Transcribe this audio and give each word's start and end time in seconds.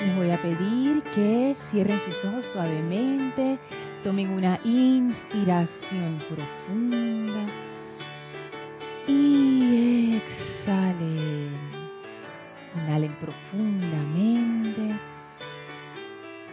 Les 0.00 0.16
voy 0.16 0.30
a 0.30 0.40
pedir 0.40 1.02
que 1.14 1.54
cierren 1.70 2.00
sus 2.00 2.24
ojos 2.24 2.46
suavemente, 2.54 3.58
tomen 4.02 4.30
una 4.30 4.58
inspiración 4.64 6.18
profunda 6.28 7.46
y 9.06 10.16
exhalen. 10.16 11.60
Inhalen 12.76 13.14
profundamente 13.16 14.96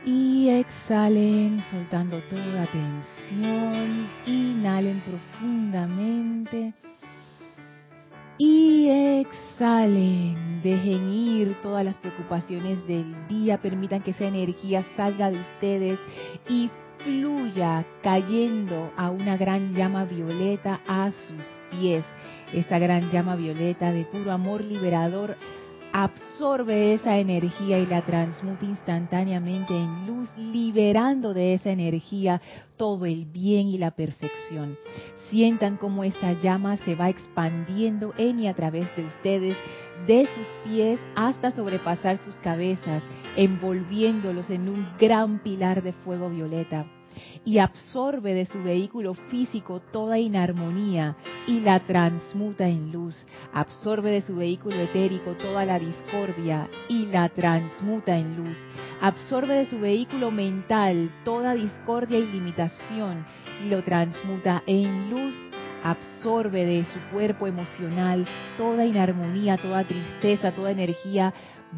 y 0.06 0.50
exhalen 0.50 1.62
soltando 1.72 2.22
toda 2.24 2.66
tensión. 2.66 2.87
Permitan 13.70 14.02
que 14.02 14.12
esa 14.12 14.26
energía 14.26 14.82
salga 14.96 15.30
de 15.30 15.42
ustedes 15.42 16.00
y 16.48 16.70
fluya 17.00 17.86
cayendo 18.02 18.92
a 18.96 19.10
una 19.10 19.36
gran 19.36 19.74
llama 19.74 20.06
violeta 20.06 20.80
a 20.88 21.12
sus 21.12 21.44
pies. 21.72 22.06
Esta 22.54 22.80
gran 22.80 23.12
llama 23.12 23.36
violeta 23.36 23.92
de 23.92 24.06
puro 24.06 24.32
amor 24.32 24.64
liberador 24.64 25.36
absorbe 25.92 26.94
esa 26.94 27.18
energía 27.18 27.80
y 27.80 27.86
la 27.86 28.02
transmuta 28.02 28.66
instantáneamente 28.66 29.76
en 29.76 30.06
luz, 30.06 30.30
liberando 30.38 31.34
de 31.34 31.56
esa 31.56 31.72
energía 31.72 32.42
todo 32.78 33.06
el 33.06 33.26
bien 33.26 33.68
y 33.68 33.78
la 33.78 33.92
perfección. 33.92 34.78
Sientan 35.30 35.78
cómo 35.78 36.04
esa 36.04 36.34
llama 36.34 36.78
se 36.78 36.96
va 36.96 37.10
expandiendo 37.10 38.14
en 38.18 38.40
y 38.40 38.48
a 38.48 38.54
través 38.54 38.96
de 38.96 39.06
ustedes, 39.06 39.58
de 40.06 40.28
sus 40.36 40.48
pies 40.64 41.00
hasta 41.16 41.52
sobrepasar 41.52 42.18
sus 42.20 42.36
cabezas, 42.38 43.04
envolviéndolos 43.36 44.50
en 44.50 44.70
un 44.70 44.88
gran 45.00 45.40
pilar 45.40 45.82
de 45.84 45.94
fuego 45.94 46.30
violeta 46.30 46.86
y 47.46 47.60
absorbe 47.60 48.34
de 48.34 48.46
su 48.46 48.62
vehículo 48.62 49.14
físico 49.14 49.80
toda 49.80 50.20
inarmonía 50.20 51.16
y 51.48 51.60
la 51.62 51.80
transmuta 51.80 52.68
en 52.68 52.92
luz. 52.92 53.26
Absorbe 53.54 54.12
de 54.12 54.22
su 54.22 54.36
vehículo 54.36 54.76
etérico 54.76 55.34
toda 55.36 55.66
la 55.66 55.80
discordia 55.80 56.70
y 56.90 57.06
la 57.06 57.30
transmuta 57.30 58.18
en 58.18 58.36
luz. 58.36 58.58
Absorbe 59.02 59.54
de 59.54 59.66
su 59.66 59.80
vehículo 59.80 60.32
mental 60.32 61.10
toda 61.24 61.54
discordia 61.54 62.20
y 62.20 62.28
limitación 62.28 63.26
y 63.64 63.70
lo 63.70 63.84
transmuta 63.84 64.64
en 64.66 65.10
luz 65.10 65.36
absorbe 65.84 66.66
de 66.66 66.86
su 66.86 67.00
cuerpo 67.12 67.48
emocional 67.48 68.26
toda 68.58 68.86
inarmonía, 68.86 69.58
toda 69.58 69.84
tristeza, 69.84 70.52
toda 70.52 70.72
energía 70.72 71.34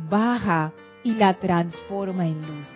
baja 0.10 0.74
y 1.04 1.14
la 1.14 1.34
transforma 1.40 2.28
en 2.28 2.42
luz. 2.42 2.68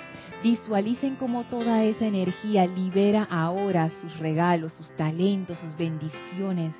Visualicen 0.43 1.15
cómo 1.15 1.45
toda 1.45 1.83
esa 1.83 2.05
energía 2.05 2.65
libera 2.65 3.27
ahora 3.29 3.89
sus 4.01 4.19
regalos, 4.19 4.73
sus 4.73 4.93
talentos, 4.95 5.57
sus 5.59 5.75
bendiciones. 5.77 6.75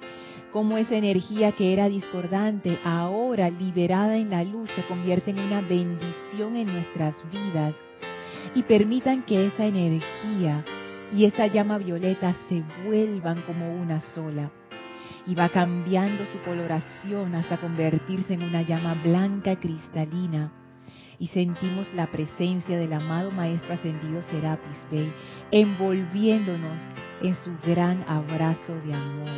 Cómo 0.52 0.78
esa 0.78 0.96
energía 0.96 1.54
que 1.54 1.74
era 1.74 1.88
discordante, 1.88 2.78
ahora 2.84 3.50
liberada 3.50 4.18
en 4.18 4.30
la 4.30 4.44
luz, 4.44 4.70
se 4.75 4.84
convierte 4.84 5.31
en 5.31 5.40
una 5.40 5.62
bendición 5.62 6.56
en 6.58 6.74
nuestras 6.74 7.16
vidas. 7.31 7.74
Y 8.54 8.64
permitan 8.64 9.24
que 9.24 9.48
esa 9.48 9.66
energía 9.66 10.64
y 11.16 11.25
esa 11.25 11.47
llama 11.47 11.78
violeta 11.78 12.34
se 12.50 12.63
vuelvan 12.84 13.41
como 13.44 13.74
una 13.74 14.00
sola. 14.00 14.51
Y 15.25 15.35
va 15.35 15.50
cambiando 15.50 16.25
su 16.25 16.40
coloración 16.40 17.35
hasta 17.35 17.57
convertirse 17.57 18.34
en 18.34 18.44
una 18.44 18.62
llama 18.62 18.96
blanca 18.96 19.56
cristalina 19.57 20.51
y 21.19 21.28
sentimos 21.28 21.94
la 21.94 22.07
presencia 22.07 22.78
del 22.78 22.91
amado 22.91 23.31
Maestro 23.31 23.74
Ascendido 23.74 24.22
Serapis 24.24 24.78
Bey 24.91 25.13
envolviéndonos 25.51 26.84
en 27.22 27.35
su 27.35 27.51
gran 27.66 28.03
abrazo 28.09 28.75
de 28.84 28.94
amor. 28.94 29.30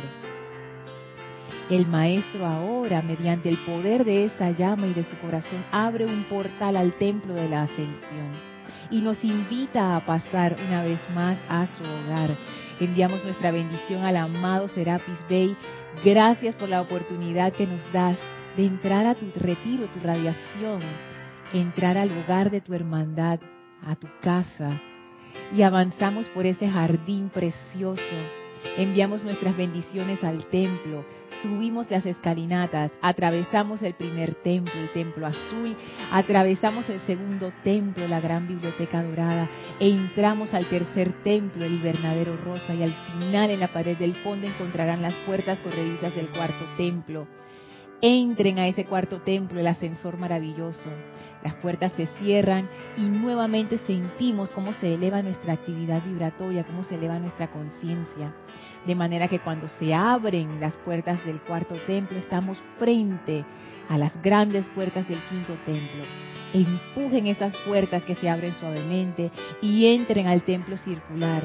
El 1.70 1.86
Maestro 1.86 2.46
ahora, 2.46 3.02
mediante 3.02 3.48
el 3.48 3.58
poder 3.58 4.04
de 4.04 4.24
esa 4.24 4.50
llama 4.50 4.86
y 4.86 4.94
de 4.94 5.04
su 5.04 5.16
corazón, 5.18 5.64
abre 5.70 6.06
un 6.06 6.24
portal 6.24 6.76
al 6.76 6.94
templo 6.94 7.34
de 7.34 7.48
la 7.48 7.64
ascensión 7.64 8.45
y 8.90 9.00
nos 9.00 9.22
invita 9.24 9.96
a 9.96 10.06
pasar 10.06 10.56
una 10.66 10.82
vez 10.82 11.00
más 11.14 11.38
a 11.48 11.66
su 11.66 11.82
hogar. 11.82 12.36
Enviamos 12.80 13.24
nuestra 13.24 13.50
bendición 13.50 14.04
al 14.04 14.16
amado 14.16 14.68
Serapis 14.68 15.18
Bey. 15.28 15.56
Gracias 16.04 16.54
por 16.54 16.68
la 16.68 16.82
oportunidad 16.82 17.52
que 17.52 17.66
nos 17.66 17.80
das 17.92 18.18
de 18.56 18.66
entrar 18.66 19.06
a 19.06 19.14
tu 19.14 19.26
retiro, 19.34 19.86
tu 19.88 20.00
radiación, 20.00 20.80
entrar 21.52 21.96
al 21.98 22.08
lugar 22.08 22.50
de 22.50 22.60
tu 22.60 22.74
hermandad, 22.74 23.40
a 23.84 23.96
tu 23.96 24.08
casa, 24.20 24.80
y 25.54 25.62
avanzamos 25.62 26.28
por 26.28 26.46
ese 26.46 26.68
jardín 26.68 27.28
precioso. 27.28 28.02
Enviamos 28.76 29.22
nuestras 29.24 29.56
bendiciones 29.56 30.22
al 30.24 30.46
templo, 30.46 31.04
subimos 31.42 31.90
las 31.90 32.06
escalinatas, 32.06 32.92
atravesamos 33.00 33.82
el 33.82 33.94
primer 33.94 34.34
templo, 34.36 34.72
el 34.80 34.92
templo 34.92 35.26
azul, 35.26 35.76
atravesamos 36.10 36.88
el 36.88 37.00
segundo 37.00 37.52
templo, 37.64 38.06
la 38.08 38.20
gran 38.20 38.46
biblioteca 38.46 39.02
dorada, 39.02 39.48
e 39.80 39.88
entramos 39.88 40.54
al 40.54 40.66
tercer 40.66 41.12
templo, 41.22 41.64
el 41.64 41.74
invernadero 41.74 42.36
rosa, 42.36 42.74
y 42.74 42.82
al 42.82 42.92
final 42.92 43.50
en 43.50 43.60
la 43.60 43.68
pared 43.68 43.96
del 43.96 44.14
fondo 44.16 44.46
encontrarán 44.46 45.02
las 45.02 45.14
puertas 45.26 45.58
corredizas 45.60 46.14
del 46.14 46.28
cuarto 46.28 46.64
templo. 46.76 47.26
Entren 48.02 48.58
a 48.58 48.68
ese 48.68 48.84
cuarto 48.84 49.22
templo, 49.22 49.58
el 49.58 49.66
ascensor 49.66 50.18
maravilloso. 50.18 50.90
Las 51.42 51.54
puertas 51.54 51.92
se 51.92 52.06
cierran 52.18 52.68
y 52.96 53.02
nuevamente 53.02 53.78
sentimos 53.78 54.50
cómo 54.50 54.74
se 54.74 54.94
eleva 54.94 55.22
nuestra 55.22 55.54
actividad 55.54 56.04
vibratoria, 56.04 56.64
cómo 56.64 56.84
se 56.84 56.96
eleva 56.96 57.18
nuestra 57.18 57.50
conciencia. 57.50 58.34
De 58.86 58.94
manera 58.94 59.28
que 59.28 59.40
cuando 59.40 59.68
se 59.68 59.92
abren 59.94 60.60
las 60.60 60.74
puertas 60.78 61.24
del 61.24 61.40
cuarto 61.40 61.74
templo, 61.86 62.18
estamos 62.18 62.58
frente 62.78 63.44
a 63.88 63.98
las 63.98 64.20
grandes 64.22 64.64
puertas 64.74 65.08
del 65.08 65.18
quinto 65.28 65.54
templo. 65.64 66.04
Empujen 66.52 67.26
esas 67.26 67.56
puertas 67.66 68.04
que 68.04 68.14
se 68.14 68.30
abren 68.30 68.54
suavemente 68.54 69.32
y 69.60 69.86
entren 69.86 70.28
al 70.28 70.42
templo 70.42 70.76
circular 70.76 71.42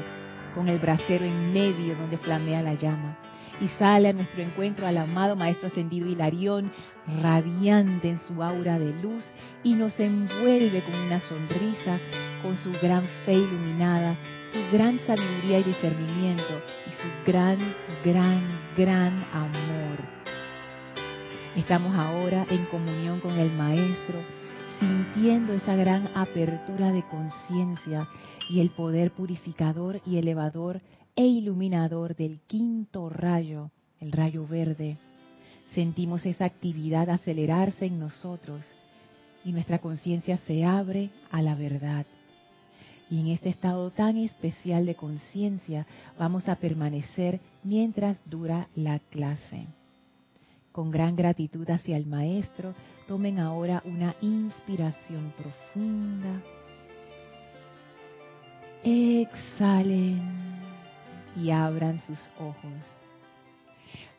con 0.54 0.68
el 0.68 0.78
brasero 0.78 1.24
en 1.24 1.52
medio 1.52 1.96
donde 1.96 2.18
flamea 2.18 2.62
la 2.62 2.74
llama 2.74 3.18
y 3.62 3.68
sale 3.78 4.08
a 4.08 4.12
nuestro 4.12 4.42
encuentro 4.42 4.86
al 4.86 4.96
amado 4.96 5.36
Maestro 5.36 5.68
Ascendido 5.68 6.08
Hilarión, 6.08 6.72
radiante 7.22 8.08
en 8.08 8.18
su 8.18 8.42
aura 8.42 8.78
de 8.78 8.92
luz, 9.02 9.24
y 9.62 9.74
nos 9.74 9.98
envuelve 10.00 10.82
con 10.82 10.94
una 10.94 11.20
sonrisa, 11.20 12.00
con 12.42 12.56
su 12.56 12.72
gran 12.82 13.06
fe 13.24 13.34
iluminada, 13.34 14.16
su 14.52 14.76
gran 14.76 14.98
sabiduría 15.06 15.60
y 15.60 15.64
discernimiento, 15.64 16.60
y 16.86 16.90
su 16.90 17.30
gran, 17.30 17.58
gran, 18.04 18.42
gran 18.76 19.24
amor. 19.32 19.98
Estamos 21.56 21.94
ahora 21.94 22.46
en 22.50 22.66
comunión 22.66 23.20
con 23.20 23.38
el 23.38 23.52
Maestro, 23.52 24.18
sintiendo 24.80 25.52
esa 25.52 25.76
gran 25.76 26.10
apertura 26.14 26.90
de 26.92 27.04
conciencia 27.04 28.08
y 28.50 28.60
el 28.60 28.70
poder 28.70 29.12
purificador 29.12 30.00
y 30.04 30.18
elevador 30.18 30.80
e 31.14 31.24
iluminador 31.24 32.16
del 32.16 32.40
quinto 32.46 33.08
rayo, 33.08 33.70
el 34.00 34.12
rayo 34.12 34.46
verde. 34.46 34.96
Sentimos 35.74 36.26
esa 36.26 36.46
actividad 36.46 37.08
acelerarse 37.10 37.86
en 37.86 38.00
nosotros 38.00 38.64
y 39.44 39.52
nuestra 39.52 39.78
conciencia 39.78 40.36
se 40.38 40.64
abre 40.64 41.10
a 41.30 41.42
la 41.42 41.54
verdad. 41.54 42.06
Y 43.12 43.20
en 43.20 43.26
este 43.26 43.50
estado 43.50 43.90
tan 43.90 44.16
especial 44.16 44.86
de 44.86 44.94
conciencia 44.94 45.86
vamos 46.18 46.48
a 46.48 46.56
permanecer 46.56 47.40
mientras 47.62 48.16
dura 48.24 48.68
la 48.74 49.00
clase. 49.00 49.66
Con 50.72 50.90
gran 50.90 51.14
gratitud 51.14 51.68
hacia 51.68 51.98
el 51.98 52.06
Maestro, 52.06 52.72
tomen 53.06 53.38
ahora 53.38 53.82
una 53.84 54.14
inspiración 54.22 55.30
profunda. 55.36 56.40
Exhalen 58.82 60.22
y 61.36 61.50
abran 61.50 62.00
sus 62.06 62.18
ojos. 62.38 63.01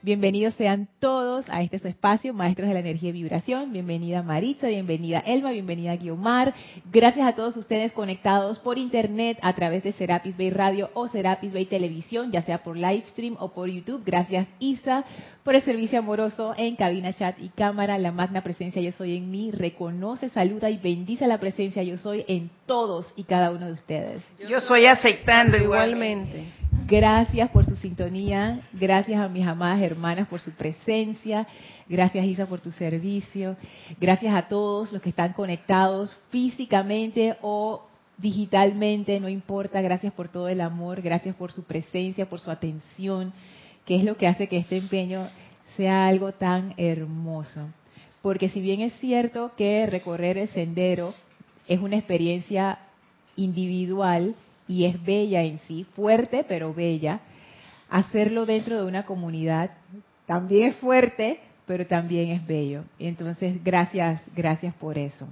Bienvenidos 0.06 0.56
sean 0.56 0.90
todos 1.00 1.46
a 1.48 1.62
este 1.62 1.80
su 1.80 1.88
espacio, 1.88 2.34
Maestros 2.34 2.68
de 2.68 2.74
la 2.74 2.82
Energía 2.82 3.12
y 3.12 3.14
Vibración. 3.14 3.72
Bienvenida 3.72 4.22
Maritza, 4.22 4.68
bienvenida 4.68 5.24
Elma, 5.26 5.52
bienvenida 5.52 5.96
Guiomar. 5.96 6.54
Gracias 6.92 7.26
a 7.26 7.36
todos 7.36 7.56
ustedes 7.56 7.94
conectados 7.94 8.60
por 8.60 8.78
internet 8.78 9.38
a 9.42 9.54
través 9.56 9.82
de 9.82 9.94
Serapis 9.94 10.36
Bay 10.36 10.50
Radio 10.50 10.90
o 10.94 11.08
Serapis 11.08 11.54
Bay 11.54 11.68
Televisión, 11.68 12.34
ya 12.34 12.42
sea 12.42 12.64
por 12.64 12.76
live 12.76 13.06
stream 13.08 13.38
o 13.40 13.54
por 13.54 13.70
YouTube. 13.70 14.04
Gracias 14.06 14.46
Isa 14.60 15.06
por 15.46 15.56
el 15.56 15.62
servicio 15.62 16.00
amoroso 16.00 16.54
en 16.58 16.76
cabina, 16.76 17.14
chat 17.14 17.40
y 17.40 17.48
cámara. 17.48 17.98
La 17.98 18.12
magna 18.12 18.44
presencia 18.44 18.82
yo 18.82 18.92
soy 18.92 19.16
en 19.16 19.32
mí 19.32 19.52
reconoce, 19.52 20.28
saluda 20.28 20.70
y 20.70 20.80
bendice 20.80 21.28
la 21.28 21.38
presencia 21.38 21.82
yo 21.82 21.98
soy 21.98 22.26
en 22.28 22.50
todos 22.66 23.08
y 23.16 23.24
cada 23.24 23.52
uno 23.52 23.68
de 23.68 23.72
ustedes. 23.72 24.22
Yo 24.50 24.60
soy 24.60 24.86
aceptando 24.86 25.56
igualmente. 25.56 26.63
Gracias 26.88 27.50
por 27.52 27.64
su 27.66 27.78
sintonía, 27.78 28.60
gracias 28.74 29.18
a 29.20 29.30
mis 29.30 29.48
amadas 29.48 29.82
hermanas 29.82 30.28
por 30.28 30.42
su 30.42 30.52
presencia, 30.52 31.48
gracias 31.88 32.26
Isa 32.26 32.46
por 32.46 32.60
tu 32.60 32.74
servicio, 32.74 33.56
gracias 34.02 34.36
a 34.36 34.50
todos 34.50 34.92
los 34.92 35.02
que 35.02 35.10
están 35.10 35.32
conectados 35.32 36.14
físicamente 36.30 37.38
o 37.42 37.84
digitalmente, 38.18 39.18
no 39.22 39.30
importa, 39.30 39.82
gracias 39.82 40.12
por 40.12 40.28
todo 40.28 40.50
el 40.50 40.60
amor, 40.60 41.02
gracias 41.02 41.36
por 41.38 41.54
su 41.54 41.64
presencia, 41.64 42.30
por 42.30 42.42
su 42.42 42.52
atención, 42.52 43.32
que 43.86 43.96
es 43.96 44.04
lo 44.04 44.18
que 44.18 44.28
hace 44.28 44.48
que 44.48 44.58
este 44.58 44.76
empeño 44.76 45.28
sea 45.78 46.06
algo 46.08 46.34
tan 46.34 46.74
hermoso. 46.76 47.70
Porque 48.22 48.50
si 48.50 48.60
bien 48.60 48.82
es 48.82 48.92
cierto 49.00 49.54
que 49.56 49.86
recorrer 49.86 50.38
el 50.38 50.50
sendero 50.50 51.14
es 51.66 51.80
una 51.80 51.96
experiencia 51.96 52.80
individual 53.38 54.36
y 54.68 54.86
es 54.86 55.04
bella 55.04 55.42
en 55.44 55.60
sí, 55.60 55.86
fuerte 55.96 56.46
pero 56.48 56.74
bella, 56.74 57.20
hacerlo 57.90 58.46
dentro 58.46 58.78
de 58.78 58.86
una 58.86 59.06
comunidad 59.06 59.72
también 60.26 60.70
es 60.70 60.76
fuerte, 60.78 61.40
pero 61.66 61.86
también 61.86 62.30
es 62.30 62.46
bello. 62.46 62.84
Entonces, 63.00 63.64
gracias, 63.64 64.22
gracias 64.36 64.74
por 64.76 64.98
eso. 64.98 65.28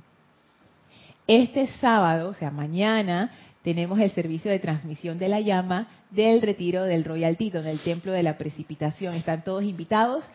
Este 1.27 1.67
sábado, 1.79 2.29
o 2.29 2.33
sea, 2.33 2.51
mañana, 2.51 3.31
tenemos 3.63 3.99
el 3.99 4.11
servicio 4.11 4.51
de 4.51 4.59
transmisión 4.59 5.17
de 5.17 5.29
la 5.29 5.39
llama 5.39 5.87
del 6.09 6.41
retiro 6.41 6.83
del 6.83 7.05
Royal 7.05 7.37
Tito, 7.37 7.59
en 7.59 7.67
el 7.67 7.79
Templo 7.79 8.11
de 8.11 8.23
la 8.23 8.37
Precipitación. 8.37 9.15
Están 9.15 9.43
todos 9.43 9.63
invitados. 9.63 10.27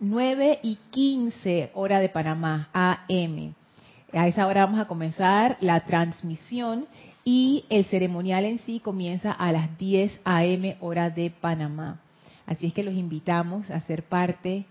9 0.00 0.60
y 0.62 0.78
15 0.90 1.70
hora 1.74 2.00
de 2.00 2.08
Panamá, 2.08 2.68
AM. 2.72 3.54
A 4.12 4.28
esa 4.28 4.46
hora 4.46 4.66
vamos 4.66 4.80
a 4.80 4.86
comenzar 4.86 5.56
la 5.60 5.80
transmisión 5.80 6.86
y 7.28 7.64
el 7.70 7.84
ceremonial 7.86 8.44
en 8.44 8.60
sí 8.60 8.78
comienza 8.78 9.32
a 9.32 9.50
las 9.50 9.76
10 9.78 10.20
a.m. 10.24 10.76
hora 10.78 11.10
de 11.10 11.30
Panamá. 11.30 11.98
Así 12.46 12.68
es 12.68 12.72
que 12.72 12.84
los 12.84 12.94
invitamos 12.94 13.68
a 13.68 13.80
ser 13.80 14.04
parte 14.04 14.64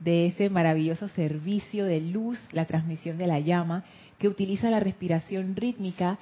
de 0.00 0.26
ese 0.26 0.50
maravilloso 0.50 1.08
servicio 1.08 1.86
de 1.86 2.02
luz, 2.02 2.38
la 2.52 2.66
transmisión 2.66 3.16
de 3.16 3.26
la 3.26 3.40
llama, 3.40 3.84
que 4.18 4.28
utiliza 4.28 4.68
la 4.68 4.80
respiración 4.80 5.56
rítmica 5.56 6.18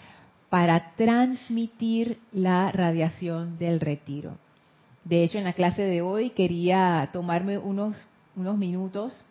para 0.50 0.92
transmitir 0.94 2.20
la 2.30 2.70
radiación 2.70 3.58
del 3.58 3.80
retiro. 3.80 4.36
De 5.02 5.24
hecho, 5.24 5.38
en 5.38 5.44
la 5.44 5.52
clase 5.52 5.82
de 5.82 6.00
hoy 6.00 6.30
quería 6.30 7.10
tomarme 7.12 7.58
unos, 7.58 8.06
unos 8.36 8.56
minutos, 8.56 9.24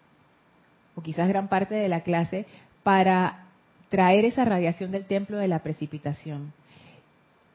o 0.95 1.01
quizás 1.01 1.30
gran 1.30 1.47
parte 1.47 1.75
de 1.75 1.88
la 1.88 2.01
clase, 2.01 2.45
para 2.83 3.45
traer 3.92 4.24
esa 4.24 4.46
radiación 4.46 4.90
del 4.90 5.06
templo 5.06 5.38
de 5.38 5.50
la 5.50 5.60
precipitación, 5.60 6.54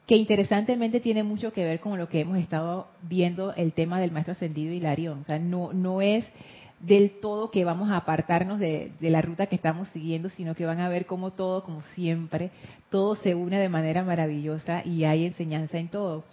que 0.05 0.15
interesantemente 0.15 1.01
tiene 1.01 1.23
mucho 1.23 1.51
que 1.51 1.65
ver 1.65 1.81
con 1.81 1.97
lo 1.97 2.07
que 2.07 2.21
hemos 2.21 2.37
estado 2.37 2.87
viendo 3.01 3.53
el 3.55 3.73
tema 3.73 3.99
del 3.99 4.11
maestro 4.11 4.33
ascendido 4.33 4.71
Hilarión. 4.71 5.21
O 5.23 5.25
sea, 5.25 5.39
no, 5.39 5.73
no 5.73 5.99
es 6.01 6.25
del 6.79 7.19
todo 7.19 7.49
que 7.49 7.65
vamos 7.65 7.89
a 7.89 7.97
apartarnos 7.97 8.59
de, 8.59 8.91
de, 8.99 9.09
la 9.09 9.21
ruta 9.21 9.47
que 9.47 9.55
estamos 9.55 9.87
siguiendo, 9.89 10.29
sino 10.29 10.53
que 10.53 10.67
van 10.67 10.79
a 10.79 10.89
ver 10.89 11.07
cómo 11.07 11.31
todo, 11.31 11.63
como 11.63 11.81
siempre, 11.95 12.51
todo 12.91 13.15
se 13.15 13.33
une 13.33 13.59
de 13.59 13.67
manera 13.67 14.03
maravillosa 14.03 14.83
y 14.85 15.05
hay 15.05 15.25
enseñanza 15.25 15.79
en 15.79 15.89
todo. 15.89 16.23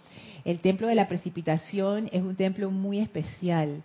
El 0.45 0.59
templo 0.59 0.87
de 0.87 0.95
la 0.95 1.07
precipitación 1.07 2.09
es 2.13 2.21
un 2.21 2.35
templo 2.35 2.69
muy 2.69 2.99
especial. 2.99 3.83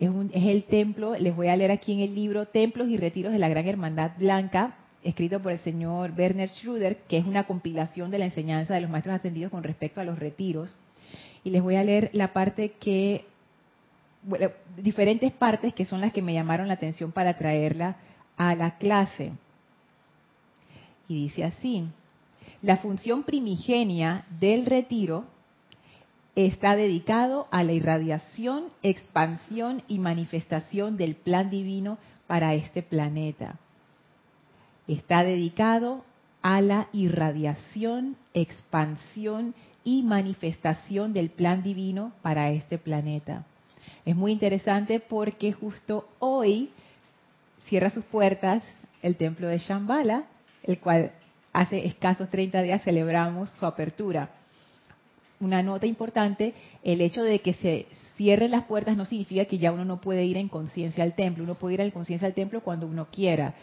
Es, 0.00 0.08
un, 0.08 0.30
es 0.32 0.46
el 0.46 0.64
templo, 0.64 1.14
les 1.18 1.36
voy 1.36 1.48
a 1.48 1.56
leer 1.56 1.70
aquí 1.70 1.92
en 1.92 2.00
el 2.00 2.14
libro, 2.14 2.46
Templos 2.46 2.88
y 2.88 2.96
Retiros 2.96 3.32
de 3.32 3.38
la 3.38 3.50
Gran 3.50 3.68
Hermandad 3.68 4.12
Blanca, 4.18 4.78
escrito 5.02 5.40
por 5.40 5.52
el 5.52 5.58
señor 5.60 6.12
Werner 6.16 6.50
Schröder, 6.50 6.98
que 7.08 7.18
es 7.18 7.26
una 7.26 7.44
compilación 7.44 8.10
de 8.10 8.18
la 8.18 8.26
enseñanza 8.26 8.74
de 8.74 8.82
los 8.82 8.90
maestros 8.90 9.16
ascendidos 9.16 9.50
con 9.50 9.62
respecto 9.62 10.00
a 10.00 10.04
los 10.04 10.18
retiros. 10.18 10.74
Y 11.42 11.50
les 11.50 11.62
voy 11.62 11.76
a 11.76 11.84
leer 11.84 12.10
la 12.12 12.32
parte 12.32 12.72
que, 12.72 13.24
bueno, 14.22 14.50
diferentes 14.76 15.32
partes 15.32 15.72
que 15.74 15.86
son 15.86 16.00
las 16.00 16.12
que 16.12 16.22
me 16.22 16.34
llamaron 16.34 16.68
la 16.68 16.74
atención 16.74 17.12
para 17.12 17.38
traerla 17.38 17.96
a 18.36 18.54
la 18.54 18.76
clase. 18.76 19.32
Y 21.08 21.14
dice 21.14 21.44
así, 21.44 21.88
la 22.62 22.76
función 22.76 23.22
primigenia 23.22 24.26
del 24.38 24.66
retiro 24.66 25.24
está 26.36 26.76
dedicado 26.76 27.48
a 27.50 27.64
la 27.64 27.72
irradiación, 27.72 28.64
expansión 28.82 29.82
y 29.88 29.98
manifestación 29.98 30.96
del 30.96 31.16
plan 31.16 31.50
divino 31.50 31.98
para 32.26 32.54
este 32.54 32.82
planeta 32.82 33.58
está 34.94 35.24
dedicado 35.24 36.04
a 36.42 36.60
la 36.60 36.88
irradiación, 36.92 38.16
expansión 38.34 39.54
y 39.84 40.02
manifestación 40.02 41.12
del 41.12 41.30
plan 41.30 41.62
divino 41.62 42.12
para 42.22 42.50
este 42.50 42.78
planeta. 42.78 43.44
Es 44.04 44.16
muy 44.16 44.32
interesante 44.32 45.00
porque 45.00 45.52
justo 45.52 46.08
hoy 46.18 46.70
cierra 47.66 47.90
sus 47.90 48.04
puertas 48.04 48.62
el 49.02 49.16
templo 49.16 49.48
de 49.48 49.58
Shambhala, 49.58 50.24
el 50.62 50.78
cual 50.78 51.12
hace 51.52 51.86
escasos 51.86 52.28
30 52.30 52.62
días 52.62 52.82
celebramos 52.82 53.50
su 53.50 53.66
apertura. 53.66 54.30
Una 55.40 55.62
nota 55.62 55.86
importante, 55.86 56.54
el 56.82 57.00
hecho 57.00 57.22
de 57.22 57.38
que 57.38 57.54
se 57.54 57.86
cierren 58.16 58.50
las 58.50 58.64
puertas 58.64 58.96
no 58.96 59.06
significa 59.06 59.46
que 59.46 59.58
ya 59.58 59.72
uno 59.72 59.84
no 59.84 60.00
puede 60.00 60.24
ir 60.24 60.36
en 60.36 60.48
conciencia 60.48 61.02
al 61.04 61.14
templo, 61.14 61.44
uno 61.44 61.54
puede 61.54 61.74
ir 61.74 61.80
en 61.80 61.90
conciencia 61.90 62.28
al 62.28 62.34
templo 62.34 62.60
cuando 62.60 62.86
uno 62.86 63.06
quiera 63.10 63.54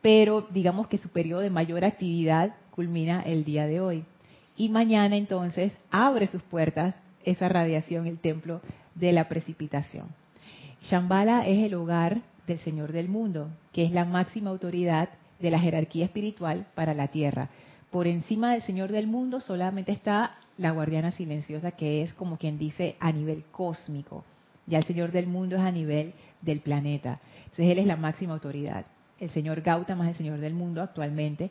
pero 0.00 0.46
digamos 0.50 0.86
que 0.86 0.98
su 0.98 1.08
periodo 1.08 1.40
de 1.40 1.50
mayor 1.50 1.84
actividad 1.84 2.54
culmina 2.70 3.22
el 3.22 3.44
día 3.44 3.66
de 3.66 3.80
hoy. 3.80 4.04
Y 4.56 4.68
mañana 4.68 5.16
entonces 5.16 5.72
abre 5.90 6.26
sus 6.28 6.42
puertas 6.42 6.94
esa 7.24 7.48
radiación, 7.48 8.06
el 8.06 8.18
templo 8.18 8.60
de 8.94 9.12
la 9.12 9.28
precipitación. 9.28 10.08
Shambhala 10.82 11.46
es 11.46 11.64
el 11.64 11.74
hogar 11.74 12.20
del 12.46 12.58
Señor 12.60 12.92
del 12.92 13.08
mundo, 13.08 13.50
que 13.72 13.84
es 13.84 13.90
la 13.90 14.04
máxima 14.04 14.50
autoridad 14.50 15.10
de 15.40 15.50
la 15.50 15.58
jerarquía 15.58 16.04
espiritual 16.04 16.66
para 16.74 16.94
la 16.94 17.08
tierra. 17.08 17.50
Por 17.90 18.06
encima 18.06 18.52
del 18.52 18.62
Señor 18.62 18.90
del 18.90 19.06
mundo 19.06 19.40
solamente 19.40 19.92
está 19.92 20.36
la 20.56 20.70
guardiana 20.70 21.10
silenciosa, 21.10 21.72
que 21.72 22.02
es 22.02 22.14
como 22.14 22.36
quien 22.36 22.58
dice 22.58 22.96
a 23.00 23.12
nivel 23.12 23.44
cósmico. 23.50 24.24
Ya 24.66 24.78
el 24.78 24.84
Señor 24.84 25.12
del 25.12 25.26
mundo 25.26 25.56
es 25.56 25.62
a 25.62 25.70
nivel 25.70 26.14
del 26.42 26.60
planeta. 26.60 27.20
Entonces 27.44 27.66
Él 27.66 27.78
es 27.78 27.86
la 27.86 27.96
máxima 27.96 28.34
autoridad 28.34 28.86
el 29.20 29.30
señor 29.30 29.60
Gautama 29.62 30.04
es 30.04 30.10
el 30.10 30.24
señor 30.24 30.38
del 30.40 30.54
mundo 30.54 30.82
actualmente, 30.82 31.50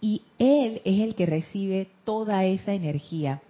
y 0.00 0.22
él 0.38 0.80
es 0.84 1.00
el 1.00 1.14
que 1.14 1.26
recibe 1.26 1.88
toda 2.04 2.44
esa 2.44 2.72
energía. 2.72 3.40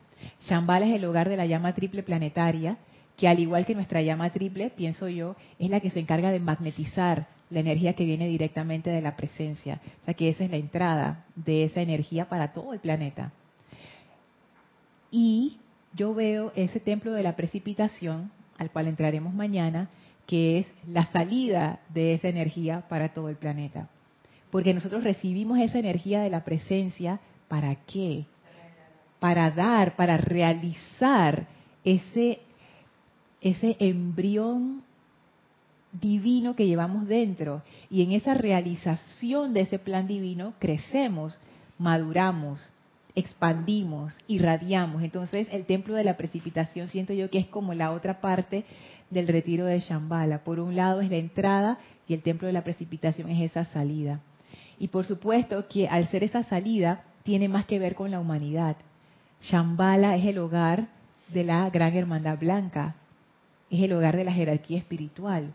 Shambhala 0.42 0.86
es 0.86 0.94
el 0.94 1.04
hogar 1.04 1.28
de 1.28 1.36
la 1.36 1.46
llama 1.46 1.74
triple 1.74 2.02
planetaria, 2.02 2.78
que 3.16 3.28
al 3.28 3.38
igual 3.38 3.66
que 3.66 3.74
nuestra 3.74 4.02
llama 4.02 4.30
triple, 4.30 4.70
pienso 4.70 5.08
yo, 5.08 5.36
es 5.58 5.68
la 5.68 5.80
que 5.80 5.90
se 5.90 6.00
encarga 6.00 6.30
de 6.30 6.40
magnetizar 6.40 7.28
la 7.50 7.60
energía 7.60 7.94
que 7.94 8.04
viene 8.04 8.28
directamente 8.28 8.90
de 8.90 9.02
la 9.02 9.16
presencia. 9.16 9.80
O 10.02 10.04
sea 10.06 10.14
que 10.14 10.30
esa 10.30 10.44
es 10.44 10.50
la 10.50 10.56
entrada 10.56 11.24
de 11.34 11.64
esa 11.64 11.82
energía 11.82 12.28
para 12.28 12.52
todo 12.52 12.72
el 12.72 12.80
planeta. 12.80 13.32
Y 15.10 15.58
yo 15.94 16.14
veo 16.14 16.52
ese 16.54 16.80
templo 16.80 17.12
de 17.12 17.22
la 17.22 17.36
precipitación, 17.36 18.30
al 18.56 18.70
cual 18.70 18.86
entraremos 18.86 19.34
mañana, 19.34 19.90
que 20.30 20.60
es 20.60 20.66
la 20.86 21.06
salida 21.06 21.80
de 21.88 22.14
esa 22.14 22.28
energía 22.28 22.84
para 22.88 23.08
todo 23.08 23.28
el 23.30 23.34
planeta. 23.34 23.88
Porque 24.52 24.72
nosotros 24.72 25.02
recibimos 25.02 25.58
esa 25.58 25.80
energía 25.80 26.20
de 26.20 26.30
la 26.30 26.44
presencia, 26.44 27.18
¿para 27.48 27.74
qué? 27.74 28.26
Para 29.18 29.50
dar, 29.50 29.96
para 29.96 30.18
realizar 30.18 31.48
ese, 31.82 32.38
ese 33.40 33.76
embrión 33.80 34.84
divino 35.90 36.54
que 36.54 36.68
llevamos 36.68 37.08
dentro. 37.08 37.62
Y 37.90 38.04
en 38.04 38.12
esa 38.12 38.32
realización 38.32 39.52
de 39.52 39.62
ese 39.62 39.80
plan 39.80 40.06
divino 40.06 40.54
crecemos, 40.60 41.40
maduramos, 41.76 42.70
expandimos, 43.14 44.16
irradiamos. 44.26 45.02
Entonces 45.02 45.48
el 45.50 45.64
templo 45.64 45.94
de 45.94 46.04
la 46.04 46.16
precipitación 46.16 46.88
siento 46.88 47.12
yo 47.12 47.30
que 47.30 47.38
es 47.38 47.46
como 47.46 47.74
la 47.74 47.92
otra 47.92 48.20
parte 48.20 48.64
del 49.10 49.28
retiro 49.28 49.66
de 49.66 49.80
Shambhala. 49.80 50.44
Por 50.44 50.60
un 50.60 50.76
lado 50.76 51.00
es 51.00 51.10
la 51.10 51.16
entrada 51.16 51.78
y 52.06 52.14
el 52.14 52.22
templo 52.22 52.46
de 52.46 52.52
la 52.52 52.64
precipitación 52.64 53.28
es 53.30 53.50
esa 53.50 53.64
salida. 53.64 54.20
Y 54.78 54.88
por 54.88 55.04
supuesto 55.04 55.68
que 55.68 55.88
al 55.88 56.08
ser 56.08 56.24
esa 56.24 56.42
salida 56.42 57.04
tiene 57.22 57.48
más 57.48 57.66
que 57.66 57.78
ver 57.78 57.94
con 57.94 58.10
la 58.10 58.20
humanidad. 58.20 58.76
Shambhala 59.42 60.16
es 60.16 60.24
el 60.24 60.38
hogar 60.38 60.88
de 61.28 61.44
la 61.44 61.68
gran 61.70 61.94
hermandad 61.94 62.38
blanca, 62.38 62.96
es 63.70 63.82
el 63.82 63.92
hogar 63.92 64.16
de 64.16 64.24
la 64.24 64.32
jerarquía 64.32 64.78
espiritual. 64.78 65.52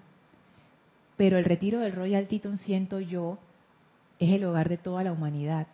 Pero 1.18 1.38
el 1.38 1.46
retiro 1.46 1.80
del 1.80 1.94
Royal 1.94 2.28
Teton, 2.28 2.58
siento 2.58 3.00
yo, 3.00 3.38
es 4.20 4.30
el 4.32 4.44
hogar 4.46 4.70
de 4.70 4.78
toda 4.78 5.04
la 5.04 5.12
humanidad. 5.12 5.68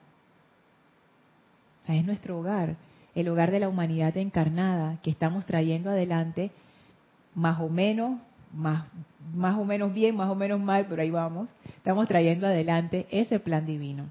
Es 1.88 2.06
nuestro 2.06 2.40
hogar, 2.40 2.76
el 3.16 3.28
hogar 3.28 3.52
de 3.52 3.60
la 3.60 3.70
humanidad 3.70 4.16
encarnada 4.18 4.98
que 5.04 5.10
estamos 5.10 5.46
trayendo 5.46 5.90
adelante 5.90 6.52
más 7.36 7.60
o 7.60 7.70
menos, 7.70 8.20
más, 8.54 8.86
más 9.34 9.58
o 9.58 9.66
menos 9.66 9.94
bien, 9.94 10.16
más 10.16 10.30
o 10.30 10.36
menos 10.36 10.60
mal, 10.60 10.86
pero 10.88 11.02
ahí 11.02 11.12
vamos, 11.12 11.48
estamos 11.78 12.08
trayendo 12.08 12.48
adelante 12.48 13.08
ese 13.12 13.40
plan 13.40 13.66
divino. 13.66 14.10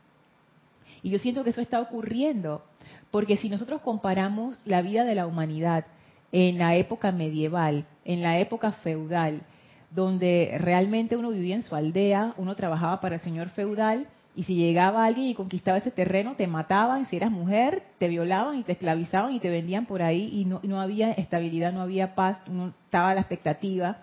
Y 1.02 1.10
yo 1.10 1.18
siento 1.18 1.44
que 1.44 1.50
eso 1.50 1.60
está 1.60 1.80
ocurriendo, 1.80 2.62
Porque 3.10 3.36
si 3.36 3.48
nosotros 3.48 3.80
comparamos 3.82 4.56
la 4.64 4.82
vida 4.82 5.04
de 5.04 5.14
la 5.14 5.26
humanidad 5.26 5.86
en 6.32 6.58
la 6.58 6.76
época 6.76 7.12
medieval, 7.12 7.86
en 8.04 8.22
la 8.22 8.38
época 8.38 8.72
feudal, 8.72 9.42
donde 9.90 10.56
realmente 10.58 11.16
uno 11.16 11.30
vivía 11.30 11.56
en 11.56 11.62
su 11.62 11.74
aldea, 11.74 12.34
uno 12.36 12.54
trabajaba 12.54 13.00
para 13.00 13.16
el 13.16 13.20
señor 13.20 13.48
feudal, 13.48 14.06
y 14.40 14.44
si 14.44 14.54
llegaba 14.54 15.04
alguien 15.04 15.26
y 15.26 15.34
conquistaba 15.34 15.76
ese 15.76 15.90
terreno, 15.90 16.34
te 16.34 16.46
mataban, 16.46 17.04
si 17.04 17.14
eras 17.14 17.30
mujer, 17.30 17.82
te 17.98 18.08
violaban 18.08 18.56
y 18.56 18.62
te 18.62 18.72
esclavizaban 18.72 19.34
y 19.34 19.38
te 19.38 19.50
vendían 19.50 19.84
por 19.84 20.00
ahí 20.00 20.30
y 20.32 20.46
no, 20.46 20.60
no 20.62 20.80
había 20.80 21.12
estabilidad, 21.12 21.74
no 21.74 21.82
había 21.82 22.14
paz, 22.14 22.40
no 22.46 22.68
estaba 22.68 23.12
la 23.12 23.20
expectativa. 23.20 23.98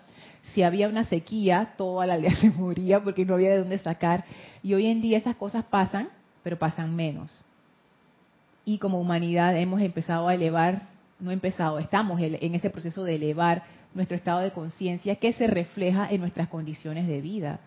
Si 0.53 0.61
había 0.61 0.89
una 0.89 1.05
sequía, 1.05 1.73
toda 1.75 2.05
la 2.05 2.13
aldea 2.13 2.35
se 2.39 2.51
moría 2.51 3.03
porque 3.03 3.25
no 3.25 3.33
había 3.33 3.49
de 3.49 3.57
dónde 3.57 3.79
sacar. 3.79 4.25
Y 4.61 4.75
hoy 4.75 4.85
en 4.85 5.01
día 5.01 5.17
esas 5.17 5.35
cosas 5.37 5.63
pasan, 5.63 6.09
pero 6.43 6.59
pasan 6.59 6.95
menos. 6.95 7.43
Y 8.63 8.77
como 8.77 9.01
humanidad 9.01 9.57
hemos 9.57 9.81
empezado 9.81 10.27
a 10.27 10.35
elevar, 10.35 10.83
no 11.19 11.31
empezado, 11.31 11.79
estamos 11.79 12.21
en 12.21 12.53
ese 12.53 12.69
proceso 12.69 13.03
de 13.03 13.15
elevar 13.15 13.63
nuestro 13.95 14.15
estado 14.15 14.41
de 14.41 14.51
conciencia 14.51 15.15
que 15.15 15.33
se 15.33 15.47
refleja 15.47 16.07
en 16.11 16.21
nuestras 16.21 16.47
condiciones 16.47 17.07
de 17.07 17.21
vida 17.21 17.59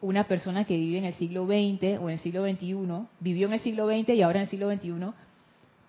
una 0.00 0.24
persona 0.24 0.64
que 0.64 0.76
vive 0.76 0.98
en 0.98 1.04
el 1.04 1.14
siglo 1.14 1.46
XX 1.46 1.98
o 2.00 2.08
en 2.08 2.10
el 2.10 2.18
siglo 2.18 2.44
XXI, 2.44 3.06
vivió 3.20 3.46
en 3.46 3.54
el 3.54 3.60
siglo 3.60 3.88
XX 3.88 4.10
y 4.10 4.22
ahora 4.22 4.40
en 4.40 4.42
el 4.44 4.48
siglo 4.48 4.72
XXI, 4.72 5.12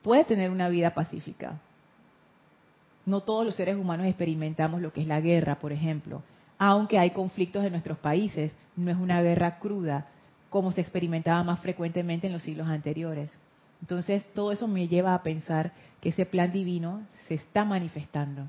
puede 0.01 0.24
tener 0.24 0.51
una 0.51 0.69
vida 0.69 0.93
pacífica. 0.93 1.59
No 3.05 3.21
todos 3.21 3.45
los 3.45 3.55
seres 3.55 3.75
humanos 3.75 4.07
experimentamos 4.07 4.81
lo 4.81 4.91
que 4.91 5.01
es 5.01 5.07
la 5.07 5.21
guerra, 5.21 5.59
por 5.59 5.71
ejemplo. 5.71 6.24
Aunque 6.57 6.97
hay 6.97 7.12
conflictos 7.12 7.63
en 7.65 7.71
nuestros 7.71 7.97
países, 7.97 8.55
no 8.75 8.89
es 8.89 8.97
una 8.97 9.21
guerra 9.21 9.59
cruda 9.59 10.07
como 10.50 10.71
se 10.71 10.81
experimentaba 10.81 11.43
más 11.43 11.59
frecuentemente 11.59 12.27
en 12.27 12.33
los 12.33 12.43
siglos 12.43 12.67
anteriores. 12.67 13.38
Entonces, 13.81 14.25
todo 14.33 14.51
eso 14.51 14.67
me 14.67 14.88
lleva 14.88 15.13
a 15.13 15.21
pensar 15.21 15.74
que 16.01 16.09
ese 16.09 16.25
plan 16.25 16.51
divino 16.51 17.01
se 17.27 17.35
está 17.35 17.65
manifestando 17.65 18.47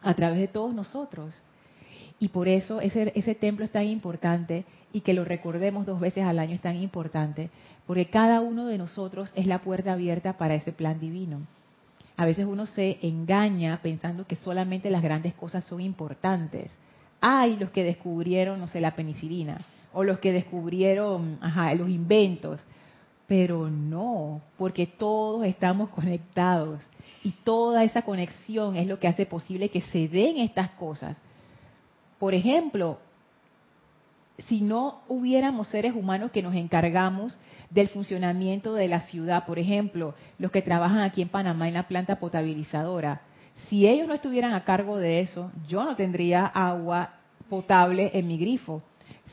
a 0.00 0.14
través 0.14 0.38
de 0.38 0.48
todos 0.48 0.74
nosotros. 0.74 1.34
Y 2.22 2.28
por 2.28 2.46
eso 2.46 2.80
ese, 2.80 3.10
ese 3.16 3.34
templo 3.34 3.64
es 3.64 3.72
tan 3.72 3.84
importante 3.88 4.64
y 4.92 5.00
que 5.00 5.12
lo 5.12 5.24
recordemos 5.24 5.86
dos 5.86 5.98
veces 5.98 6.22
al 6.22 6.38
año 6.38 6.54
es 6.54 6.60
tan 6.60 6.76
importante, 6.76 7.50
porque 7.84 8.10
cada 8.10 8.40
uno 8.40 8.66
de 8.66 8.78
nosotros 8.78 9.32
es 9.34 9.48
la 9.48 9.58
puerta 9.58 9.94
abierta 9.94 10.38
para 10.38 10.54
ese 10.54 10.70
plan 10.70 11.00
divino. 11.00 11.40
A 12.16 12.24
veces 12.24 12.46
uno 12.46 12.64
se 12.66 12.98
engaña 13.02 13.80
pensando 13.82 14.24
que 14.24 14.36
solamente 14.36 14.88
las 14.88 15.02
grandes 15.02 15.34
cosas 15.34 15.64
son 15.64 15.80
importantes. 15.80 16.72
Hay 17.20 17.56
los 17.56 17.70
que 17.70 17.82
descubrieron, 17.82 18.60
no 18.60 18.68
sé, 18.68 18.80
la 18.80 18.94
penicilina, 18.94 19.58
o 19.92 20.04
los 20.04 20.20
que 20.20 20.30
descubrieron 20.30 21.38
ajá, 21.40 21.74
los 21.74 21.88
inventos, 21.90 22.60
pero 23.26 23.68
no, 23.68 24.42
porque 24.58 24.86
todos 24.86 25.44
estamos 25.44 25.88
conectados 25.88 26.88
y 27.24 27.32
toda 27.42 27.82
esa 27.82 28.02
conexión 28.02 28.76
es 28.76 28.86
lo 28.86 29.00
que 29.00 29.08
hace 29.08 29.26
posible 29.26 29.70
que 29.70 29.80
se 29.80 30.06
den 30.06 30.38
estas 30.38 30.70
cosas. 30.70 31.20
Por 32.22 32.34
ejemplo, 32.34 33.00
si 34.46 34.60
no 34.60 35.00
hubiéramos 35.08 35.66
seres 35.66 35.92
humanos 35.92 36.30
que 36.30 36.40
nos 36.40 36.54
encargamos 36.54 37.36
del 37.68 37.88
funcionamiento 37.88 38.74
de 38.74 38.86
la 38.86 39.00
ciudad, 39.00 39.44
por 39.44 39.58
ejemplo, 39.58 40.14
los 40.38 40.52
que 40.52 40.62
trabajan 40.62 41.00
aquí 41.00 41.20
en 41.20 41.30
Panamá 41.30 41.66
en 41.66 41.74
la 41.74 41.88
planta 41.88 42.20
potabilizadora, 42.20 43.22
si 43.66 43.88
ellos 43.88 44.06
no 44.06 44.14
estuvieran 44.14 44.54
a 44.54 44.62
cargo 44.62 44.98
de 44.98 45.18
eso, 45.18 45.50
yo 45.66 45.82
no 45.82 45.96
tendría 45.96 46.46
agua 46.46 47.10
potable 47.48 48.12
en 48.14 48.28
mi 48.28 48.38
grifo. 48.38 48.84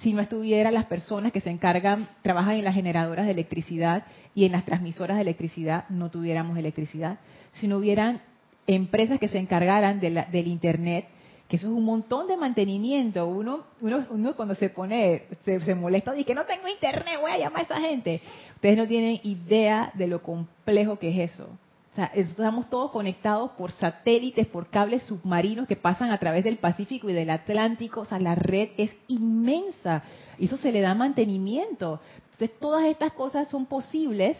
Si 0.02 0.12
no 0.12 0.22
estuvieran 0.24 0.74
las 0.74 0.86
personas 0.86 1.32
que 1.32 1.42
se 1.42 1.52
encargan, 1.52 2.10
trabajan 2.24 2.56
en 2.56 2.66
las 2.66 2.74
generadoras 2.74 3.28
de 3.28 3.34
electricidad 3.34 4.06
y 4.34 4.46
en 4.46 4.52
las 4.52 4.66
transmisoras 4.66 5.18
de 5.18 5.22
electricidad, 5.22 5.88
no 5.90 6.10
tuviéramos 6.10 6.58
electricidad. 6.58 7.20
Si 7.52 7.68
no 7.68 7.78
hubieran 7.78 8.24
empresas 8.66 9.20
que 9.20 9.28
se 9.28 9.38
encargaran 9.38 10.00
del 10.00 10.48
Internet, 10.48 11.06
que 11.50 11.56
eso 11.56 11.66
es 11.66 11.74
un 11.74 11.84
montón 11.84 12.28
de 12.28 12.38
mantenimiento. 12.38 13.26
Uno, 13.26 13.64
uno, 13.82 14.06
uno 14.12 14.36
cuando 14.36 14.54
se 14.54 14.70
pone, 14.70 15.24
se, 15.44 15.74
molesta, 15.74 16.16
y 16.16 16.24
que 16.24 16.36
no 16.36 16.46
tengo 16.46 16.68
internet, 16.68 17.16
voy 17.20 17.32
a 17.32 17.40
llamar 17.40 17.62
a 17.62 17.64
esa 17.64 17.80
gente. 17.80 18.22
Ustedes 18.54 18.78
no 18.78 18.88
tienen 18.88 19.20
idea 19.24 19.92
de 19.96 20.06
lo 20.06 20.22
complejo 20.22 21.00
que 21.00 21.10
es 21.10 21.32
eso. 21.34 21.46
O 21.92 21.96
sea, 21.96 22.06
estamos 22.14 22.70
todos 22.70 22.92
conectados 22.92 23.50
por 23.58 23.72
satélites, 23.72 24.46
por 24.46 24.70
cables 24.70 25.02
submarinos 25.04 25.68
que 25.68 25.76
pasan 25.76 26.12
a 26.12 26.20
través 26.20 26.44
del 26.44 26.58
Pacífico 26.58 27.10
y 27.10 27.14
del 27.14 27.32
Atlántico. 27.32 28.02
O 28.02 28.06
sea, 28.06 28.20
la 28.20 28.36
red 28.36 28.70
es 28.78 28.96
inmensa. 29.08 30.04
Y 30.38 30.46
eso 30.46 30.56
se 30.56 30.72
le 30.72 30.82
da 30.82 30.94
mantenimiento. 30.94 32.00
Entonces, 32.34 32.60
todas 32.60 32.86
estas 32.86 33.14
cosas 33.14 33.50
son 33.50 33.66
posibles 33.66 34.38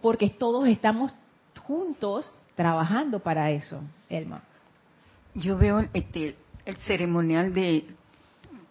porque 0.00 0.30
todos 0.30 0.68
estamos 0.68 1.10
juntos 1.66 2.32
trabajando 2.54 3.18
para 3.18 3.50
eso, 3.50 3.80
Elma. 4.08 4.42
Yo 5.36 5.58
veo 5.58 5.86
este, 5.92 6.34
el 6.64 6.76
ceremonial 6.78 7.52
de, 7.52 7.84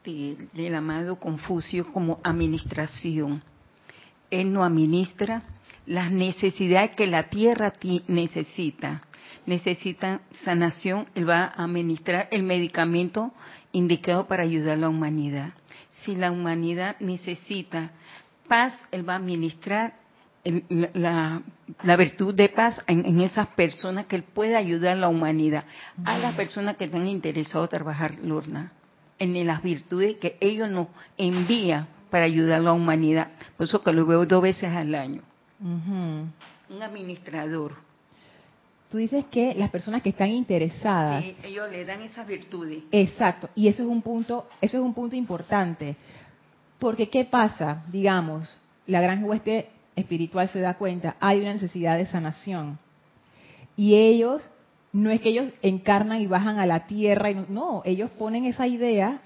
del 0.04 0.74
amado 0.74 1.20
Confucio 1.20 1.94
como 1.94 2.20
administración. 2.24 3.44
Él 4.32 4.52
no 4.52 4.64
administra 4.64 5.44
las 5.86 6.12
necesidades 6.12 6.96
que 6.96 7.06
la 7.06 7.30
tierra 7.30 7.74
necesita. 8.08 9.04
Necesita 9.46 10.22
sanación, 10.44 11.08
él 11.14 11.30
va 11.30 11.54
a 11.56 11.66
administrar 11.66 12.30
el 12.32 12.42
medicamento 12.42 13.32
indicado 13.72 14.26
para 14.26 14.42
ayudar 14.42 14.74
a 14.74 14.82
la 14.82 14.90
humanidad. 14.90 15.54
Si 16.04 16.16
la 16.16 16.32
humanidad 16.32 16.96
necesita 17.00 17.92
paz, 18.48 18.74
él 18.90 19.08
va 19.08 19.14
a 19.14 19.18
administrar 19.18 19.94
la, 20.46 21.96
virtud 21.98 22.36
de 22.36 22.50
paz 22.50 22.82
en, 22.88 23.22
esas 23.22 23.48
personas 23.48 24.06
que 24.06 24.18
él 24.18 24.24
puede 24.24 24.56
ayudar 24.56 24.94
a 24.94 25.00
la 25.00 25.08
humanidad, 25.08 25.66
a 26.04 26.18
las 26.18 26.36
personas 26.36 26.78
que 26.78 26.86
están 26.86 27.08
interesados 27.08 27.68
en 27.68 27.78
trabajar, 27.78 28.16
Lorna, 28.24 28.72
en 29.18 29.46
las 29.46 29.64
virtudes 29.64 30.18
que 30.18 30.38
ellos 30.40 30.70
nos 30.70 30.88
envían 31.18 31.88
para 32.10 32.26
ayudar 32.26 32.60
a 32.60 32.64
la 32.64 32.74
humanidad. 32.74 33.30
Por 33.58 33.66
eso 33.66 33.82
que 33.82 33.92
lo 33.92 34.06
veo 34.06 34.26
dos 34.26 34.42
veces 34.42 34.74
al 34.74 34.94
año. 34.94 35.22
Un 35.60 36.32
administrador. 36.82 37.74
Tú 38.92 38.98
dices 38.98 39.26
que 39.26 39.56
las 39.56 39.72
personas 39.72 40.04
que 40.04 40.10
están 40.10 40.30
interesadas. 40.30 41.24
Sí, 41.24 41.36
ellos 41.44 41.70
le 41.72 41.86
dan 41.86 42.02
esas 42.04 42.28
virtudes. 42.28 42.84
Exacto, 42.92 43.50
y 43.56 43.68
eso 43.68 43.82
es 43.84 43.90
un 43.90 44.02
punto, 44.02 44.48
eso 44.62 44.78
es 44.78 44.84
un 44.84 44.94
punto 44.94 45.16
importante. 45.16 45.96
Porque 46.78 47.10
¿qué 47.10 47.26
pasa? 47.26 47.84
Digamos, 47.92 48.56
la 48.86 49.02
gran 49.02 49.24
hueste 49.24 49.70
espiritual 49.96 50.50
se 50.50 50.60
da 50.60 50.76
cuenta, 50.76 51.16
hay 51.20 51.42
una 51.42 51.54
necesidad 51.54 51.98
de 51.98 52.06
sanación. 52.06 52.80
Y 53.78 53.96
ellos, 53.96 54.50
no 54.94 55.10
es 55.10 55.22
que 55.22 55.30
ellos 55.30 55.52
encarnan 55.62 56.22
y 56.22 56.28
bajan 56.28 56.60
a 56.60 56.66
la 56.66 56.88
tierra, 56.88 57.32
y 57.32 57.46
no, 57.50 57.82
ellos 57.86 58.10
ponen 58.12 58.46
esa 58.46 58.68
idea 58.68 59.22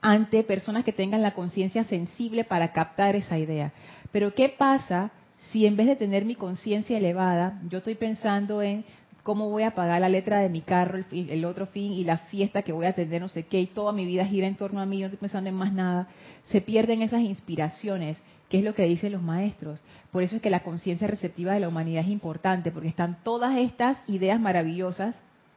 ante 0.00 0.44
personas 0.44 0.84
que 0.84 0.92
tengan 0.92 1.22
la 1.22 1.34
conciencia 1.34 1.84
sensible 1.84 2.44
para 2.44 2.72
captar 2.72 3.16
esa 3.16 3.38
idea. 3.38 3.72
Pero 4.12 4.34
¿qué 4.34 4.48
pasa 4.48 5.10
si 5.50 5.66
en 5.66 5.76
vez 5.76 5.86
de 5.86 5.96
tener 5.96 6.24
mi 6.24 6.34
conciencia 6.34 6.98
elevada, 6.98 7.60
yo 7.68 7.78
estoy 7.78 7.94
pensando 7.94 8.62
en 8.62 8.84
cómo 9.26 9.50
voy 9.50 9.64
a 9.64 9.72
pagar 9.72 10.00
la 10.00 10.08
letra 10.08 10.38
de 10.38 10.48
mi 10.48 10.60
carro, 10.60 11.04
el, 11.10 11.44
otro 11.46 11.66
fin 11.66 11.90
y 11.90 12.04
la 12.04 12.16
fiesta 12.16 12.62
que 12.62 12.70
voy 12.70 12.86
a 12.86 12.92
tener, 12.92 13.20
no 13.20 13.26
sé 13.26 13.42
qué, 13.42 13.60
y 13.60 13.66
toda 13.66 13.90
mi 13.90 14.04
vida 14.04 14.24
gira 14.24 14.46
en 14.46 14.54
torno 14.54 14.80
a 14.80 14.86
mí, 14.86 14.98
yo 14.98 15.08
no 15.08 15.14
estoy 15.14 15.18
pensando 15.18 15.50
en 15.50 15.56
más 15.56 15.72
nada, 15.72 16.06
se 16.44 16.60
pierden 16.60 17.02
esas 17.02 17.22
inspiraciones, 17.22 18.22
que 18.48 18.58
es 18.58 18.64
lo 18.64 18.76
que 18.76 18.84
dicen 18.84 19.10
los 19.10 19.22
maestros. 19.22 19.80
Por 20.12 20.22
eso 20.22 20.36
es 20.36 20.42
que 20.42 20.48
la 20.48 20.62
conciencia 20.62 21.08
receptiva 21.08 21.54
de 21.54 21.58
la 21.58 21.66
humanidad 21.66 22.04
es 22.04 22.10
importante, 22.10 22.70
porque 22.70 22.86
están 22.86 23.18
todas 23.24 23.58
estas 23.58 23.98
ideas 24.06 24.38
maravillosas 24.38 25.16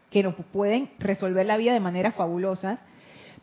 que 0.09 0.23
nos 0.23 0.33
pueden 0.51 0.89
resolver 0.97 1.45
la 1.45 1.57
vida 1.57 1.71
de 1.71 1.79
maneras 1.79 2.15
fabulosas, 2.15 2.83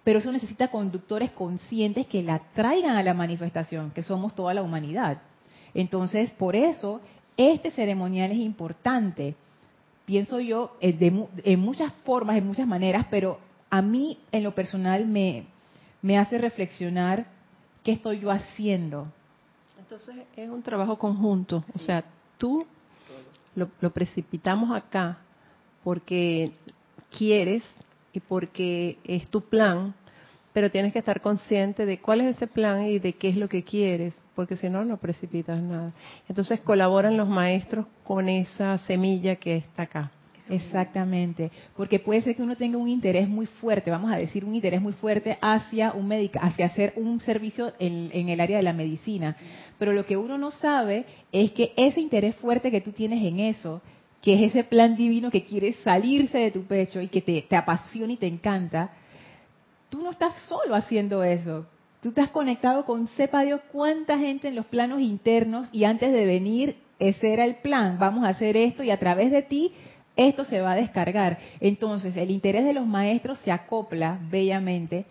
pero 0.03 0.19
eso 0.19 0.33
necesita 0.33 0.73
conductores 0.73 1.31
conscientes 1.31 2.05
que 2.09 2.25
la 2.25 2.41
traigan 2.53 2.97
a 2.97 3.05
la 3.05 3.15
manifestación, 3.15 3.93
que 3.93 4.03
somos 4.03 4.35
toda 4.35 4.55
la 4.55 4.63
humanidad. 4.63 5.19
Entonces, 5.73 6.33
por 6.33 6.57
eso, 6.57 7.01
este 7.37 7.71
ceremonial 7.71 8.33
es 8.33 8.39
importante 8.39 9.37
pienso 10.07 10.41
yo, 10.41 10.77
eh, 10.81 10.97
en 11.45 11.61
muchas 11.61 11.93
formas, 12.05 12.39
en 12.39 12.47
muchas 12.47 12.67
maneras, 12.67 13.07
pero 13.11 13.39
a 13.69 13.83
mí 13.83 14.19
en 14.33 14.45
lo 14.45 14.55
personal 14.55 15.07
me, 15.07 15.47
me 16.01 16.17
hace 16.17 16.39
reflexionar 16.39 17.27
qué 17.83 17.93
estoy 17.93 18.21
yo 18.21 18.31
haciendo. 18.31 19.13
Entonces 19.79 20.17
es 20.37 20.49
un 20.49 20.63
trabajo 20.63 20.99
conjunto, 20.99 21.65
o 21.75 21.79
sea, 21.81 22.05
tú 22.39 22.65
lo, 23.55 23.69
lo 23.81 23.91
precipitamos 23.91 24.75
acá 24.75 25.19
porque 25.85 26.53
quieres 27.17 27.63
y 28.13 28.21
porque 28.21 28.99
es 29.05 29.29
tu 29.29 29.43
plan, 29.43 29.95
pero 30.53 30.71
tienes 30.71 30.93
que 30.93 30.99
estar 31.01 31.21
consciente 31.21 31.85
de 31.85 32.01
cuál 32.01 32.23
es 32.23 32.37
ese 32.37 32.47
plan 32.47 32.83
y 32.83 32.99
de 32.99 33.13
qué 33.13 33.29
es 33.29 33.37
lo 33.37 33.49
que 33.49 33.63
quieres 33.63 34.15
porque 34.37 34.57
si 34.57 34.69
no, 34.69 34.85
no 34.85 34.99
precipitas 34.99 35.61
nada. 35.61 35.93
Entonces 36.29 36.61
colaboran 36.61 37.17
los 37.17 37.27
maestros 37.27 37.87
con 38.05 38.29
esa 38.29 38.79
semilla 38.79 39.37
que 39.37 39.57
está 39.57 39.83
acá. 39.83 40.13
Exactamente, 40.49 41.51
porque 41.77 41.99
puede 41.99 42.21
ser 42.21 42.37
que 42.37 42.43
uno 42.43 42.55
tenga 42.55 42.79
un 42.79 42.89
interés 42.89 43.29
muy 43.29 43.47
fuerte, 43.47 43.91
vamos 43.91 44.13
a 44.13 44.17
decir 44.17 44.45
un 44.45 44.55
interés 44.55 44.81
muy 44.81 44.93
fuerte 44.93 45.37
hacia 45.41 45.93
un 45.93 46.07
médica, 46.07 46.39
hacia 46.39 46.67
hacer 46.67 46.93
un 46.95 47.19
servicio 47.19 47.73
en, 47.81 48.11
en, 48.13 48.29
el 48.29 48.41
área 48.41 48.59
de 48.59 48.63
la 48.63 48.73
medicina, 48.73 49.37
pero 49.77 49.93
lo 49.93 50.07
que 50.07 50.17
uno 50.17 50.39
no 50.39 50.53
sabe 50.53 51.05
es 51.33 51.51
que 51.51 51.73
ese 51.77 52.01
interés 52.01 52.37
fuerte 52.37 52.71
que 52.71 52.81
tú 52.81 52.93
tienes 52.93 53.25
en 53.25 53.41
eso, 53.41 53.83
que 54.23 54.35
es 54.35 54.53
ese 54.53 54.63
plan 54.63 54.95
divino 54.95 55.33
que 55.33 55.45
quiere 55.45 55.73
salirse 55.83 56.39
de 56.39 56.53
tu 56.53 56.63
pecho 56.63 57.01
y 57.01 57.09
que 57.09 57.23
te, 57.23 57.43
te 57.43 57.57
apasiona 57.57 58.13
y 58.13 58.17
te 58.17 58.29
encanta, 58.29 58.93
tú 59.89 60.01
no 60.01 60.13
estás 60.13 60.33
solo 60.47 60.77
haciendo 60.77 61.25
eso. 61.25 61.67
Tú 62.03 62.11
estás 62.11 62.31
conectado 62.31 62.85
con 62.85 63.09
sepa 63.09 63.43
Dios 63.43 63.61
cuánta 63.73 64.19
gente 64.19 64.49
en 64.49 64.55
los 64.55 64.67
planos 64.67 65.01
internos 65.01 65.69
y 65.73 65.85
antes 65.85 66.13
de 66.13 66.27
venir 66.27 66.77
ese 66.99 67.33
era 67.33 67.45
el 67.45 67.57
plan, 67.57 67.99
vamos 67.99 68.25
a 68.25 68.31
hacer 68.31 68.57
esto 68.57 68.83
y 68.83 68.91
a 68.91 68.99
través 68.99 69.31
de 69.31 69.43
ti 69.43 69.73
esto 70.17 70.45
se 70.45 70.61
va 70.61 70.73
a 70.73 70.77
descargar. 70.77 71.39
Entonces, 71.61 72.17
el 72.17 72.31
interés 72.31 72.65
de 72.65 72.73
los 72.73 72.87
maestros 72.87 73.39
se 73.41 73.53
acopla 73.53 74.19
bellamente, 74.31 75.05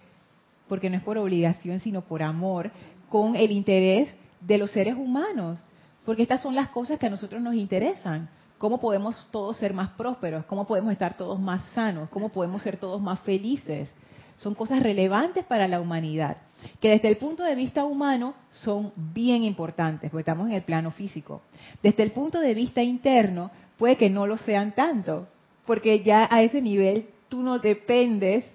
porque 0.67 0.89
no 0.89 0.97
es 0.97 1.03
por 1.03 1.17
obligación, 1.17 1.79
sino 1.79 2.01
por 2.01 2.23
amor, 2.23 2.71
con 3.09 3.35
el 3.35 3.51
interés 3.51 4.13
de 4.41 4.57
los 4.57 4.71
seres 4.71 4.95
humanos, 4.95 5.59
porque 6.05 6.23
estas 6.23 6.41
son 6.41 6.55
las 6.55 6.69
cosas 6.69 6.97
que 6.97 7.05
a 7.05 7.11
nosotros 7.11 7.41
nos 7.41 7.53
interesan. 7.53 8.29
¿Cómo 8.57 8.79
podemos 8.79 9.27
todos 9.31 9.57
ser 9.57 9.73
más 9.73 9.89
prósperos? 9.91 10.45
¿Cómo 10.45 10.65
podemos 10.65 10.91
estar 10.91 11.15
todos 11.15 11.39
más 11.39 11.61
sanos? 11.75 12.09
¿Cómo 12.09 12.29
podemos 12.29 12.63
ser 12.63 12.77
todos 12.77 13.01
más 13.01 13.19
felices? 13.19 13.93
Son 14.37 14.55
cosas 14.55 14.81
relevantes 14.81 15.45
para 15.45 15.67
la 15.67 15.79
humanidad, 15.79 16.37
que 16.79 16.89
desde 16.89 17.07
el 17.07 17.17
punto 17.17 17.43
de 17.43 17.55
vista 17.55 17.85
humano 17.85 18.35
son 18.51 18.91
bien 18.95 19.43
importantes, 19.43 20.09
porque 20.09 20.21
estamos 20.21 20.47
en 20.47 20.53
el 20.53 20.61
plano 20.61 20.91
físico. 20.91 21.41
Desde 21.81 22.03
el 22.03 22.11
punto 22.11 22.39
de 22.39 22.53
vista 22.53 22.81
interno, 22.83 23.51
puede 23.77 23.97
que 23.97 24.09
no 24.09 24.27
lo 24.27 24.37
sean 24.37 24.73
tanto, 24.73 25.27
porque 25.65 26.01
ya 26.01 26.27
a 26.29 26.41
ese 26.43 26.61
nivel 26.61 27.07
tú 27.29 27.41
no 27.41 27.59
dependes 27.59 28.45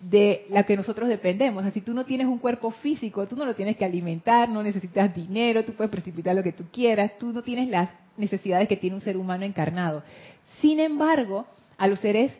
de 0.00 0.46
la 0.50 0.64
que 0.64 0.76
nosotros 0.76 1.08
dependemos. 1.08 1.64
Así 1.64 1.80
tú 1.80 1.94
no 1.94 2.04
tienes 2.04 2.26
un 2.26 2.38
cuerpo 2.38 2.70
físico, 2.70 3.26
tú 3.26 3.36
no 3.36 3.44
lo 3.44 3.54
tienes 3.54 3.76
que 3.76 3.84
alimentar, 3.84 4.48
no 4.48 4.62
necesitas 4.62 5.14
dinero, 5.14 5.64
tú 5.64 5.72
puedes 5.72 5.90
precipitar 5.90 6.34
lo 6.34 6.42
que 6.42 6.52
tú 6.52 6.64
quieras, 6.72 7.12
tú 7.18 7.32
no 7.32 7.42
tienes 7.42 7.68
las 7.68 7.90
necesidades 8.16 8.68
que 8.68 8.76
tiene 8.76 8.96
un 8.96 9.02
ser 9.02 9.16
humano 9.16 9.44
encarnado. 9.44 10.02
Sin 10.60 10.80
embargo, 10.80 11.46
a 11.78 11.86
los 11.86 12.00
seres 12.00 12.36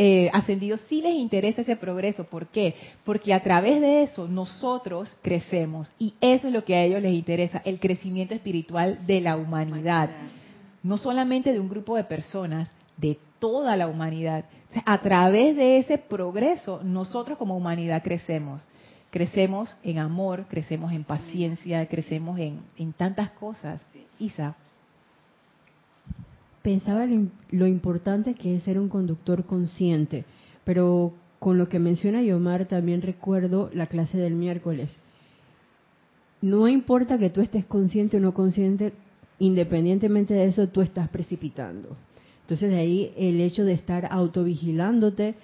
eh, 0.00 0.30
ascendidos 0.32 0.80
sí 0.88 1.02
les 1.02 1.14
interesa 1.14 1.62
ese 1.62 1.74
progreso. 1.74 2.22
¿Por 2.22 2.46
qué? 2.46 2.76
Porque 3.04 3.34
a 3.34 3.42
través 3.42 3.80
de 3.80 4.04
eso 4.04 4.28
nosotros 4.28 5.14
crecemos 5.22 5.92
y 5.98 6.14
eso 6.20 6.46
es 6.46 6.54
lo 6.54 6.64
que 6.64 6.76
a 6.76 6.84
ellos 6.84 7.02
les 7.02 7.12
interesa, 7.12 7.60
el 7.64 7.80
crecimiento 7.80 8.32
espiritual 8.32 9.04
de 9.08 9.20
la 9.20 9.36
humanidad. 9.36 10.10
No 10.84 10.98
solamente 10.98 11.52
de 11.52 11.58
un 11.58 11.68
grupo 11.68 11.96
de 11.96 12.04
personas, 12.04 12.70
de 12.96 13.18
toda 13.40 13.76
la 13.76 13.88
humanidad. 13.88 14.44
a 14.84 15.00
través 15.00 15.56
de 15.56 15.78
ese 15.78 15.98
progreso 15.98 16.80
nosotros 16.84 17.36
como 17.36 17.56
humanidad 17.56 18.02
crecemos. 18.02 18.62
Crecemos 19.10 19.74
en 19.82 19.98
amor, 19.98 20.44
crecemos 20.48 20.92
en 20.92 21.02
paciencia, 21.02 21.84
crecemos 21.86 22.38
en, 22.38 22.60
en 22.76 22.92
tantas 22.92 23.30
cosas. 23.30 23.84
Isa 24.20 24.54
pensaba 26.62 27.06
lo 27.50 27.66
importante 27.66 28.34
que 28.34 28.56
es 28.56 28.62
ser 28.62 28.78
un 28.78 28.88
conductor 28.88 29.44
consciente, 29.44 30.24
pero 30.64 31.12
con 31.38 31.58
lo 31.58 31.68
que 31.68 31.78
menciona 31.78 32.22
Yomar 32.22 32.64
también 32.66 33.02
recuerdo 33.02 33.70
la 33.72 33.86
clase 33.86 34.18
del 34.18 34.34
miércoles. 34.34 34.90
No 36.40 36.68
importa 36.68 37.18
que 37.18 37.30
tú 37.30 37.40
estés 37.40 37.64
consciente 37.64 38.16
o 38.16 38.20
no 38.20 38.34
consciente, 38.34 38.92
independientemente 39.38 40.34
de 40.34 40.46
eso, 40.46 40.68
tú 40.68 40.82
estás 40.82 41.08
precipitando. 41.08 41.96
Entonces 42.42 42.70
de 42.70 42.78
ahí 42.78 43.12
el 43.16 43.40
hecho 43.40 43.64
de 43.64 43.72
estar 43.72 44.06
autovigilándote, 44.10 45.34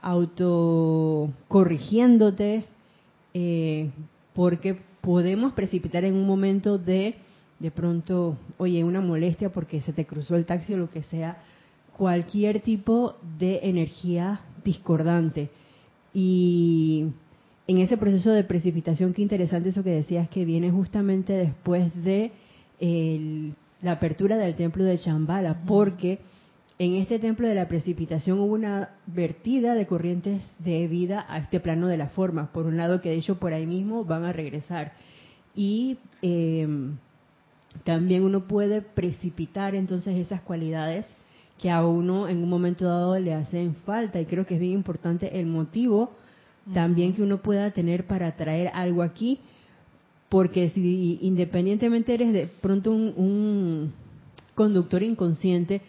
autocorrigiéndote, 0.00 2.64
eh, 3.32 3.90
porque 4.34 4.76
podemos 5.00 5.52
precipitar 5.52 6.04
en 6.04 6.14
un 6.14 6.26
momento 6.26 6.78
de 6.78 7.14
de 7.60 7.70
pronto, 7.70 8.38
oye, 8.56 8.82
una 8.82 9.02
molestia 9.02 9.50
porque 9.52 9.82
se 9.82 9.92
te 9.92 10.06
cruzó 10.06 10.34
el 10.34 10.46
taxi 10.46 10.74
o 10.74 10.78
lo 10.78 10.90
que 10.90 11.02
sea, 11.04 11.36
cualquier 11.96 12.60
tipo 12.60 13.16
de 13.38 13.60
energía 13.62 14.40
discordante. 14.64 15.50
Y 16.14 17.08
en 17.66 17.78
ese 17.78 17.98
proceso 17.98 18.30
de 18.30 18.44
precipitación, 18.44 19.12
qué 19.12 19.20
interesante 19.20 19.68
eso 19.68 19.84
que 19.84 19.90
decías, 19.90 20.28
que 20.30 20.46
viene 20.46 20.70
justamente 20.70 21.34
después 21.34 21.92
de 22.02 22.32
la 23.82 23.92
apertura 23.92 24.38
del 24.38 24.56
templo 24.56 24.82
de 24.82 24.96
Shambhala, 24.96 25.62
porque 25.66 26.18
en 26.78 26.94
este 26.94 27.18
templo 27.18 27.46
de 27.46 27.54
la 27.54 27.68
precipitación 27.68 28.40
hubo 28.40 28.54
una 28.54 28.94
vertida 29.06 29.74
de 29.74 29.86
corrientes 29.86 30.42
de 30.58 30.88
vida 30.88 31.26
a 31.28 31.36
este 31.36 31.60
plano 31.60 31.88
de 31.88 31.98
la 31.98 32.08
forma. 32.08 32.50
Por 32.52 32.64
un 32.64 32.78
lado, 32.78 33.02
que 33.02 33.10
de 33.10 33.16
hecho 33.16 33.38
por 33.38 33.52
ahí 33.52 33.66
mismo 33.66 34.06
van 34.06 34.24
a 34.24 34.32
regresar. 34.32 34.94
Y 35.54 35.98
eh, 36.22 36.66
también 37.84 38.24
uno 38.24 38.46
puede 38.46 38.82
precipitar 38.82 39.74
entonces 39.74 40.16
esas 40.16 40.42
cualidades 40.42 41.06
que 41.60 41.70
a 41.70 41.86
uno 41.86 42.28
en 42.28 42.42
un 42.42 42.48
momento 42.48 42.86
dado 42.86 43.18
le 43.18 43.34
hacen 43.34 43.74
falta. 43.84 44.20
Y 44.20 44.26
creo 44.26 44.46
que 44.46 44.54
es 44.54 44.60
bien 44.60 44.72
importante 44.72 45.38
el 45.38 45.46
motivo 45.46 46.10
también 46.74 47.14
que 47.14 47.22
uno 47.22 47.38
pueda 47.38 47.70
tener 47.70 48.06
para 48.06 48.36
traer 48.36 48.70
algo 48.74 49.02
aquí 49.02 49.40
porque 50.28 50.70
si 50.70 51.18
independientemente 51.22 52.14
eres 52.14 52.32
de 52.32 52.46
pronto 52.46 52.92
un, 52.92 53.92
conductor 54.54 55.02
inconsciente 55.02 55.80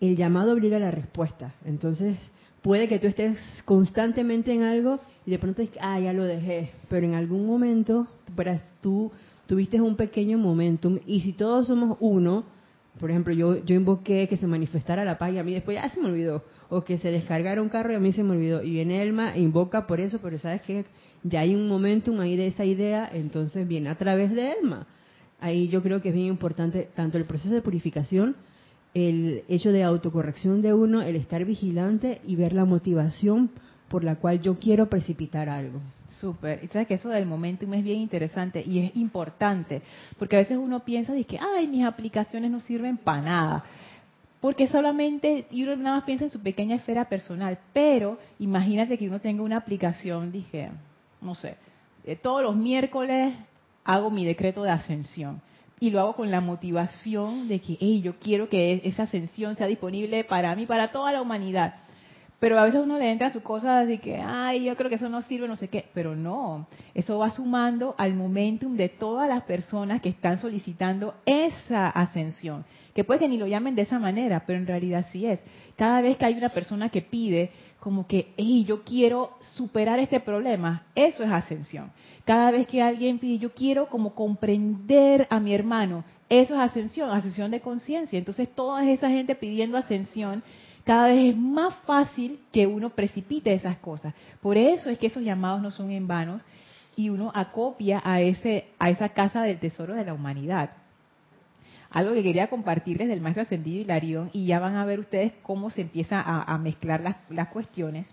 el 0.00 0.16
llamado 0.16 0.52
obliga 0.52 0.78
a 0.78 0.80
la 0.80 0.90
respuesta. 0.90 1.54
Entonces 1.64 2.16
puede 2.62 2.88
que 2.88 2.98
tú 2.98 3.06
estés 3.06 3.38
constantemente 3.64 4.52
en 4.52 4.62
algo 4.62 4.98
y 5.26 5.30
de 5.30 5.38
pronto 5.38 5.62
es 5.62 5.70
ah 5.80 6.00
ya 6.00 6.12
lo 6.12 6.24
dejé 6.24 6.72
pero 6.88 7.06
en 7.06 7.14
algún 7.14 7.46
momento 7.46 8.08
para 8.34 8.62
tú 8.80 9.12
tuviste 9.48 9.80
un 9.80 9.96
pequeño 9.96 10.36
momentum 10.36 10.98
y 11.06 11.22
si 11.22 11.32
todos 11.32 11.66
somos 11.66 11.96
uno, 12.00 12.44
por 13.00 13.10
ejemplo, 13.10 13.32
yo, 13.32 13.64
yo 13.64 13.74
invoqué 13.74 14.28
que 14.28 14.36
se 14.36 14.46
manifestara 14.46 15.06
la 15.06 15.16
paz 15.16 15.32
y 15.32 15.38
a 15.38 15.42
mí 15.42 15.54
después 15.54 15.76
ya 15.76 15.88
se 15.88 15.98
me 16.00 16.08
olvidó, 16.08 16.44
o 16.68 16.84
que 16.84 16.98
se 16.98 17.10
descargara 17.10 17.62
un 17.62 17.70
carro 17.70 17.90
y 17.92 17.94
a 17.94 17.98
mí 17.98 18.12
se 18.12 18.22
me 18.22 18.32
olvidó, 18.32 18.62
y 18.62 18.72
viene 18.72 19.02
Elma 19.02 19.34
e 19.34 19.40
invoca 19.40 19.86
por 19.86 20.00
eso, 20.00 20.18
pero 20.22 20.36
sabes 20.38 20.60
que 20.62 20.84
ya 21.22 21.40
hay 21.40 21.54
un 21.54 21.66
momentum 21.66 22.20
ahí 22.20 22.36
de 22.36 22.48
esa 22.48 22.66
idea, 22.66 23.08
entonces 23.10 23.66
viene 23.66 23.88
a 23.88 23.96
través 23.96 24.34
de 24.34 24.52
Elma. 24.52 24.86
Ahí 25.40 25.68
yo 25.68 25.82
creo 25.82 26.02
que 26.02 26.10
es 26.10 26.14
bien 26.14 26.26
importante 26.26 26.88
tanto 26.94 27.16
el 27.16 27.24
proceso 27.24 27.54
de 27.54 27.62
purificación, 27.62 28.36
el 28.92 29.44
hecho 29.48 29.72
de 29.72 29.82
autocorrección 29.82 30.60
de 30.60 30.74
uno, 30.74 31.00
el 31.00 31.16
estar 31.16 31.44
vigilante 31.46 32.20
y 32.26 32.36
ver 32.36 32.52
la 32.52 32.66
motivación 32.66 33.50
por 33.88 34.04
la 34.04 34.16
cual 34.16 34.40
yo 34.40 34.58
quiero 34.58 34.88
precipitar 34.88 35.48
algo. 35.48 35.80
Súper. 36.20 36.64
Y 36.64 36.68
sabes 36.68 36.88
que 36.88 36.94
eso 36.94 37.08
del 37.08 37.26
momentum 37.26 37.72
es 37.74 37.84
bien 37.84 37.98
interesante 37.98 38.62
y 38.66 38.80
es 38.80 38.96
importante, 38.96 39.82
porque 40.18 40.36
a 40.36 40.40
veces 40.40 40.58
uno 40.58 40.80
piensa 40.80 41.12
de 41.12 41.24
que, 41.24 41.38
ay, 41.38 41.66
mis 41.66 41.84
aplicaciones 41.84 42.50
no 42.50 42.60
sirven 42.60 42.96
para 42.96 43.22
nada. 43.22 43.64
Porque 44.40 44.68
solamente, 44.68 45.46
y 45.50 45.64
uno 45.64 45.76
nada 45.76 45.96
más 45.96 46.04
piensa 46.04 46.24
en 46.24 46.30
su 46.30 46.40
pequeña 46.40 46.76
esfera 46.76 47.08
personal, 47.08 47.58
pero 47.72 48.18
imagínate 48.38 48.96
que 48.96 49.08
uno 49.08 49.20
tenga 49.20 49.42
una 49.42 49.56
aplicación, 49.56 50.30
dije, 50.30 50.70
no 51.20 51.34
sé, 51.34 51.56
todos 52.22 52.42
los 52.42 52.56
miércoles 52.56 53.34
hago 53.84 54.10
mi 54.10 54.24
decreto 54.24 54.62
de 54.62 54.70
ascensión 54.70 55.40
y 55.80 55.90
lo 55.90 56.00
hago 56.00 56.14
con 56.14 56.30
la 56.30 56.40
motivación 56.40 57.48
de 57.48 57.60
que, 57.60 57.76
hey, 57.80 58.00
yo 58.02 58.18
quiero 58.18 58.48
que 58.48 58.80
esa 58.84 59.04
ascensión 59.04 59.56
sea 59.56 59.66
disponible 59.66 60.24
para 60.24 60.54
mí, 60.54 60.66
para 60.66 60.92
toda 60.92 61.12
la 61.12 61.22
humanidad. 61.22 61.74
Pero 62.38 62.58
a 62.58 62.64
veces 62.64 62.80
uno 62.80 62.98
le 62.98 63.10
entra 63.10 63.28
a 63.28 63.32
su 63.32 63.42
cosa 63.42 63.80
así 63.80 63.98
que, 63.98 64.16
ay, 64.16 64.64
yo 64.64 64.76
creo 64.76 64.88
que 64.88 64.94
eso 64.94 65.08
no 65.08 65.22
sirve, 65.22 65.48
no 65.48 65.56
sé 65.56 65.68
qué. 65.68 65.86
Pero 65.92 66.14
no, 66.14 66.68
eso 66.94 67.18
va 67.18 67.30
sumando 67.30 67.96
al 67.98 68.14
momentum 68.14 68.76
de 68.76 68.88
todas 68.88 69.28
las 69.28 69.42
personas 69.42 70.00
que 70.00 70.08
están 70.08 70.38
solicitando 70.38 71.14
esa 71.26 71.88
ascensión. 71.88 72.64
Que 72.94 73.02
puede 73.02 73.20
que 73.20 73.28
ni 73.28 73.38
lo 73.38 73.46
llamen 73.48 73.74
de 73.74 73.82
esa 73.82 73.98
manera, 73.98 74.44
pero 74.46 74.58
en 74.58 74.66
realidad 74.66 75.06
sí 75.10 75.26
es. 75.26 75.40
Cada 75.76 76.00
vez 76.00 76.16
que 76.16 76.26
hay 76.26 76.34
una 76.34 76.48
persona 76.48 76.90
que 76.90 77.02
pide, 77.02 77.50
como 77.80 78.06
que, 78.06 78.32
hey, 78.36 78.64
yo 78.64 78.84
quiero 78.84 79.36
superar 79.40 79.98
este 79.98 80.20
problema, 80.20 80.84
eso 80.94 81.24
es 81.24 81.30
ascensión. 81.30 81.90
Cada 82.24 82.50
vez 82.52 82.66
que 82.68 82.82
alguien 82.82 83.18
pide, 83.18 83.38
yo 83.38 83.52
quiero 83.52 83.88
como 83.88 84.14
comprender 84.14 85.26
a 85.30 85.40
mi 85.40 85.54
hermano, 85.54 86.04
eso 86.28 86.54
es 86.54 86.60
ascensión, 86.60 87.10
ascensión 87.10 87.50
de 87.50 87.60
conciencia. 87.60 88.18
Entonces, 88.18 88.48
toda 88.54 88.88
esa 88.88 89.08
gente 89.08 89.34
pidiendo 89.34 89.78
ascensión 89.78 90.42
cada 90.88 91.08
vez 91.08 91.34
es 91.34 91.36
más 91.36 91.74
fácil 91.84 92.40
que 92.50 92.66
uno 92.66 92.88
precipite 92.88 93.52
esas 93.52 93.76
cosas. 93.76 94.14
Por 94.40 94.56
eso 94.56 94.88
es 94.88 94.96
que 94.96 95.08
esos 95.08 95.22
llamados 95.22 95.60
no 95.60 95.70
son 95.70 95.90
en 95.90 96.08
vanos 96.08 96.40
y 96.96 97.10
uno 97.10 97.30
acopia 97.34 98.00
a, 98.02 98.22
ese, 98.22 98.68
a 98.78 98.88
esa 98.88 99.10
casa 99.10 99.42
del 99.42 99.58
tesoro 99.58 99.92
de 99.94 100.06
la 100.06 100.14
humanidad. 100.14 100.70
Algo 101.90 102.14
que 102.14 102.22
quería 102.22 102.48
compartirles 102.48 103.08
del 103.08 103.20
maestro 103.20 103.42
ascendido 103.42 103.82
Hilarión 103.82 104.30
y 104.32 104.46
ya 104.46 104.60
van 104.60 104.76
a 104.76 104.86
ver 104.86 104.98
ustedes 104.98 105.34
cómo 105.42 105.68
se 105.68 105.82
empieza 105.82 106.22
a, 106.22 106.56
mezclar 106.56 107.02
las, 107.02 107.16
las 107.28 107.48
cuestiones 107.48 108.08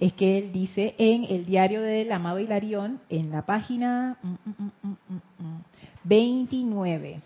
es 0.00 0.12
que 0.14 0.38
él 0.38 0.52
dice 0.52 0.96
en 0.98 1.22
el 1.24 1.46
diario 1.46 1.80
del 1.80 2.10
amado 2.10 2.40
Hilarión, 2.40 2.98
en 3.08 3.30
la 3.30 3.42
página 3.42 4.16
29, 6.02 7.14
mm, 7.14 7.18
mm, 7.20 7.20
mm, 7.20 7.22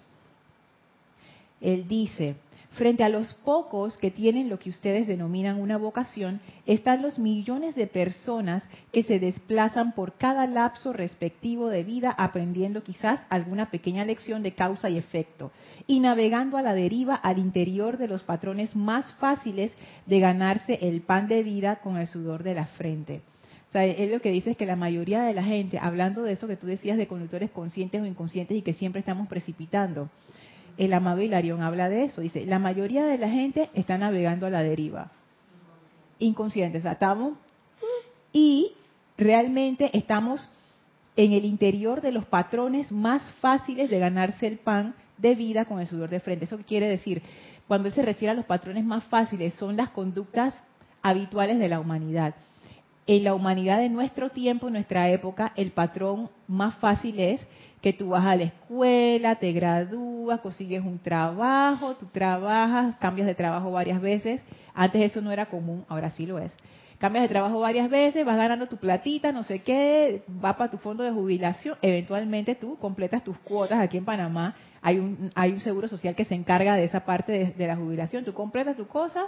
él 1.62 1.88
dice, 1.88 2.36
Frente 2.72 3.04
a 3.04 3.10
los 3.10 3.34
pocos 3.34 3.98
que 3.98 4.10
tienen 4.10 4.48
lo 4.48 4.58
que 4.58 4.70
ustedes 4.70 5.06
denominan 5.06 5.60
una 5.60 5.76
vocación, 5.76 6.40
están 6.64 7.02
los 7.02 7.18
millones 7.18 7.74
de 7.74 7.86
personas 7.86 8.62
que 8.92 9.02
se 9.02 9.18
desplazan 9.18 9.92
por 9.92 10.14
cada 10.14 10.46
lapso 10.46 10.94
respectivo 10.94 11.68
de 11.68 11.84
vida 11.84 12.10
aprendiendo 12.10 12.82
quizás 12.82 13.20
alguna 13.28 13.70
pequeña 13.70 14.06
lección 14.06 14.42
de 14.42 14.54
causa 14.54 14.88
y 14.88 14.96
efecto 14.96 15.52
y 15.86 16.00
navegando 16.00 16.56
a 16.56 16.62
la 16.62 16.72
deriva 16.72 17.14
al 17.14 17.38
interior 17.38 17.98
de 17.98 18.08
los 18.08 18.22
patrones 18.22 18.74
más 18.74 19.12
fáciles 19.14 19.72
de 20.06 20.20
ganarse 20.20 20.78
el 20.80 21.02
pan 21.02 21.28
de 21.28 21.42
vida 21.42 21.76
con 21.76 21.98
el 21.98 22.08
sudor 22.08 22.42
de 22.42 22.54
la 22.54 22.66
frente. 22.68 23.20
O 23.68 23.72
sea, 23.72 23.86
lo 24.06 24.20
que 24.20 24.30
dice 24.30 24.52
es 24.52 24.56
que 24.56 24.66
la 24.66 24.76
mayoría 24.76 25.22
de 25.22 25.34
la 25.34 25.42
gente, 25.42 25.78
hablando 25.78 26.22
de 26.22 26.32
eso 26.32 26.46
que 26.46 26.56
tú 26.56 26.66
decías 26.66 26.96
de 26.96 27.06
conductores 27.06 27.50
conscientes 27.50 28.00
o 28.00 28.06
inconscientes 28.06 28.56
y 28.56 28.62
que 28.62 28.72
siempre 28.72 29.00
estamos 29.00 29.28
precipitando, 29.28 30.10
el 30.76 30.92
amado 30.92 31.20
Hilarión 31.20 31.62
habla 31.62 31.88
de 31.88 32.04
eso. 32.04 32.20
Dice, 32.20 32.44
la 32.46 32.58
mayoría 32.58 33.04
de 33.04 33.18
la 33.18 33.28
gente 33.28 33.70
está 33.74 33.98
navegando 33.98 34.46
a 34.46 34.50
la 34.50 34.62
deriva. 34.62 35.10
Inconscientes, 36.18 36.84
estamos... 36.84 37.34
Y 38.34 38.72
realmente 39.18 39.90
estamos 39.92 40.48
en 41.16 41.32
el 41.32 41.44
interior 41.44 42.00
de 42.00 42.12
los 42.12 42.24
patrones 42.24 42.90
más 42.90 43.30
fáciles 43.40 43.90
de 43.90 43.98
ganarse 43.98 44.46
el 44.46 44.58
pan 44.58 44.94
de 45.18 45.34
vida 45.34 45.66
con 45.66 45.80
el 45.80 45.86
sudor 45.86 46.08
de 46.08 46.20
frente. 46.20 46.46
¿Eso 46.46 46.58
quiere 46.66 46.88
decir? 46.88 47.22
Cuando 47.68 47.88
él 47.88 47.94
se 47.94 48.02
refiere 48.02 48.32
a 48.32 48.34
los 48.34 48.46
patrones 48.46 48.84
más 48.84 49.04
fáciles, 49.04 49.54
son 49.54 49.76
las 49.76 49.90
conductas 49.90 50.54
habituales 51.02 51.58
de 51.58 51.68
la 51.68 51.80
humanidad. 51.80 52.34
En 53.06 53.24
la 53.24 53.34
humanidad 53.34 53.78
de 53.78 53.88
nuestro 53.88 54.30
tiempo, 54.30 54.68
en 54.68 54.74
nuestra 54.74 55.08
época, 55.08 55.52
el 55.56 55.72
patrón 55.72 56.30
más 56.46 56.76
fácil 56.76 57.18
es 57.18 57.44
que 57.80 57.92
tú 57.92 58.10
vas 58.10 58.24
a 58.24 58.36
la 58.36 58.44
escuela, 58.44 59.34
te 59.34 59.50
gradúas, 59.50 60.40
consigues 60.40 60.84
un 60.84 61.00
trabajo, 61.00 61.96
tú 61.96 62.06
trabajas, 62.06 62.94
cambias 63.00 63.26
de 63.26 63.34
trabajo 63.34 63.72
varias 63.72 64.00
veces. 64.00 64.40
Antes 64.72 65.02
eso 65.02 65.20
no 65.20 65.32
era 65.32 65.46
común, 65.46 65.84
ahora 65.88 66.10
sí 66.10 66.26
lo 66.26 66.38
es. 66.38 66.56
Cambias 66.98 67.24
de 67.24 67.28
trabajo 67.28 67.58
varias 67.58 67.90
veces, 67.90 68.24
vas 68.24 68.36
ganando 68.36 68.68
tu 68.68 68.76
platita, 68.76 69.32
no 69.32 69.42
sé 69.42 69.62
qué, 69.62 70.22
va 70.42 70.56
para 70.56 70.70
tu 70.70 70.78
fondo 70.78 71.02
de 71.02 71.10
jubilación, 71.10 71.76
eventualmente 71.82 72.54
tú 72.54 72.76
completas 72.78 73.24
tus 73.24 73.36
cuotas 73.38 73.80
aquí 73.80 73.96
en 73.96 74.04
Panamá. 74.04 74.54
Hay 74.80 75.00
un, 75.00 75.32
hay 75.34 75.50
un 75.50 75.58
seguro 75.58 75.88
social 75.88 76.14
que 76.14 76.24
se 76.24 76.36
encarga 76.36 76.76
de 76.76 76.84
esa 76.84 77.04
parte 77.04 77.32
de, 77.32 77.46
de 77.46 77.66
la 77.66 77.74
jubilación. 77.74 78.24
Tú 78.24 78.32
completas 78.32 78.76
tu 78.76 78.86
cosa, 78.86 79.26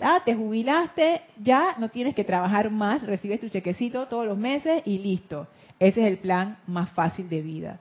ah, 0.00 0.20
te 0.24 0.34
jubilaste, 0.34 1.22
ya 1.42 1.76
no 1.78 1.88
tienes 1.88 2.14
que 2.14 2.24
trabajar 2.24 2.70
más, 2.70 3.02
recibes 3.02 3.40
tu 3.40 3.48
chequecito 3.48 4.06
todos 4.06 4.26
los 4.26 4.38
meses 4.38 4.82
y 4.84 4.98
listo. 4.98 5.46
Ese 5.78 6.02
es 6.02 6.06
el 6.06 6.18
plan 6.18 6.58
más 6.66 6.90
fácil 6.90 7.28
de 7.28 7.42
vida. 7.42 7.80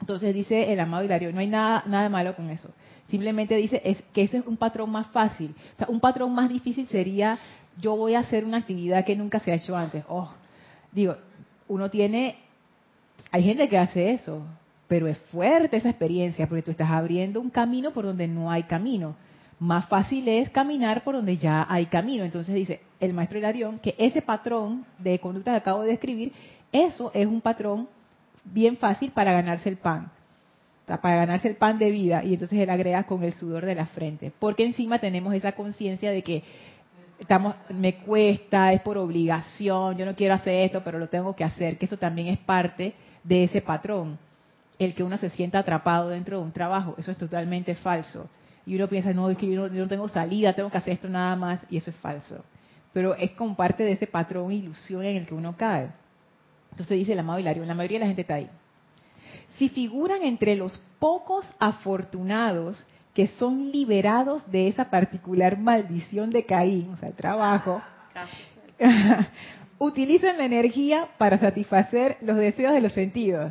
Entonces 0.00 0.34
dice 0.34 0.72
el 0.72 0.80
amado 0.80 1.04
Hilario, 1.04 1.32
no 1.32 1.40
hay 1.40 1.48
nada, 1.48 1.82
nada 1.86 2.08
malo 2.08 2.36
con 2.36 2.50
eso. 2.50 2.70
Simplemente 3.08 3.56
dice 3.56 3.80
es, 3.84 4.02
que 4.12 4.22
ese 4.22 4.38
es 4.38 4.46
un 4.46 4.56
patrón 4.56 4.90
más 4.90 5.08
fácil. 5.08 5.54
O 5.74 5.78
sea, 5.78 5.86
un 5.88 6.00
patrón 6.00 6.34
más 6.34 6.48
difícil 6.48 6.86
sería, 6.88 7.38
yo 7.80 7.96
voy 7.96 8.14
a 8.14 8.20
hacer 8.20 8.44
una 8.44 8.58
actividad 8.58 9.04
que 9.04 9.16
nunca 9.16 9.40
se 9.40 9.50
ha 9.50 9.56
hecho 9.56 9.76
antes. 9.76 10.04
Oh, 10.08 10.30
digo, 10.92 11.16
uno 11.66 11.90
tiene, 11.90 12.36
hay 13.30 13.42
gente 13.42 13.68
que 13.68 13.78
hace 13.78 14.12
eso, 14.12 14.42
pero 14.86 15.08
es 15.08 15.18
fuerte 15.32 15.76
esa 15.76 15.90
experiencia, 15.90 16.46
porque 16.46 16.62
tú 16.62 16.70
estás 16.70 16.90
abriendo 16.90 17.40
un 17.40 17.50
camino 17.50 17.92
por 17.92 18.04
donde 18.04 18.28
no 18.28 18.50
hay 18.50 18.64
camino. 18.64 19.16
Más 19.58 19.88
fácil 19.88 20.28
es 20.28 20.50
caminar 20.50 21.02
por 21.02 21.16
donde 21.16 21.36
ya 21.36 21.66
hay 21.68 21.86
camino. 21.86 22.24
Entonces 22.24 22.54
dice 22.54 22.80
el 23.00 23.12
maestro 23.12 23.38
Hilarión 23.38 23.78
que 23.78 23.94
ese 23.98 24.22
patrón 24.22 24.84
de 24.98 25.18
conducta 25.18 25.52
que 25.52 25.58
acabo 25.58 25.82
de 25.82 25.90
describir, 25.90 26.32
eso 26.72 27.10
es 27.14 27.26
un 27.26 27.40
patrón 27.40 27.88
bien 28.44 28.76
fácil 28.76 29.10
para 29.10 29.32
ganarse 29.32 29.68
el 29.68 29.76
pan, 29.76 30.10
para 30.86 31.16
ganarse 31.16 31.48
el 31.48 31.56
pan 31.56 31.78
de 31.78 31.90
vida. 31.90 32.22
Y 32.24 32.34
entonces 32.34 32.58
él 32.58 32.70
agrega 32.70 33.04
con 33.04 33.22
el 33.24 33.34
sudor 33.34 33.66
de 33.66 33.74
la 33.74 33.86
frente, 33.86 34.32
porque 34.38 34.64
encima 34.64 34.98
tenemos 34.98 35.34
esa 35.34 35.52
conciencia 35.52 36.10
de 36.10 36.22
que 36.22 36.42
estamos, 37.18 37.54
me 37.70 37.96
cuesta, 37.96 38.72
es 38.72 38.80
por 38.80 38.96
obligación, 38.96 39.96
yo 39.96 40.06
no 40.06 40.14
quiero 40.14 40.34
hacer 40.34 40.54
esto, 40.66 40.82
pero 40.84 40.98
lo 40.98 41.08
tengo 41.08 41.34
que 41.34 41.44
hacer, 41.44 41.78
que 41.78 41.86
eso 41.86 41.96
también 41.96 42.28
es 42.28 42.38
parte 42.38 42.94
de 43.24 43.44
ese 43.44 43.60
patrón, 43.60 44.18
el 44.78 44.94
que 44.94 45.02
uno 45.02 45.16
se 45.16 45.28
sienta 45.30 45.58
atrapado 45.58 46.10
dentro 46.10 46.38
de 46.38 46.44
un 46.44 46.52
trabajo, 46.52 46.94
eso 46.96 47.10
es 47.10 47.18
totalmente 47.18 47.74
falso. 47.74 48.28
Y 48.68 48.74
uno 48.74 48.86
piensa, 48.86 49.14
no, 49.14 49.30
es 49.30 49.38
que 49.38 49.50
yo 49.50 49.66
no, 49.70 49.88
tengo 49.88 50.10
salida, 50.10 50.52
tengo 50.52 50.70
que 50.70 50.76
hacer 50.76 50.92
esto 50.92 51.08
nada 51.08 51.34
más, 51.36 51.64
y 51.70 51.78
eso 51.78 51.88
es 51.88 51.96
falso. 51.96 52.44
Pero 52.92 53.14
es 53.14 53.30
como 53.30 53.56
parte 53.56 53.82
de 53.82 53.92
ese 53.92 54.06
patrón 54.06 54.52
ilusión 54.52 55.02
en 55.04 55.16
el 55.16 55.26
que 55.26 55.32
uno 55.32 55.56
cae. 55.56 55.88
Entonces 56.72 56.98
dice 56.98 57.14
el 57.14 57.18
amado 57.18 57.38
Hilario, 57.38 57.64
la 57.64 57.74
mayoría 57.74 57.96
de 57.96 58.00
la 58.00 58.08
gente 58.08 58.20
está 58.20 58.34
ahí. 58.34 58.50
Si 59.56 59.70
figuran 59.70 60.22
entre 60.22 60.54
los 60.54 60.78
pocos 60.98 61.50
afortunados 61.58 62.84
que 63.14 63.28
son 63.28 63.72
liberados 63.72 64.42
de 64.52 64.68
esa 64.68 64.90
particular 64.90 65.56
maldición 65.56 66.28
de 66.28 66.44
Caín, 66.44 66.90
o 66.90 66.98
sea, 66.98 67.08
el 67.08 67.14
trabajo, 67.14 67.80
utilizan 69.78 70.36
la 70.36 70.44
energía 70.44 71.08
para 71.16 71.38
satisfacer 71.38 72.18
los 72.20 72.36
deseos 72.36 72.74
de 72.74 72.82
los 72.82 72.92
sentidos. 72.92 73.50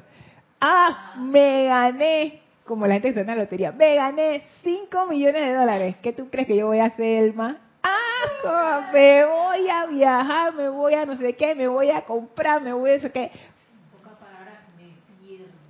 Ah, 0.61 1.15
me 1.17 1.65
gané, 1.65 2.41
como 2.67 2.85
la 2.85 2.95
gente 2.95 3.13
que 3.13 3.19
está 3.19 3.31
en 3.31 3.37
la 3.37 3.43
lotería, 3.43 3.71
me 3.71 3.95
gané 3.95 4.43
5 4.63 5.07
millones 5.07 5.41
de 5.41 5.53
dólares. 5.53 5.95
¿Qué 6.03 6.13
tú 6.13 6.29
crees 6.29 6.47
que 6.47 6.57
yo 6.57 6.67
voy 6.67 6.79
a 6.79 6.85
hacer, 6.85 7.23
Elma? 7.23 7.57
Ah, 7.81 8.89
me 8.93 9.25
voy 9.25 9.69
a 9.69 9.85
viajar, 9.87 10.53
me 10.53 10.69
voy 10.69 10.93
a 10.93 11.05
no 11.05 11.15
sé 11.17 11.33
qué, 11.35 11.55
me 11.55 11.67
voy 11.67 11.89
a 11.89 12.01
comprar, 12.01 12.61
me 12.61 12.73
voy 12.73 12.91
a 12.91 12.95
eso 12.95 13.11
qué. 13.11 13.31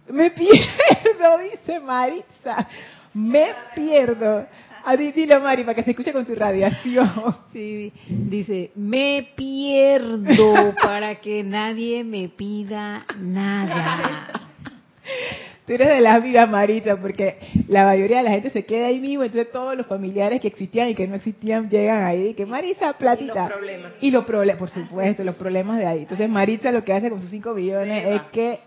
Me 0.10 0.32
pierdo, 0.32 1.38
dice 1.40 1.80
Marisa. 1.80 2.68
Me 3.14 3.48
pierdo. 3.76 4.48
A 4.86 4.96
dilo, 4.96 5.42
Mari, 5.42 5.64
para 5.64 5.76
que 5.76 5.84
se 5.84 5.92
escuche 5.92 6.14
con 6.14 6.26
tu 6.26 6.34
radiación. 6.34 7.36
Sí, 7.52 7.92
dice, 8.08 8.72
me 8.76 9.34
pierdo 9.36 10.74
para 10.82 11.16
que 11.16 11.44
nadie 11.44 12.06
me 12.06 12.30
pida 12.30 13.06
nada. 13.18 14.30
Tú 15.68 15.74
eres 15.74 15.90
de 15.90 16.00
las 16.00 16.24
vivas, 16.24 16.50
Marisa, 16.50 16.96
porque 16.96 17.40
la 17.68 17.84
mayoría 17.84 18.20
de 18.20 18.24
la 18.24 18.32
gente 18.32 18.50
se 18.52 18.64
queda 18.64 18.88
ahí 18.88 19.02
mismo, 19.02 19.26
entonces 19.26 19.52
todos 19.52 19.76
los 19.76 19.86
familiares 19.86 20.40
que 20.40 20.48
existían 20.48 20.88
y 20.88 20.96
que 20.96 21.06
no 21.08 21.16
existían 21.16 21.70
llegan 21.70 22.06
ahí, 22.06 22.34
que 22.36 22.46
Marisa, 22.46 22.94
platita. 22.94 23.34
Y 23.34 23.36
los 23.36 23.50
problemas. 23.50 23.92
Y 24.00 24.12
los 24.12 24.24
problemas, 24.24 24.60
por 24.60 24.70
supuesto, 24.70 25.26
los 25.26 25.36
problemas 25.36 25.78
de 25.78 25.86
ahí. 25.86 26.00
Entonces 26.04 26.30
Marisa 26.30 26.72
lo 26.72 26.86
que 26.86 26.94
hace 26.94 27.10
con 27.10 27.20
sus 27.20 27.30
5 27.32 27.54
millones 27.54 28.06
es 28.08 28.22
que 28.32 28.60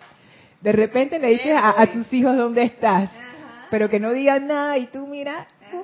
de 0.60 0.72
repente 0.72 1.18
le 1.18 1.28
dices 1.28 1.54
a, 1.56 1.86
tus 1.90 2.12
hijos 2.12 2.36
dónde 2.36 2.64
estás, 2.64 3.08
pero 3.70 3.88
que 3.88 3.98
no 3.98 4.12
digan 4.12 4.46
nada 4.46 4.76
y 4.76 4.84
tú 4.88 5.06
mira. 5.06 5.48
Ah, 5.72 5.82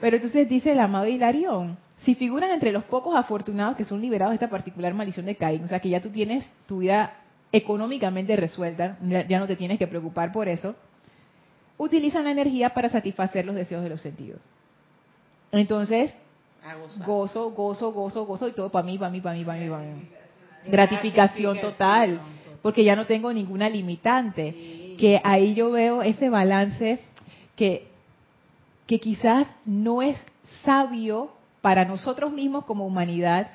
pero 0.00 0.14
entonces 0.14 0.48
dice 0.48 0.70
el 0.70 0.78
amado 0.78 1.08
Hilarión, 1.08 1.76
si 2.04 2.14
figuran 2.14 2.50
entre 2.50 2.70
los 2.70 2.84
pocos 2.84 3.16
afortunados 3.16 3.76
que 3.76 3.84
son 3.84 4.00
liberados 4.00 4.30
de 4.30 4.36
esta 4.36 4.48
particular 4.48 4.94
maldición 4.94 5.26
de 5.26 5.34
Caín, 5.34 5.64
o 5.64 5.66
sea 5.66 5.80
que 5.80 5.88
ya 5.88 6.00
tú 6.00 6.10
tienes 6.10 6.48
tu 6.68 6.78
vida 6.78 7.14
económicamente 7.52 8.36
resuelta, 8.36 8.98
ya 9.28 9.38
no 9.38 9.46
te 9.46 9.56
tienes 9.56 9.78
que 9.78 9.86
preocupar 9.86 10.32
por 10.32 10.48
eso, 10.48 10.74
utilizan 11.78 12.24
la 12.24 12.30
energía 12.30 12.70
para 12.70 12.88
satisfacer 12.88 13.44
los 13.44 13.56
deseos 13.56 13.82
de 13.82 13.88
los 13.88 14.00
sentidos. 14.00 14.40
Entonces, 15.50 16.14
gozo, 17.04 17.50
gozo, 17.50 17.92
gozo, 17.92 18.24
gozo 18.24 18.48
y 18.48 18.52
todo 18.52 18.70
para 18.70 18.86
mí, 18.86 18.98
para 18.98 19.10
mí, 19.10 19.20
para 19.20 19.36
mí, 19.36 19.44
para 19.44 19.58
mí, 19.58 19.68
para 19.68 19.82
mí. 19.82 20.08
Gratificación 20.66 21.60
total, 21.60 22.20
porque 22.62 22.84
ya 22.84 22.94
no 22.94 23.06
tengo 23.06 23.32
ninguna 23.32 23.68
limitante. 23.68 24.96
Que 24.98 25.20
ahí 25.24 25.54
yo 25.54 25.70
veo 25.70 26.02
ese 26.02 26.28
balance 26.28 27.00
que, 27.56 27.88
que 28.86 29.00
quizás 29.00 29.48
no 29.64 30.02
es 30.02 30.18
sabio 30.62 31.30
para 31.62 31.86
nosotros 31.86 32.32
mismos 32.32 32.64
como 32.66 32.86
humanidad 32.86 33.50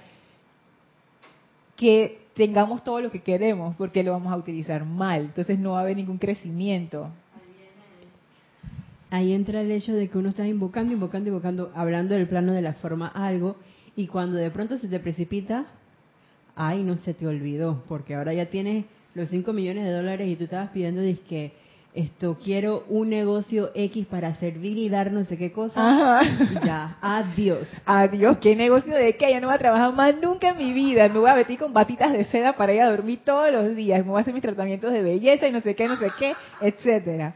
que 1.76 2.25
tengamos 2.36 2.84
todo 2.84 3.02
lo 3.02 3.12
que 3.12 3.22
queremos, 3.22 3.76
porque 3.78 4.04
lo 4.04 4.12
vamos 4.12 4.32
a 4.32 4.38
utilizar 4.38 4.86
mal. 4.86 5.22
Entonces 5.22 5.58
no 5.58 5.72
va 5.72 5.80
a 5.80 5.82
haber 5.82 5.96
ningún 5.96 6.18
crecimiento. 6.18 7.10
Ahí 9.10 9.34
entra 9.34 9.62
el 9.62 9.72
hecho 9.72 9.94
de 9.94 10.10
que 10.10 10.18
uno 10.18 10.30
está 10.30 10.46
invocando, 10.48 10.94
invocando, 10.94 11.30
invocando, 11.30 11.72
hablando 11.74 12.16
del 12.16 12.28
plano 12.28 12.52
de 12.52 12.62
la 12.62 12.74
forma 12.74 13.08
algo, 13.08 13.56
y 13.96 14.08
cuando 14.08 14.38
de 14.38 14.52
pronto 14.52 14.78
se 14.78 14.90
te 14.90 15.00
precipita, 15.00 15.66
ay, 16.56 16.84
no 16.84 16.98
se 16.98 17.14
te 17.14 17.26
olvidó, 17.26 17.84
porque 17.88 18.16
ahora 18.16 18.34
ya 18.34 18.48
tienes 18.48 18.86
los 19.14 19.30
5 19.30 19.54
millones 19.54 19.86
de 19.86 19.92
dólares 19.92 20.28
y 20.28 20.36
tú 20.36 20.44
estabas 20.44 20.72
pidiendo 20.72 21.02
disque 21.02 21.54
esto 21.96 22.38
quiero 22.44 22.84
un 22.90 23.10
negocio 23.10 23.72
X 23.74 24.06
para 24.08 24.36
servir 24.36 24.78
y 24.78 24.90
dar 24.90 25.14
no 25.14 25.24
sé 25.24 25.38
qué 25.38 25.54
cosa. 25.54 26.22
Ya, 26.64 26.98
adiós. 27.02 27.68
Adiós, 27.86 28.38
¿qué 28.40 28.54
negocio 28.54 28.94
de 28.94 29.16
qué? 29.16 29.34
Yo 29.34 29.40
no 29.40 29.48
voy 29.48 29.56
a 29.56 29.60
trabajar 29.60 29.94
más 29.94 30.14
nunca 30.22 30.50
en 30.50 30.58
mi 30.58 30.74
vida. 30.74 31.08
Me 31.08 31.20
voy 31.20 31.30
a 31.30 31.36
meter 31.36 31.58
con 31.58 31.72
batitas 31.72 32.12
de 32.12 32.26
seda 32.26 32.58
para 32.58 32.74
ir 32.74 32.82
a 32.82 32.90
dormir 32.90 33.22
todos 33.24 33.50
los 33.50 33.76
días. 33.78 34.00
Me 34.00 34.12
voy 34.12 34.18
a 34.18 34.22
hacer 34.22 34.34
mis 34.34 34.44
tratamientos 34.44 34.92
de 34.92 35.02
belleza 35.02 35.48
y 35.48 35.54
no 35.54 35.62
sé 35.62 35.74
qué, 35.74 35.88
no 35.88 35.96
sé 35.96 36.12
qué, 36.20 36.34
etcétera. 36.60 37.36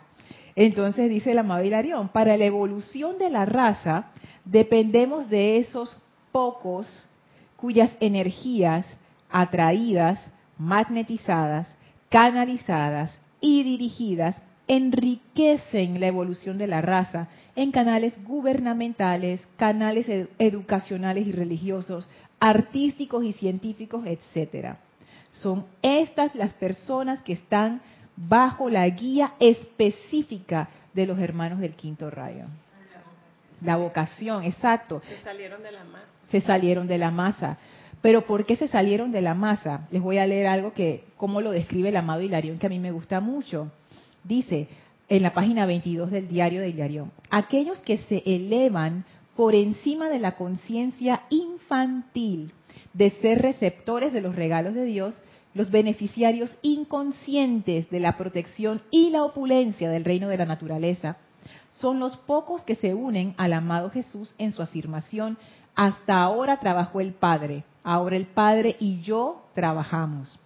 Entonces 0.55 1.09
dice 1.09 1.33
la 1.33 1.41
amado 1.41 1.63
Hilarión, 1.63 2.09
para 2.09 2.35
la 2.35 2.43
evolución 2.43 3.17
de 3.17 3.29
la 3.29 3.45
raza 3.45 4.07
dependemos 4.43 5.29
de 5.29 5.57
esos 5.57 5.95
pocos 6.33 7.07
cuyas 7.55 7.91
energías 8.01 8.85
atraídas, 9.29 10.19
magnetizadas, 10.57 11.73
canalizadas 12.09 13.17
y 13.39 13.63
dirigidas 13.63 14.35
enriquecen 14.69 15.99
la 15.99 16.07
evolución 16.07 16.59
de 16.59 16.67
la 16.67 16.79
raza 16.79 17.27
en 17.55 17.71
canales 17.71 18.23
gubernamentales, 18.23 19.41
canales 19.57 20.05
educacionales 20.37 21.27
y 21.27 21.31
religiosos, 21.31 22.07
artísticos 22.39 23.25
y 23.25 23.33
científicos, 23.33 24.05
etcétera. 24.05 24.77
Son 25.31 25.65
estas 25.81 26.35
las 26.35 26.53
personas 26.53 27.21
que 27.23 27.33
están 27.33 27.81
bajo 28.15 28.69
la 28.69 28.87
guía 28.87 29.33
específica 29.39 30.69
de 30.93 31.07
los 31.07 31.17
hermanos 31.17 31.59
del 31.59 31.73
quinto 31.73 32.11
rayo. 32.11 32.45
La 33.61 33.75
vocación, 33.75 34.43
exacto. 34.43 35.01
Se 35.07 35.23
salieron 35.23 35.63
de 35.63 35.71
la 35.71 35.83
masa. 35.83 36.05
Se 36.29 36.41
salieron 36.41 36.87
de 36.87 36.97
la 36.99 37.11
masa. 37.11 37.57
Pero 38.01 38.25
¿por 38.27 38.45
qué 38.45 38.55
se 38.55 38.67
salieron 38.67 39.11
de 39.11 39.21
la 39.21 39.33
masa? 39.33 39.87
Les 39.91 40.01
voy 40.01 40.19
a 40.19 40.27
leer 40.27 40.47
algo 40.47 40.73
que, 40.73 41.05
como 41.17 41.41
lo 41.41 41.51
describe 41.51 41.89
el 41.89 41.97
amado 41.97 42.21
Hilarión, 42.21 42.59
que 42.59 42.67
a 42.67 42.69
mí 42.69 42.79
me 42.79 42.91
gusta 42.91 43.19
mucho. 43.19 43.71
Dice 44.29 44.67
en 45.09 45.23
la 45.23 45.33
página 45.33 45.65
22 45.65 46.11
del 46.11 46.27
diario 46.27 46.61
de 46.61 46.69
Hilarión, 46.69 47.11
aquellos 47.31 47.79
que 47.79 47.97
se 47.97 48.21
elevan 48.27 49.03
por 49.35 49.55
encima 49.55 50.07
de 50.07 50.19
la 50.19 50.35
conciencia 50.35 51.23
infantil 51.31 52.53
de 52.93 53.09
ser 53.09 53.41
receptores 53.41 54.13
de 54.13 54.21
los 54.21 54.35
regalos 54.35 54.75
de 54.75 54.85
Dios, 54.85 55.19
los 55.55 55.71
beneficiarios 55.71 56.55
inconscientes 56.61 57.89
de 57.89 57.99
la 57.99 58.17
protección 58.17 58.83
y 58.91 59.09
la 59.09 59.23
opulencia 59.23 59.89
del 59.89 60.05
reino 60.05 60.27
de 60.27 60.37
la 60.37 60.45
naturaleza, 60.45 61.17
son 61.71 61.99
los 61.99 62.15
pocos 62.15 62.61
que 62.61 62.75
se 62.75 62.93
unen 62.93 63.33
al 63.37 63.53
amado 63.53 63.89
Jesús 63.89 64.35
en 64.37 64.51
su 64.51 64.61
afirmación, 64.61 65.39
hasta 65.73 66.21
ahora 66.21 66.59
trabajó 66.59 67.01
el 67.01 67.13
Padre, 67.13 67.63
ahora 67.83 68.15
el 68.15 68.27
Padre 68.27 68.75
y 68.79 69.01
yo 69.01 69.41
trabajamos. 69.55 70.37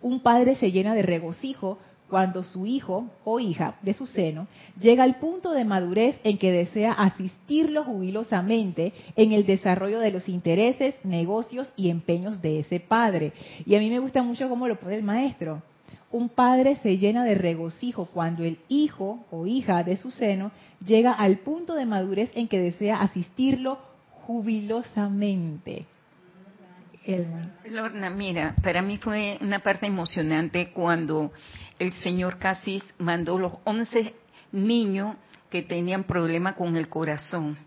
Un 0.00 0.20
padre 0.20 0.56
se 0.56 0.72
llena 0.72 0.94
de 0.94 1.02
regocijo 1.02 1.78
cuando 2.12 2.42
su 2.42 2.66
hijo 2.66 3.06
o 3.24 3.40
hija 3.40 3.76
de 3.80 3.94
su 3.94 4.04
seno 4.04 4.46
llega 4.78 5.02
al 5.02 5.16
punto 5.16 5.52
de 5.52 5.64
madurez 5.64 6.20
en 6.24 6.36
que 6.36 6.52
desea 6.52 6.92
asistirlo 6.92 7.84
jubilosamente 7.84 8.92
en 9.16 9.32
el 9.32 9.46
desarrollo 9.46 9.98
de 9.98 10.10
los 10.10 10.28
intereses, 10.28 10.94
negocios 11.04 11.72
y 11.74 11.88
empeños 11.88 12.42
de 12.42 12.58
ese 12.58 12.80
padre. 12.80 13.32
Y 13.64 13.76
a 13.76 13.78
mí 13.78 13.88
me 13.88 13.98
gusta 13.98 14.22
mucho 14.22 14.50
cómo 14.50 14.68
lo 14.68 14.78
pone 14.78 14.96
el 14.96 15.02
maestro. 15.02 15.62
Un 16.10 16.28
padre 16.28 16.76
se 16.82 16.98
llena 16.98 17.24
de 17.24 17.34
regocijo 17.34 18.04
cuando 18.04 18.44
el 18.44 18.58
hijo 18.68 19.24
o 19.30 19.46
hija 19.46 19.82
de 19.82 19.96
su 19.96 20.10
seno 20.10 20.50
llega 20.84 21.12
al 21.12 21.38
punto 21.38 21.74
de 21.74 21.86
madurez 21.86 22.30
en 22.34 22.46
que 22.46 22.60
desea 22.60 23.00
asistirlo 23.00 23.78
jubilosamente. 24.26 25.86
Lorna, 27.64 28.10
mira, 28.10 28.54
para 28.62 28.80
mí 28.80 28.96
fue 28.98 29.36
una 29.40 29.58
parte 29.58 29.86
emocionante 29.86 30.70
cuando 30.70 31.32
el 31.80 31.92
señor 31.94 32.38
Casis 32.38 32.94
mandó 32.98 33.38
los 33.38 33.54
11 33.64 34.14
niños 34.52 35.16
que 35.50 35.62
tenían 35.62 36.04
problemas 36.04 36.54
con 36.54 36.76
el 36.76 36.88
corazón 36.88 37.58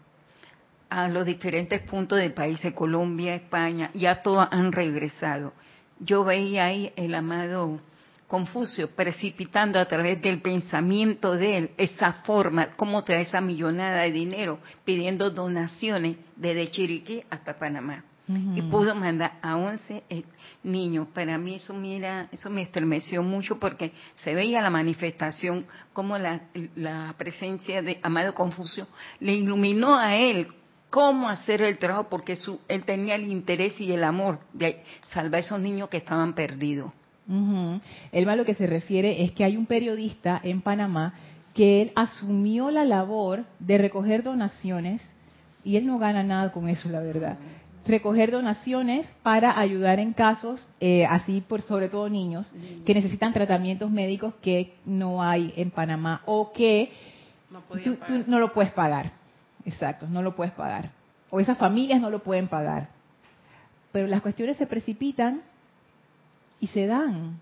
a 0.89 1.09
los 1.09 1.25
diferentes 1.25 1.81
puntos 1.81 2.19
del 2.19 2.33
país, 2.33 2.61
Colombia, 2.73 3.35
España, 3.35 3.91
ya 3.93 4.21
todos 4.21 4.47
han 4.51 4.71
regresado. 4.71 5.51
Yo 5.99 6.23
veía 6.23 6.65
ahí 6.65 6.93
el 6.95 7.13
amado 7.13 7.81
Confucio 8.27 8.89
precipitando 8.95 9.79
a 9.79 9.85
través 9.85 10.21
del 10.21 10.41
pensamiento 10.41 11.35
de 11.35 11.57
él 11.57 11.71
esa 11.77 12.13
forma, 12.23 12.69
cómo 12.75 13.03
trae 13.03 13.21
esa 13.21 13.41
millonada 13.41 14.01
de 14.03 14.11
dinero, 14.11 14.59
pidiendo 14.83 15.29
donaciones 15.29 16.17
desde 16.35 16.71
Chiriquí 16.71 17.23
hasta 17.29 17.59
Panamá 17.59 18.03
y 18.27 18.61
pudo 18.63 18.95
mandar 18.95 19.33
a 19.41 19.55
11 19.55 20.03
eh, 20.09 20.23
niños. 20.63 21.07
Para 21.13 21.37
mí 21.37 21.55
eso 21.55 21.73
mira, 21.73 22.27
eso 22.31 22.49
me 22.49 22.63
estremeció 22.63 23.21
mucho 23.21 23.59
porque 23.59 23.91
se 24.15 24.33
veía 24.33 24.61
la 24.61 24.69
manifestación 24.69 25.65
como 25.93 26.17
la, 26.17 26.41
presencia 27.17 27.81
de 27.81 27.99
Amado 28.01 28.33
Confucio 28.33 28.87
le 29.19 29.33
iluminó 29.33 29.95
a 29.95 30.15
él 30.15 30.47
cómo 30.89 31.29
hacer 31.29 31.61
el 31.61 31.77
trabajo 31.77 32.07
porque 32.09 32.35
su, 32.35 32.59
él 32.67 32.83
tenía 32.83 33.15
el 33.15 33.27
interés 33.27 33.79
y 33.79 33.91
el 33.91 34.03
amor 34.03 34.39
de 34.53 34.83
salvar 35.01 35.35
a 35.35 35.39
esos 35.39 35.59
niños 35.59 35.89
que 35.89 35.97
estaban 35.97 36.33
perdidos. 36.33 36.91
El 38.11 38.25
malo 38.27 38.45
que 38.45 38.53
se 38.53 38.67
refiere 38.67 39.23
es 39.23 39.31
que 39.31 39.43
hay 39.43 39.57
un 39.57 39.65
periodista 39.65 40.39
en 40.43 40.61
Panamá 40.61 41.13
que 41.55 41.81
él 41.81 41.91
asumió 41.95 42.69
la 42.69 42.85
labor 42.85 43.45
de 43.59 43.79
recoger 43.79 44.21
donaciones 44.21 45.01
y 45.63 45.77
él 45.77 45.87
no 45.87 45.97
gana 45.97 46.21
nada 46.21 46.51
con 46.51 46.69
eso, 46.69 46.87
la 46.89 46.99
verdad 46.99 47.39
recoger 47.85 48.31
donaciones 48.31 49.07
para 49.21 49.59
ayudar 49.59 49.99
en 49.99 50.13
casos, 50.13 50.67
eh, 50.79 51.05
así 51.05 51.41
por 51.41 51.61
sobre 51.61 51.89
todo 51.89 52.09
niños, 52.09 52.51
que 52.85 52.93
necesitan 52.93 53.33
tratamientos 53.33 53.91
médicos 53.91 54.33
que 54.41 54.75
no 54.85 55.21
hay 55.21 55.53
en 55.55 55.71
Panamá 55.71 56.21
o 56.25 56.51
que 56.51 56.91
no 57.49 57.61
tú, 57.61 57.97
no 58.27 58.39
lo 58.39 58.53
puedes 58.53 58.71
pagar. 58.71 59.11
Exacto, 59.65 60.07
no 60.07 60.21
lo 60.21 60.35
puedes 60.35 60.53
pagar. 60.53 60.91
O 61.29 61.39
esas 61.39 61.57
familias 61.57 62.01
no 62.01 62.09
lo 62.09 62.23
pueden 62.23 62.47
pagar. 62.47 62.89
Pero 63.91 64.07
las 64.07 64.21
cuestiones 64.21 64.57
se 64.57 64.67
precipitan 64.67 65.41
y 66.59 66.67
se 66.67 66.87
dan. 66.87 67.39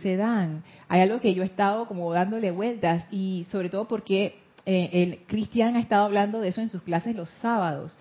Se 0.00 0.16
dan. 0.16 0.62
Hay 0.88 1.02
algo 1.02 1.20
que 1.20 1.34
yo 1.34 1.42
he 1.42 1.46
estado 1.46 1.86
como 1.86 2.10
dándole 2.12 2.50
vueltas 2.50 3.06
y 3.10 3.46
sobre 3.50 3.68
todo 3.68 3.86
porque 3.86 4.38
eh, 4.64 4.90
el 4.92 5.18
Cristian 5.26 5.76
ha 5.76 5.80
estado 5.80 6.04
hablando 6.04 6.40
de 6.40 6.48
eso 6.48 6.62
en 6.62 6.70
sus 6.70 6.82
clases 6.82 7.14
los 7.14 7.28
sábados 7.42 7.94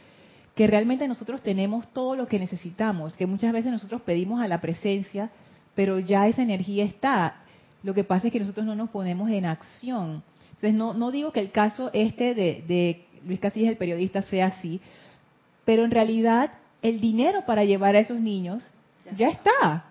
que 0.56 0.68
realmente 0.68 1.08
nosotros 1.08 1.42
tenemos 1.42 1.88
todo 1.94 2.16
lo 2.16 2.28
que 2.28 2.40
necesitamos, 2.40 3.18
que 3.18 3.26
muchas 3.26 3.52
veces 3.54 3.72
nosotros 3.72 4.02
pedimos 4.02 4.42
a 4.42 4.48
la 4.48 4.62
presencia, 4.62 5.32
pero 5.76 6.00
ya 6.00 6.28
esa 6.28 6.44
energía 6.44 6.84
está. 6.84 7.38
Lo 7.82 7.94
que 7.94 8.04
pasa 8.04 8.28
es 8.28 8.34
que 8.34 8.40
nosotros 8.40 8.66
no 8.66 8.76
nos 8.76 8.90
ponemos 8.90 9.30
en 9.32 9.46
acción. 9.46 10.24
Entonces, 10.50 10.74
no, 10.74 10.94
no 10.94 11.12
digo 11.12 11.32
que 11.32 11.40
el 11.40 11.52
caso 11.52 11.90
este 11.94 12.36
de, 12.36 12.64
de 12.68 13.06
Luis 13.26 13.40
Casillas, 13.40 13.72
el 13.72 13.78
periodista, 13.78 14.22
sea 14.22 14.48
así, 14.48 14.80
pero 15.66 15.86
en 15.86 15.92
realidad 15.92 16.52
el 16.82 17.00
dinero 17.00 17.46
para 17.46 17.64
llevar 17.64 17.96
a 17.96 18.00
esos 18.00 18.20
niños 18.20 18.64
ya 19.18 19.30
está, 19.30 19.86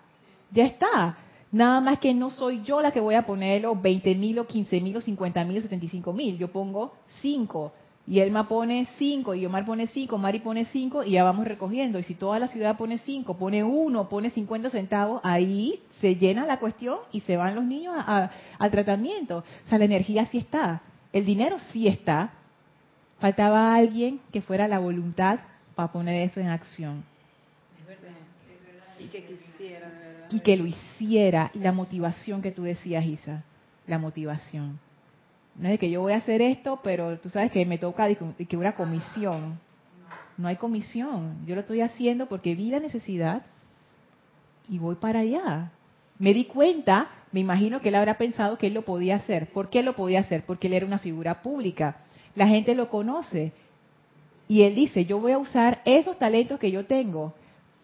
ya 0.53 0.65
está. 0.65 1.17
Nada 1.51 1.81
más 1.81 1.99
que 1.99 2.15
no 2.15 2.31
soy 2.31 2.63
yo 2.63 2.81
la 2.81 2.93
que 2.93 3.01
voy 3.01 3.15
a 3.15 3.27
poner 3.27 3.63
los 3.63 3.81
20 3.81 4.15
mil 4.15 4.39
o 4.39 4.47
15 4.47 4.81
mil 4.81 4.97
o 4.97 5.01
50 5.01 5.45
mil 5.45 5.59
o 5.59 5.61
75 5.61 6.13
mil, 6.13 6.39
yo 6.39 6.49
pongo 6.49 6.95
5 7.21 7.73
y 8.07 8.19
Elma 8.19 8.49
pone 8.49 8.89
5, 8.99 9.35
y 9.35 9.47
Omar 9.47 9.65
pone 9.65 9.87
5, 9.87 10.19
Mari 10.19 10.41
pone 10.41 10.65
5 10.65 11.05
y 11.05 11.13
ya 11.13 11.25
vamos 11.25 11.47
recogiendo. 11.47 12.01
Y 12.01 12.03
si 12.03 12.15
toda 12.15 12.41
la 12.41 12.49
ciudad 12.49 12.77
pone 12.77 12.99
5, 12.99 13.37
pone 13.37 13.63
1, 13.63 14.09
pone 14.09 14.31
50 14.31 14.71
centavos, 14.71 15.21
ahí 15.23 15.81
se 16.01 16.17
llena 16.17 16.45
la 16.45 16.59
cuestión 16.59 16.99
y 17.13 17.21
se 17.21 17.37
van 17.37 17.55
los 17.55 17.65
niños 17.65 17.95
al 17.97 18.71
tratamiento. 18.73 19.45
O 19.65 19.69
sea, 19.69 19.79
la 19.79 19.85
energía 19.85 20.27
sí 20.27 20.39
está, 20.39 20.83
el 21.13 21.25
dinero 21.25 21.59
sí 21.71 21.87
está. 21.87 22.33
Faltaba 23.21 23.77
alguien 23.77 24.19
que 24.33 24.43
fuera 24.43 24.67
la 24.67 24.81
voluntad 24.81 25.39
para 25.77 25.93
poner 25.93 26.23
eso 26.23 26.41
en 26.41 26.49
acción. 26.49 27.05
Es 27.81 27.87
verdad, 27.87 28.17
Y 28.99 29.05
que 29.05 29.25
quisiera, 29.25 29.89
verdad. 29.89 30.27
Y 30.29 30.41
que 30.41 30.57
lo 30.57 30.67
hiciera. 30.67 31.53
Y 31.55 31.61
la 31.61 31.71
motivación 31.71 32.43
que 32.43 32.51
tú 32.51 32.65
decías, 32.65 33.05
Isa, 33.05 33.45
la 33.87 33.99
motivación. 33.99 34.81
No 35.57 35.69
es 35.69 35.79
que 35.79 35.91
yo 35.91 36.01
voy 36.01 36.13
a 36.13 36.17
hacer 36.17 36.41
esto, 36.41 36.81
pero 36.83 37.19
tú 37.19 37.29
sabes 37.29 37.51
que 37.51 37.65
me 37.67 37.79
toca 37.79 38.09
que 38.15 38.57
una 38.57 38.73
comisión. 38.73 39.59
No 40.39 40.49
hay 40.49 40.57
comisión. 40.57 41.45
Yo 41.47 41.55
lo 41.55 41.61
estoy 41.61 41.81
haciendo 41.83 42.27
porque 42.27 42.55
vi 42.55 42.71
la 42.71 42.81
necesidad 42.81 43.43
y 44.69 44.79
voy 44.79 44.95
para 44.97 45.21
allá. 45.21 45.71
Me 46.19 46.33
di 46.33 46.47
cuenta, 46.47 47.11
me 47.33 47.41
imagino 47.41 47.81
que 47.81 47.89
él 47.89 47.97
habrá 47.97 48.17
pensado 48.17 48.57
que 48.57 48.69
él 48.69 48.75
lo 48.75 48.83
podía 48.83 49.17
hacer. 49.17 49.49
¿Por 49.53 49.69
qué 49.69 49.83
lo 49.83 49.95
podía 49.95 50.21
hacer? 50.21 50.45
Porque 50.47 50.69
él 50.69 50.75
era 50.75 50.87
una 50.87 50.99
figura 50.99 51.43
pública. 51.43 51.97
La 52.35 52.47
gente 52.47 52.75
lo 52.75 52.89
conoce. 52.89 53.53
Y 54.49 54.63
él 54.63 54.75
dice, 54.75 55.05
yo 55.05 55.21
voy 55.21 55.33
a 55.33 55.39
usar 55.39 55.83
esos 55.85 56.19
talentos 56.19 56.59
que 56.59 56.71
yo 56.71 56.87
tengo 56.87 57.35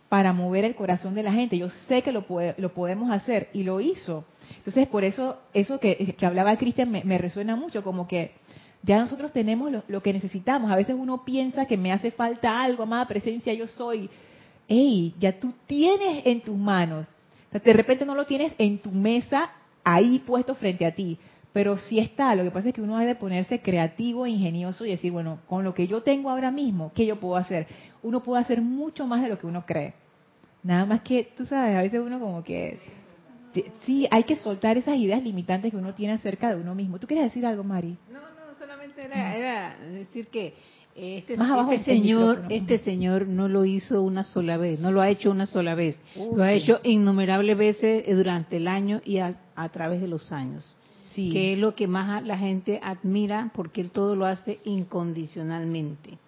para 0.09 0.33
mover 0.33 0.65
el 0.65 0.75
corazón 0.75 1.15
de 1.15 1.23
la 1.23 1.33
gente. 1.33 1.59
Yo 1.59 1.69
sé 1.69 2.03
que 2.03 2.13
lo, 2.13 2.25
lo 2.57 2.75
podemos 2.75 3.11
hacer. 3.11 3.49
Y 3.53 3.63
lo 3.63 3.81
hizo. 3.81 4.25
Entonces, 4.57 4.87
por 4.89 5.05
eso, 5.05 5.39
eso 5.55 5.79
que, 5.81 6.15
hablaba 6.23 6.57
Cristian 6.57 6.91
me, 6.91 7.19
resuena 7.19 7.57
mucho, 7.57 7.83
como 7.83 8.07
que 8.09 8.33
ya 8.83 8.99
nosotros 8.99 9.33
tenemos 9.33 9.73
lo, 9.87 10.03
que 10.03 10.13
necesitamos. 10.13 10.71
A 10.71 10.77
veces 10.77 10.97
uno 10.99 11.25
piensa 11.25 11.67
que 11.67 11.77
me 11.77 11.93
hace 11.93 12.11
falta 12.11 12.63
algo, 12.63 12.83
amada 12.83 13.07
presencia, 13.07 13.53
yo 13.55 13.67
soy. 13.67 14.09
¡Ey! 14.69 15.15
Ya 15.19 15.39
tú 15.39 15.53
tienes 15.67 16.23
en 16.27 16.43
tus 16.43 16.57
manos. 16.57 17.07
de 17.51 17.73
repente 17.73 18.05
no 18.05 18.15
lo 18.15 18.27
tienes 18.27 18.53
en 18.59 18.79
tu 18.79 18.91
mesa 18.91 19.51
ahí 19.85 20.19
puesto 20.19 20.55
frente 20.55 20.85
a 20.85 20.95
ti, 20.95 21.19
pero 21.53 21.79
sí 21.79 21.99
está. 21.99 22.35
Lo 22.35 22.45
que 22.45 22.51
pasa 22.51 22.69
es 22.69 22.75
que 22.75 22.83
uno 22.83 22.99
debe 22.99 23.15
ponerse 23.15 23.61
creativo 23.61 24.27
ingenioso 24.27 24.85
y 24.85 24.91
decir, 24.91 25.13
bueno, 25.13 25.39
con 25.47 25.65
lo 25.65 25.73
que 25.73 25.87
yo 25.87 26.03
tengo 26.03 26.31
ahora 26.31 26.51
mismo, 26.51 26.93
¿qué 26.95 27.07
yo 27.07 27.19
puedo 27.19 27.37
hacer? 27.37 27.67
Uno 28.03 28.23
puede 28.23 28.43
hacer 28.43 28.61
mucho 28.61 29.07
más 29.07 29.23
de 29.23 29.29
lo 29.29 29.39
que 29.39 29.47
uno 29.47 29.65
cree. 29.65 29.95
Nada 30.63 30.85
más 30.85 31.01
que, 31.01 31.33
tú 31.37 31.47
sabes, 31.47 31.77
a 31.77 31.83
veces 31.83 32.01
uno 32.05 32.21
como 32.21 32.45
que 32.45 32.79
sí, 33.85 34.07
hay 34.11 34.25
que 34.25 34.37
soltar 34.37 34.77
esas 34.77 34.97
ideas 34.97 35.23
limitantes 35.23 35.71
que 35.71 35.77
uno 35.77 35.95
tiene 35.95 36.15
acerca 36.15 36.55
de 36.55 36.61
uno 36.61 36.75
mismo. 36.75 36.99
¿Tú 36.99 37.07
quieres 37.07 37.27
decir 37.27 37.45
algo, 37.47 37.65
Mari? 37.65 37.97
No, 38.13 38.21
no, 38.21 38.59
solamente 38.59 39.05
era, 39.05 39.77
decir 39.79 40.29
que 40.29 40.55
Este, 40.95 41.35
abajo 41.35 41.71
este 41.73 41.93
el 41.93 41.99
señor, 41.99 42.43
este 42.51 42.79
señor 42.79 43.29
no 43.29 43.47
lo 43.49 43.65
hizo 43.65 44.03
una 44.03 44.25
sola 44.25 44.57
vez, 44.57 44.81
no 44.81 44.91
lo 44.91 45.01
ha 45.01 45.09
hecho 45.09 45.31
una 45.31 45.47
sola 45.47 45.75
vez, 45.77 45.97
Uh, 46.17 46.37
lo 46.37 46.43
ha 46.43 46.53
hecho 46.53 46.81
innumerables 46.83 47.57
veces 47.57 48.03
eh, 48.07 48.15
durante 48.15 48.57
el 48.57 48.67
año 48.67 49.01
y 49.05 49.19
a, 49.19 49.37
a 49.55 49.69
través 49.69 50.01
de 50.01 50.09
los 50.09 50.33
años, 50.33 50.77
Sí. 51.05 51.31
que 51.31 51.53
es 51.53 51.59
lo 51.59 51.75
que 51.75 51.87
más 51.87 52.25
la 52.27 52.37
gente 52.37 52.81
admira 52.83 53.51
porque 53.55 53.81
él 53.81 53.91
todo 53.93 54.17
lo 54.17 54.27
hace 54.27 54.59
incondicionalmente, 54.65 56.19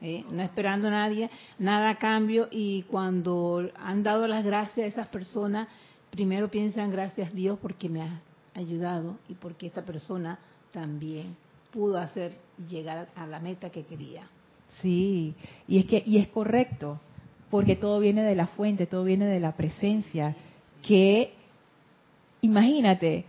¿eh? 0.00 0.24
no 0.30 0.42
esperando 0.42 0.88
a 0.88 0.92
nadie, 0.92 1.28
nada 1.58 1.90
a 1.90 1.98
cambio 1.98 2.48
y 2.50 2.82
cuando 2.84 3.68
han 3.76 4.02
dado 4.02 4.26
las 4.26 4.44
gracias 4.44 4.84
a 4.84 4.88
esas 4.88 5.08
personas, 5.08 5.68
primero 6.14 6.48
piensan 6.48 6.92
gracias 6.92 7.34
Dios 7.34 7.58
porque 7.60 7.88
me 7.88 8.02
has 8.02 8.20
ayudado 8.54 9.16
y 9.28 9.34
porque 9.34 9.66
esta 9.66 9.82
persona 9.82 10.38
también 10.72 11.36
pudo 11.72 11.98
hacer 11.98 12.36
llegar 12.68 13.08
a 13.16 13.26
la 13.26 13.40
meta 13.40 13.68
que 13.70 13.82
quería. 13.82 14.28
Sí, 14.80 15.34
y 15.66 15.78
es 15.78 15.86
que 15.86 16.04
y 16.06 16.18
es 16.18 16.28
correcto, 16.28 17.00
porque 17.50 17.74
todo 17.74 17.98
viene 17.98 18.22
de 18.22 18.36
la 18.36 18.46
fuente, 18.46 18.86
todo 18.86 19.02
viene 19.02 19.26
de 19.26 19.40
la 19.40 19.56
presencia, 19.56 20.36
que 20.86 21.32
imagínate, 22.42 23.24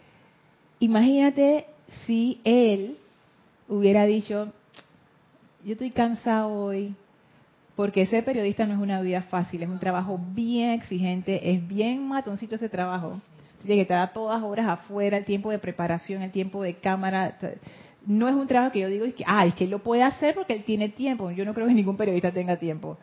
imagínate 0.79 1.65
si 2.05 2.39
él 2.43 2.99
hubiera 3.67 4.05
dicho, 4.05 4.53
yo 5.63 5.71
estoy 5.71 5.89
cansado 5.89 6.53
hoy, 6.53 6.93
porque 7.75 8.05
ser 8.05 8.23
periodista 8.23 8.65
no 8.65 8.73
es 8.73 8.79
una 8.79 9.01
vida 9.01 9.21
fácil, 9.23 9.63
es 9.63 9.69
un 9.69 9.79
trabajo 9.79 10.19
bien 10.33 10.71
exigente, 10.71 11.51
es 11.51 11.67
bien 11.67 12.07
matoncito 12.07 12.55
ese 12.55 12.69
trabajo. 12.69 13.19
Tiene 13.59 13.75
que 13.75 13.81
estar 13.81 13.99
a 13.99 14.13
todas 14.13 14.41
horas 14.43 14.67
afuera, 14.67 15.17
el 15.17 15.25
tiempo 15.25 15.49
de 15.51 15.59
preparación, 15.59 16.21
el 16.21 16.31
tiempo 16.31 16.61
de 16.61 16.75
cámara. 16.75 17.37
No 18.05 18.29
es 18.29 18.35
un 18.35 18.47
trabajo 18.47 18.71
que 18.71 18.79
yo 18.79 18.87
digo, 18.87 19.05
es 19.05 19.15
que, 19.15 19.23
ah, 19.25 19.45
es 19.45 19.55
que 19.55 19.63
él 19.63 19.71
lo 19.71 19.79
puede 19.79 20.03
hacer 20.03 20.35
porque 20.35 20.53
él 20.53 20.63
tiene 20.63 20.89
tiempo. 20.89 21.31
Yo 21.31 21.43
no 21.45 21.53
creo 21.53 21.67
que 21.67 21.73
ningún 21.73 21.97
periodista 21.97 22.31
tenga 22.31 22.57
tiempo. 22.57 22.97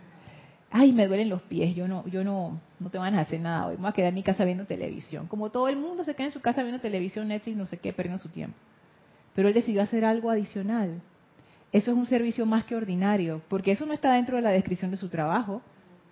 Ay, 0.70 0.92
me 0.92 1.06
duelen 1.06 1.28
los 1.28 1.42
pies, 1.42 1.74
yo 1.74 1.86
no, 1.86 2.06
yo 2.06 2.24
no, 2.24 2.60
no 2.78 2.90
te 2.90 2.96
van 2.96 3.14
a 3.16 3.20
hacer 3.20 3.40
nada 3.40 3.66
hoy. 3.66 3.74
Me 3.74 3.82
voy 3.82 3.90
a 3.90 3.92
quedar 3.92 4.08
en 4.08 4.14
mi 4.14 4.22
casa 4.22 4.44
viendo 4.44 4.64
televisión. 4.64 5.26
Como 5.26 5.50
todo 5.50 5.68
el 5.68 5.76
mundo 5.76 6.04
se 6.04 6.14
queda 6.14 6.28
en 6.28 6.32
su 6.32 6.40
casa 6.40 6.62
viendo 6.62 6.80
televisión, 6.80 7.28
Netflix, 7.28 7.56
no 7.56 7.66
sé 7.66 7.78
qué, 7.78 7.92
perdiendo 7.92 8.22
su 8.22 8.30
tiempo. 8.30 8.56
Pero 9.34 9.48
él 9.48 9.54
decidió 9.54 9.82
hacer 9.82 10.04
algo 10.04 10.30
adicional. 10.30 11.02
Eso 11.72 11.90
es 11.90 11.96
un 11.96 12.06
servicio 12.06 12.44
más 12.44 12.64
que 12.64 12.76
ordinario, 12.76 13.40
porque 13.48 13.72
eso 13.72 13.86
no 13.86 13.94
está 13.94 14.12
dentro 14.12 14.36
de 14.36 14.42
la 14.42 14.50
descripción 14.50 14.90
de 14.90 14.98
su 14.98 15.08
trabajo. 15.08 15.62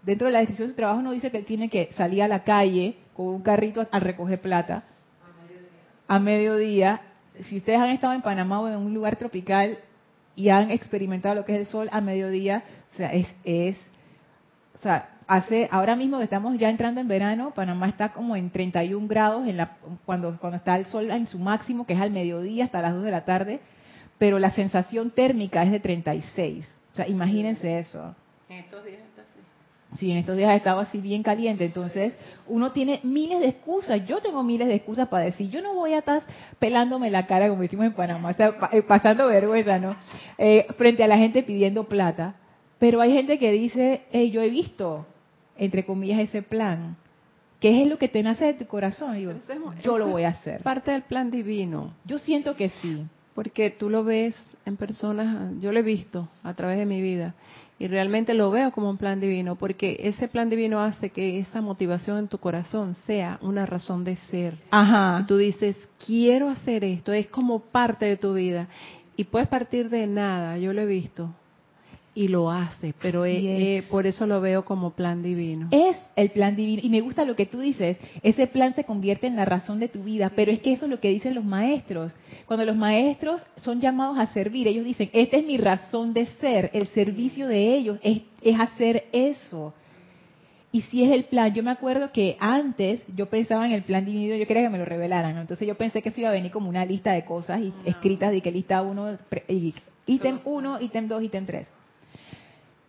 Dentro 0.02 0.26
de 0.26 0.32
la 0.32 0.38
descripción 0.38 0.68
de 0.68 0.72
su 0.72 0.76
trabajo 0.76 1.02
no 1.02 1.12
dice 1.12 1.30
que 1.30 1.38
él 1.38 1.44
tiene 1.44 1.68
que 1.68 1.92
salir 1.92 2.22
a 2.22 2.28
la 2.28 2.44
calle 2.44 2.96
con 3.14 3.26
un 3.26 3.42
carrito 3.42 3.86
a 3.90 4.00
recoger 4.00 4.40
plata 4.40 4.84
a 6.08 6.18
mediodía. 6.18 7.02
Si 7.42 7.58
ustedes 7.58 7.78
han 7.78 7.90
estado 7.90 8.14
en 8.14 8.22
Panamá 8.22 8.60
o 8.60 8.68
en 8.68 8.76
un 8.76 8.94
lugar 8.94 9.16
tropical 9.16 9.78
y 10.34 10.48
han 10.48 10.70
experimentado 10.70 11.34
lo 11.34 11.44
que 11.44 11.52
es 11.52 11.60
el 11.60 11.66
sol 11.66 11.88
a 11.92 12.00
mediodía, 12.00 12.64
o 12.90 12.96
sea, 12.96 13.12
es, 13.12 13.28
es 13.44 13.78
o 14.74 14.82
sea, 14.82 15.10
hace 15.26 15.68
ahora 15.70 15.94
mismo 15.94 16.18
que 16.18 16.24
estamos 16.24 16.58
ya 16.58 16.70
entrando 16.70 17.02
en 17.02 17.06
verano, 17.06 17.52
Panamá 17.54 17.88
está 17.88 18.14
como 18.14 18.34
en 18.34 18.50
31 18.50 19.06
grados 19.06 19.46
en 19.46 19.58
la, 19.58 19.76
cuando 20.06 20.38
cuando 20.40 20.56
está 20.56 20.76
el 20.76 20.86
sol 20.86 21.10
en 21.10 21.26
su 21.26 21.38
máximo, 21.38 21.86
que 21.86 21.92
es 21.92 22.00
al 22.00 22.10
mediodía 22.10 22.64
hasta 22.64 22.80
las 22.80 22.94
2 22.94 23.04
de 23.04 23.10
la 23.10 23.24
tarde, 23.26 23.60
pero 24.20 24.38
la 24.38 24.50
sensación 24.50 25.10
térmica 25.10 25.62
es 25.64 25.72
de 25.72 25.80
36. 25.80 26.68
O 26.92 26.94
sea, 26.94 27.08
imagínense 27.08 27.78
eso. 27.78 28.14
En 28.50 28.58
estos 28.58 28.84
días 28.84 28.98
está 28.98 29.22
así. 29.22 29.98
Sí, 29.98 30.10
en 30.12 30.18
estos 30.18 30.36
días 30.36 30.50
ha 30.50 30.54
estado 30.56 30.78
así 30.80 31.00
bien 31.00 31.22
caliente, 31.22 31.64
entonces 31.64 32.12
uno 32.46 32.70
tiene 32.72 33.00
miles 33.02 33.40
de 33.40 33.48
excusas. 33.48 34.06
Yo 34.06 34.20
tengo 34.20 34.42
miles 34.42 34.68
de 34.68 34.74
excusas 34.74 35.08
para 35.08 35.24
decir, 35.24 35.48
yo 35.50 35.62
no 35.62 35.74
voy 35.74 35.94
a 35.94 36.00
estar 36.00 36.22
pelándome 36.58 37.10
la 37.10 37.26
cara 37.26 37.48
como 37.48 37.62
decimos 37.62 37.86
en 37.86 37.94
Panamá, 37.94 38.28
o 38.28 38.34
sea, 38.34 38.58
pa- 38.58 38.68
eh, 38.72 38.82
pasando 38.82 39.26
vergüenza, 39.26 39.78
¿no? 39.78 39.96
Eh, 40.36 40.66
frente 40.76 41.02
a 41.02 41.08
la 41.08 41.16
gente 41.16 41.42
pidiendo 41.42 41.84
plata. 41.88 42.34
Pero 42.78 43.00
hay 43.00 43.12
gente 43.14 43.38
que 43.38 43.50
dice, 43.52 44.02
hey, 44.12 44.30
yo 44.30 44.42
he 44.42 44.50
visto, 44.50 45.06
entre 45.56 45.84
comillas, 45.86 46.20
ese 46.20 46.42
plan. 46.42 46.96
¿Qué 47.58 47.82
es 47.82 47.88
lo 47.88 47.96
que 47.98 48.08
te 48.08 48.22
nace 48.22 48.44
de 48.46 48.54
tu 48.54 48.66
corazón? 48.66 49.16
Y 49.18 49.22
yo, 49.22 49.32
lo 49.98 50.06
voy 50.08 50.24
a 50.24 50.28
hacer. 50.28 50.62
Parte 50.62 50.90
del 50.92 51.02
plan 51.02 51.30
divino. 51.30 51.94
Yo 52.04 52.18
siento 52.18 52.54
que 52.54 52.68
sí. 52.68 53.06
Porque 53.34 53.70
tú 53.70 53.90
lo 53.90 54.04
ves 54.04 54.40
en 54.66 54.76
personas, 54.76 55.52
yo 55.60 55.72
lo 55.72 55.78
he 55.78 55.82
visto 55.82 56.28
a 56.42 56.54
través 56.54 56.78
de 56.78 56.86
mi 56.86 57.00
vida 57.00 57.34
y 57.80 57.86
realmente 57.86 58.34
lo 58.34 58.50
veo 58.50 58.72
como 58.72 58.90
un 58.90 58.98
plan 58.98 59.20
divino, 59.20 59.56
porque 59.56 59.96
ese 60.00 60.28
plan 60.28 60.50
divino 60.50 60.80
hace 60.80 61.08
que 61.08 61.38
esa 61.38 61.62
motivación 61.62 62.18
en 62.18 62.28
tu 62.28 62.36
corazón 62.36 62.94
sea 63.06 63.38
una 63.40 63.64
razón 63.64 64.04
de 64.04 64.16
ser. 64.16 64.54
Ajá. 64.70 65.20
Y 65.22 65.26
tú 65.26 65.38
dices, 65.38 65.76
quiero 66.04 66.50
hacer 66.50 66.84
esto, 66.84 67.14
es 67.14 67.28
como 67.28 67.60
parte 67.60 68.04
de 68.04 68.18
tu 68.18 68.34
vida. 68.34 68.68
Y 69.16 69.24
puedes 69.24 69.48
partir 69.48 69.88
de 69.88 70.06
nada, 70.06 70.58
yo 70.58 70.74
lo 70.74 70.82
he 70.82 70.86
visto. 70.86 71.34
Y 72.12 72.26
lo 72.26 72.50
hace, 72.50 72.92
pero 73.00 73.24
es. 73.24 73.40
eh, 73.40 73.84
por 73.88 74.04
eso 74.06 74.26
lo 74.26 74.40
veo 74.40 74.64
como 74.64 74.90
plan 74.90 75.22
divino. 75.22 75.68
Es 75.70 75.96
el 76.16 76.30
plan 76.30 76.56
divino. 76.56 76.80
Y 76.84 76.88
me 76.90 77.00
gusta 77.00 77.24
lo 77.24 77.36
que 77.36 77.46
tú 77.46 77.60
dices. 77.60 77.98
Ese 78.24 78.48
plan 78.48 78.74
se 78.74 78.82
convierte 78.84 79.28
en 79.28 79.36
la 79.36 79.44
razón 79.44 79.78
de 79.78 79.86
tu 79.88 80.02
vida. 80.02 80.32
Pero 80.34 80.50
es 80.50 80.58
que 80.58 80.72
eso 80.72 80.86
es 80.86 80.90
lo 80.90 80.98
que 80.98 81.08
dicen 81.08 81.34
los 81.36 81.44
maestros. 81.44 82.12
Cuando 82.46 82.64
los 82.66 82.76
maestros 82.76 83.46
son 83.58 83.80
llamados 83.80 84.18
a 84.18 84.26
servir, 84.26 84.66
ellos 84.66 84.84
dicen, 84.84 85.08
esta 85.12 85.36
es 85.36 85.46
mi 85.46 85.56
razón 85.56 86.12
de 86.12 86.26
ser. 86.40 86.70
El 86.74 86.88
servicio 86.88 87.46
de 87.46 87.76
ellos 87.76 87.98
es, 88.02 88.22
es 88.42 88.58
hacer 88.58 89.04
eso. 89.12 89.72
Y 90.72 90.80
si 90.82 91.04
es 91.04 91.12
el 91.12 91.24
plan, 91.24 91.54
yo 91.54 91.62
me 91.62 91.70
acuerdo 91.70 92.10
que 92.12 92.36
antes 92.40 93.02
yo 93.16 93.26
pensaba 93.26 93.66
en 93.66 93.72
el 93.72 93.82
plan 93.82 94.04
divino, 94.04 94.34
yo 94.36 94.46
quería 94.48 94.62
que 94.64 94.68
me 94.70 94.78
lo 94.78 94.84
revelaran, 94.84 95.34
¿no? 95.34 95.40
entonces 95.40 95.66
yo 95.66 95.74
pensé 95.76 96.00
que 96.00 96.10
eso 96.10 96.20
iba 96.20 96.28
a 96.28 96.32
venir 96.32 96.52
como 96.52 96.68
una 96.68 96.84
lista 96.84 97.10
de 97.12 97.24
cosas 97.24 97.60
y- 97.60 97.72
escritas 97.84 98.30
de 98.30 98.40
que 98.40 98.52
lista 98.52 98.80
uno, 98.82 99.16
pre- 99.28 99.42
y- 99.48 99.74
ítem 100.06 100.38
1, 100.44 100.80
ítem 100.80 101.08
2, 101.08 101.22
ítem 101.24 101.44
3. 101.46 101.66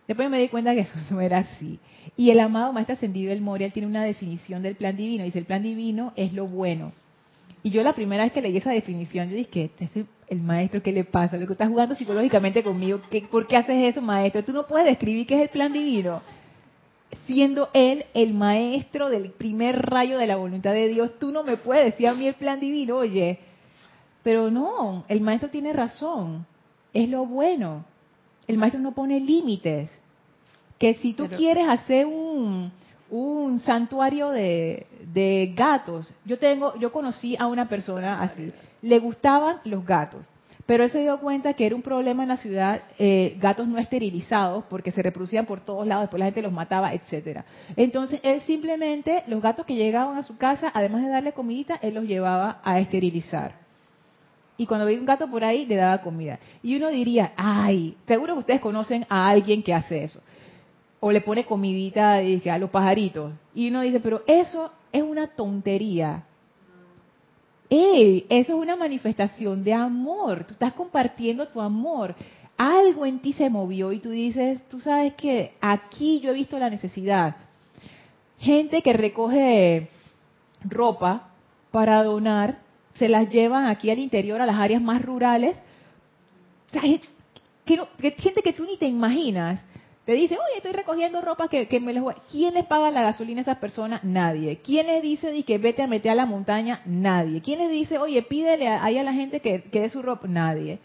Después 0.06 0.28
me 0.28 0.40
di 0.40 0.48
cuenta 0.48 0.74
que 0.74 0.80
eso 0.82 0.92
no 1.10 1.20
era 1.20 1.38
así. 1.38 1.78
Y 2.16 2.30
el 2.30 2.40
amado 2.40 2.72
Maestro 2.72 2.94
Ascendido 2.94 3.32
El 3.32 3.40
Moria 3.40 3.70
tiene 3.70 3.88
una 3.88 4.04
definición 4.04 4.62
del 4.62 4.76
plan 4.76 4.96
divino. 4.96 5.24
Dice, 5.24 5.38
el 5.38 5.44
plan 5.44 5.62
divino 5.62 6.12
es 6.16 6.32
lo 6.32 6.46
bueno. 6.46 6.92
Y 7.62 7.70
yo 7.70 7.82
la 7.82 7.94
primera 7.94 8.24
vez 8.24 8.32
que 8.32 8.42
leí 8.42 8.56
esa 8.56 8.72
definición, 8.72 9.30
yo 9.30 9.36
dije, 9.36 9.64
este 9.64 9.84
es 9.84 10.06
el 10.28 10.40
maestro, 10.40 10.82
¿qué 10.82 10.90
le 10.90 11.04
pasa? 11.04 11.36
Lo 11.36 11.46
que 11.46 11.52
está 11.52 11.68
jugando 11.68 11.94
psicológicamente 11.94 12.64
conmigo, 12.64 13.00
¿qué, 13.08 13.22
¿por 13.22 13.46
qué 13.46 13.56
haces 13.56 13.84
eso, 13.84 14.02
maestro? 14.02 14.42
Tú 14.42 14.52
no 14.52 14.66
puedes 14.66 14.86
describir 14.86 15.26
qué 15.26 15.36
es 15.36 15.42
el 15.42 15.48
plan 15.48 15.72
divino. 15.72 16.22
Siendo 17.26 17.68
él 17.72 18.06
el 18.14 18.34
maestro 18.34 19.10
del 19.10 19.30
primer 19.30 19.80
rayo 19.80 20.18
de 20.18 20.26
la 20.26 20.36
voluntad 20.36 20.72
de 20.72 20.88
Dios, 20.88 21.18
tú 21.20 21.30
no 21.30 21.44
me 21.44 21.56
puedes 21.56 21.84
decir 21.84 22.08
a 22.08 22.14
mí 22.14 22.26
el 22.26 22.34
plan 22.34 22.58
divino, 22.58 22.96
oye. 22.96 23.38
Pero 24.24 24.50
no, 24.50 25.04
el 25.08 25.20
maestro 25.20 25.50
tiene 25.50 25.72
razón. 25.72 26.46
Es 26.92 27.08
lo 27.08 27.26
bueno. 27.26 27.84
El 28.46 28.58
maestro 28.58 28.80
no 28.80 28.92
pone 28.92 29.20
límites. 29.20 29.90
Que 30.78 30.94
si 30.94 31.12
tú 31.12 31.26
Pero- 31.26 31.36
quieres 31.38 31.68
hacer 31.68 32.06
un, 32.06 32.72
un 33.08 33.60
santuario 33.60 34.30
de, 34.30 34.86
de 35.12 35.52
gatos, 35.54 36.12
yo 36.24 36.38
tengo, 36.38 36.74
yo 36.78 36.90
conocí 36.90 37.36
a 37.38 37.46
una 37.46 37.68
persona 37.68 38.20
así, 38.20 38.52
le 38.80 38.98
gustaban 38.98 39.58
los 39.64 39.84
gatos, 39.86 40.26
pero 40.66 40.82
él 40.82 40.90
se 40.90 41.00
dio 41.02 41.18
cuenta 41.20 41.52
que 41.54 41.66
era 41.66 41.76
un 41.76 41.82
problema 41.82 42.24
en 42.24 42.30
la 42.30 42.36
ciudad, 42.36 42.82
eh, 42.98 43.36
gatos 43.40 43.68
no 43.68 43.78
esterilizados, 43.78 44.64
porque 44.68 44.90
se 44.90 45.02
reproducían 45.02 45.46
por 45.46 45.60
todos 45.60 45.86
lados, 45.86 46.04
después 46.04 46.18
la 46.18 46.24
gente 46.26 46.42
los 46.42 46.52
mataba, 46.52 46.92
etcétera. 46.94 47.44
Entonces 47.76 48.18
él 48.24 48.40
simplemente, 48.40 49.22
los 49.28 49.40
gatos 49.40 49.66
que 49.66 49.76
llegaban 49.76 50.16
a 50.18 50.24
su 50.24 50.36
casa, 50.36 50.70
además 50.74 51.02
de 51.02 51.10
darle 51.10 51.32
comidita, 51.32 51.76
él 51.80 51.94
los 51.94 52.04
llevaba 52.04 52.60
a 52.64 52.80
esterilizar 52.80 53.61
y 54.56 54.66
cuando 54.66 54.86
veía 54.86 55.00
un 55.00 55.06
gato 55.06 55.28
por 55.28 55.44
ahí 55.44 55.66
le 55.66 55.76
daba 55.76 56.02
comida. 56.02 56.38
Y 56.62 56.76
uno 56.76 56.88
diría, 56.88 57.32
ay, 57.36 57.96
seguro 58.06 58.34
que 58.34 58.40
ustedes 58.40 58.60
conocen 58.60 59.06
a 59.08 59.28
alguien 59.28 59.62
que 59.62 59.74
hace 59.74 60.04
eso. 60.04 60.20
O 61.00 61.10
le 61.10 61.20
pone 61.20 61.44
comidita 61.44 62.18
dice, 62.18 62.50
a 62.50 62.58
los 62.58 62.70
pajaritos. 62.70 63.32
Y 63.54 63.68
uno 63.68 63.80
dice, 63.80 64.00
pero 64.00 64.22
eso 64.26 64.70
es 64.92 65.02
una 65.02 65.26
tontería. 65.28 66.24
¡Ey! 67.68 68.26
Eso 68.28 68.52
es 68.52 68.58
una 68.58 68.76
manifestación 68.76 69.64
de 69.64 69.72
amor. 69.72 70.44
Tú 70.44 70.52
estás 70.52 70.74
compartiendo 70.74 71.48
tu 71.48 71.60
amor. 71.60 72.14
Algo 72.56 73.06
en 73.06 73.18
ti 73.18 73.32
se 73.32 73.48
movió 73.48 73.92
y 73.92 73.98
tú 73.98 74.10
dices, 74.10 74.60
tú 74.68 74.78
sabes 74.78 75.14
que 75.14 75.54
aquí 75.60 76.20
yo 76.20 76.30
he 76.30 76.34
visto 76.34 76.58
la 76.58 76.68
necesidad. 76.68 77.36
Gente 78.38 78.82
que 78.82 78.92
recoge 78.92 79.88
ropa 80.62 81.30
para 81.70 82.04
donar, 82.04 82.61
se 82.94 83.08
las 83.08 83.28
llevan 83.30 83.66
aquí 83.66 83.90
al 83.90 83.98
interior, 83.98 84.40
a 84.40 84.46
las 84.46 84.56
áreas 84.56 84.82
más 84.82 85.02
rurales. 85.02 85.56
O 86.68 86.72
sea, 86.72 86.82
gente 86.82 87.06
que, 87.64 87.76
no- 87.76 87.88
que- 87.98 88.12
gente 88.12 88.42
que 88.42 88.52
tú 88.52 88.64
ni 88.64 88.76
te 88.76 88.86
imaginas. 88.86 89.60
Te 90.04 90.12
dice, 90.14 90.34
oye, 90.34 90.56
estoy 90.56 90.72
recogiendo 90.72 91.20
ropa 91.20 91.46
que, 91.48 91.78
me 91.80 91.92
les 91.92 92.02
voy. 92.02 92.14
¿Quién 92.30 92.54
les 92.54 92.64
paga 92.66 92.90
la 92.90 93.02
gasolina 93.02 93.40
a 93.40 93.42
esas 93.42 93.58
personas? 93.58 94.02
Nadie. 94.02 94.58
¿Quién 94.58 94.88
les 94.88 95.00
dice 95.00 95.30
di, 95.30 95.44
que 95.44 95.58
vete 95.58 95.80
a 95.82 95.86
meter 95.86 96.10
a 96.10 96.14
la 96.16 96.26
montaña? 96.26 96.80
Nadie. 96.86 97.40
¿Quién 97.40 97.60
les 97.60 97.70
dice, 97.70 97.98
oye, 97.98 98.20
pídele 98.22 98.66
ahí 98.66 98.98
a 98.98 99.04
la 99.04 99.12
gente 99.12 99.38
que, 99.40 99.62
que 99.62 99.80
dé 99.80 99.88
su 99.90 100.02
ropa? 100.02 100.26
Nadie. 100.26 100.80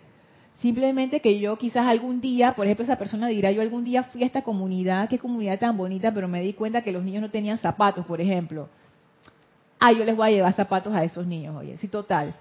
Simplemente 0.59 1.19
que 1.19 1.39
yo 1.39 1.57
quizás 1.57 1.87
algún 1.87 2.21
día, 2.21 2.53
por 2.53 2.65
ejemplo, 2.65 2.83
esa 2.83 2.97
persona 2.97 3.27
dirá, 3.27 3.51
yo 3.51 3.61
algún 3.63 3.83
día 3.83 4.03
fui 4.03 4.21
a 4.23 4.27
esta 4.27 4.43
comunidad, 4.43 5.09
qué 5.09 5.17
comunidad 5.17 5.59
tan 5.59 5.77
bonita, 5.77 6.13
pero 6.13 6.27
me 6.27 6.41
di 6.41 6.53
cuenta 6.53 6.83
que 6.83 6.91
los 6.91 7.03
niños 7.03 7.21
no 7.23 7.31
tenían 7.31 7.57
zapatos, 7.57 8.05
por 8.05 8.21
ejemplo. 8.21 8.69
Ah, 9.79 9.91
yo 9.91 10.03
les 10.03 10.15
voy 10.15 10.27
a 10.27 10.31
llevar 10.31 10.53
zapatos 10.53 10.93
a 10.93 11.03
esos 11.03 11.25
niños, 11.25 11.55
oye, 11.55 11.77
sí, 11.77 11.87
total. 11.87 12.33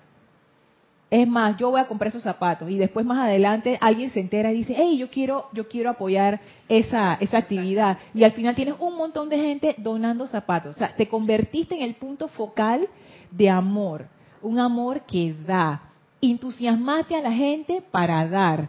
Es 1.08 1.28
más, 1.28 1.56
yo 1.56 1.70
voy 1.70 1.80
a 1.80 1.86
comprar 1.86 2.08
esos 2.08 2.24
zapatos 2.24 2.68
y 2.68 2.78
después 2.78 3.06
más 3.06 3.18
adelante 3.18 3.78
alguien 3.80 4.10
se 4.10 4.18
entera 4.18 4.50
y 4.50 4.56
dice, 4.56 4.74
hey, 4.76 4.98
yo 4.98 5.08
quiero, 5.08 5.48
yo 5.52 5.68
quiero 5.68 5.90
apoyar 5.90 6.40
esa, 6.68 7.14
esa 7.20 7.38
actividad. 7.38 7.98
Y 8.12 8.24
al 8.24 8.32
final 8.32 8.56
tienes 8.56 8.74
un 8.80 8.96
montón 8.96 9.28
de 9.28 9.38
gente 9.38 9.74
donando 9.78 10.26
zapatos. 10.26 10.74
O 10.74 10.78
sea, 10.78 10.96
te 10.96 11.06
convertiste 11.06 11.76
en 11.76 11.82
el 11.82 11.94
punto 11.94 12.26
focal 12.26 12.88
de 13.30 13.48
amor. 13.48 14.06
Un 14.42 14.58
amor 14.58 15.02
que 15.02 15.32
da. 15.46 15.80
Entusiasmaste 16.20 17.14
a 17.14 17.22
la 17.22 17.32
gente 17.32 17.82
para 17.88 18.26
dar. 18.26 18.68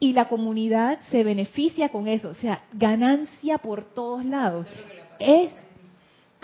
Y 0.00 0.14
la 0.14 0.28
comunidad 0.28 1.00
se 1.10 1.22
beneficia 1.22 1.90
con 1.90 2.08
eso. 2.08 2.30
O 2.30 2.34
sea, 2.34 2.62
ganancia 2.72 3.58
por 3.58 3.84
todos 3.84 4.24
lados. 4.24 4.66
Es, 5.18 5.52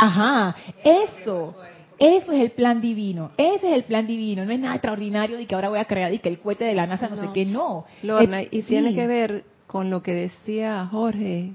ajá, 0.00 0.56
eso. 0.84 1.56
Eso 1.98 2.32
es 2.32 2.40
el 2.40 2.50
plan 2.52 2.80
divino, 2.80 3.30
ese 3.36 3.68
es 3.68 3.76
el 3.76 3.84
plan 3.84 4.06
divino, 4.06 4.46
no 4.46 4.52
es 4.52 4.58
nada 4.58 4.74
extraordinario 4.76 5.36
de 5.36 5.44
que 5.46 5.54
ahora 5.54 5.68
voy 5.68 5.78
a 5.78 5.84
crear 5.84 6.14
y 6.14 6.18
que 6.18 6.30
el 6.30 6.38
cohete 6.38 6.64
de 6.64 6.74
la 6.74 6.86
NASA 6.86 7.10
no, 7.10 7.16
sé 7.16 7.28
qué, 7.34 7.44
no. 7.44 7.84
Lorna, 8.02 8.40
y 8.42 8.62
tiene 8.62 8.94
que 8.94 9.06
ver 9.06 9.44
con 9.66 9.90
lo 9.90 10.02
que 10.02 10.14
decía 10.14 10.88
Jorge, 10.90 11.52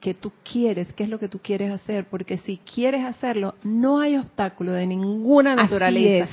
que 0.00 0.14
tú 0.14 0.32
quieres, 0.50 0.92
qué 0.94 1.04
es 1.04 1.10
lo 1.10 1.18
que 1.18 1.28
tú 1.28 1.40
quieres 1.40 1.70
hacer, 1.70 2.06
porque 2.06 2.38
si 2.38 2.56
quieres 2.58 3.04
hacerlo, 3.04 3.56
no 3.62 4.00
hay 4.00 4.16
obstáculo 4.16 4.72
de 4.72 4.86
ninguna 4.86 5.54
naturaleza. 5.54 6.28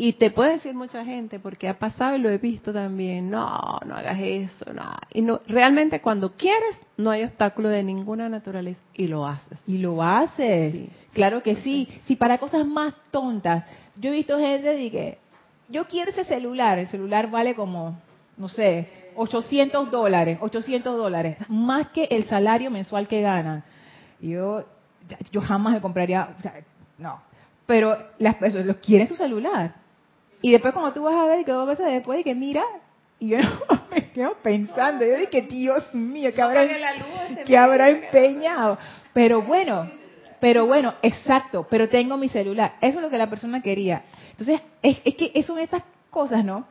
Y 0.00 0.12
te 0.12 0.30
puede 0.30 0.52
decir 0.52 0.74
mucha 0.74 1.04
gente, 1.04 1.40
porque 1.40 1.68
ha 1.68 1.76
pasado 1.76 2.14
y 2.14 2.20
lo 2.20 2.30
he 2.30 2.38
visto 2.38 2.72
también, 2.72 3.28
no, 3.30 3.80
no 3.84 3.96
hagas 3.96 4.16
eso, 4.20 4.72
no. 4.72 4.84
Y 5.12 5.22
no, 5.22 5.40
realmente 5.48 6.00
cuando 6.00 6.36
quieres, 6.36 6.76
no 6.96 7.10
hay 7.10 7.24
obstáculo 7.24 7.68
de 7.68 7.82
ninguna 7.82 8.28
naturaleza 8.28 8.80
y 8.94 9.08
lo 9.08 9.26
haces. 9.26 9.58
Y 9.66 9.78
lo 9.78 10.00
haces, 10.00 10.88
claro 11.12 11.42
que 11.42 11.56
sí. 11.56 11.88
Si 12.04 12.14
para 12.14 12.38
cosas 12.38 12.64
más 12.64 12.94
tontas, 13.10 13.64
yo 13.96 14.10
he 14.10 14.12
visto 14.12 14.38
gente 14.38 14.68
de 14.68 14.88
que, 14.88 15.18
yo 15.68 15.88
quiero 15.88 16.12
ese 16.12 16.24
celular, 16.26 16.78
el 16.78 16.86
celular 16.86 17.28
vale 17.28 17.56
como, 17.56 17.98
no 18.36 18.46
sé, 18.46 19.10
800 19.16 19.90
dólares, 19.90 20.38
800 20.40 20.96
dólares, 20.96 21.38
más 21.48 21.88
que 21.88 22.04
el 22.04 22.24
salario 22.28 22.70
mensual 22.70 23.08
que 23.08 23.20
ganan. 23.20 23.64
Yo, 24.20 24.64
yo 25.32 25.40
jamás 25.40 25.72
me 25.72 25.80
compraría, 25.80 26.36
no. 26.98 27.20
Pero 27.66 27.98
las 28.20 28.36
personas 28.36 28.76
quieren 28.76 29.08
su 29.08 29.16
celular 29.16 29.87
y 30.40 30.52
después 30.52 30.72
cuando 30.72 30.92
tú 30.92 31.02
vas 31.02 31.14
a 31.14 31.26
ver, 31.26 31.44
que 31.44 31.52
dos 31.52 31.66
veces 31.66 31.86
después, 31.86 32.20
y 32.20 32.24
que 32.24 32.34
mira, 32.34 32.64
y 33.18 33.28
yo 33.28 33.38
me 33.90 34.10
quedo 34.10 34.34
pensando, 34.42 35.04
yo 35.04 35.16
dije, 35.16 35.42
Dios 35.42 35.92
mío, 35.94 36.32
que 36.34 36.42
habrá, 36.42 36.66
que 37.44 37.56
habrá 37.56 37.90
empeñado. 37.90 38.78
Pero 39.12 39.42
bueno, 39.42 39.90
pero 40.40 40.66
bueno, 40.66 40.94
exacto, 41.02 41.66
pero 41.68 41.88
tengo 41.88 42.16
mi 42.16 42.28
celular. 42.28 42.76
Eso 42.80 42.98
es 42.98 43.02
lo 43.02 43.10
que 43.10 43.18
la 43.18 43.28
persona 43.28 43.62
quería. 43.62 44.02
Entonces, 44.30 44.60
es, 44.82 44.98
es 45.04 45.14
que 45.16 45.42
son 45.42 45.58
estas 45.58 45.82
cosas, 46.10 46.44
¿no? 46.44 46.66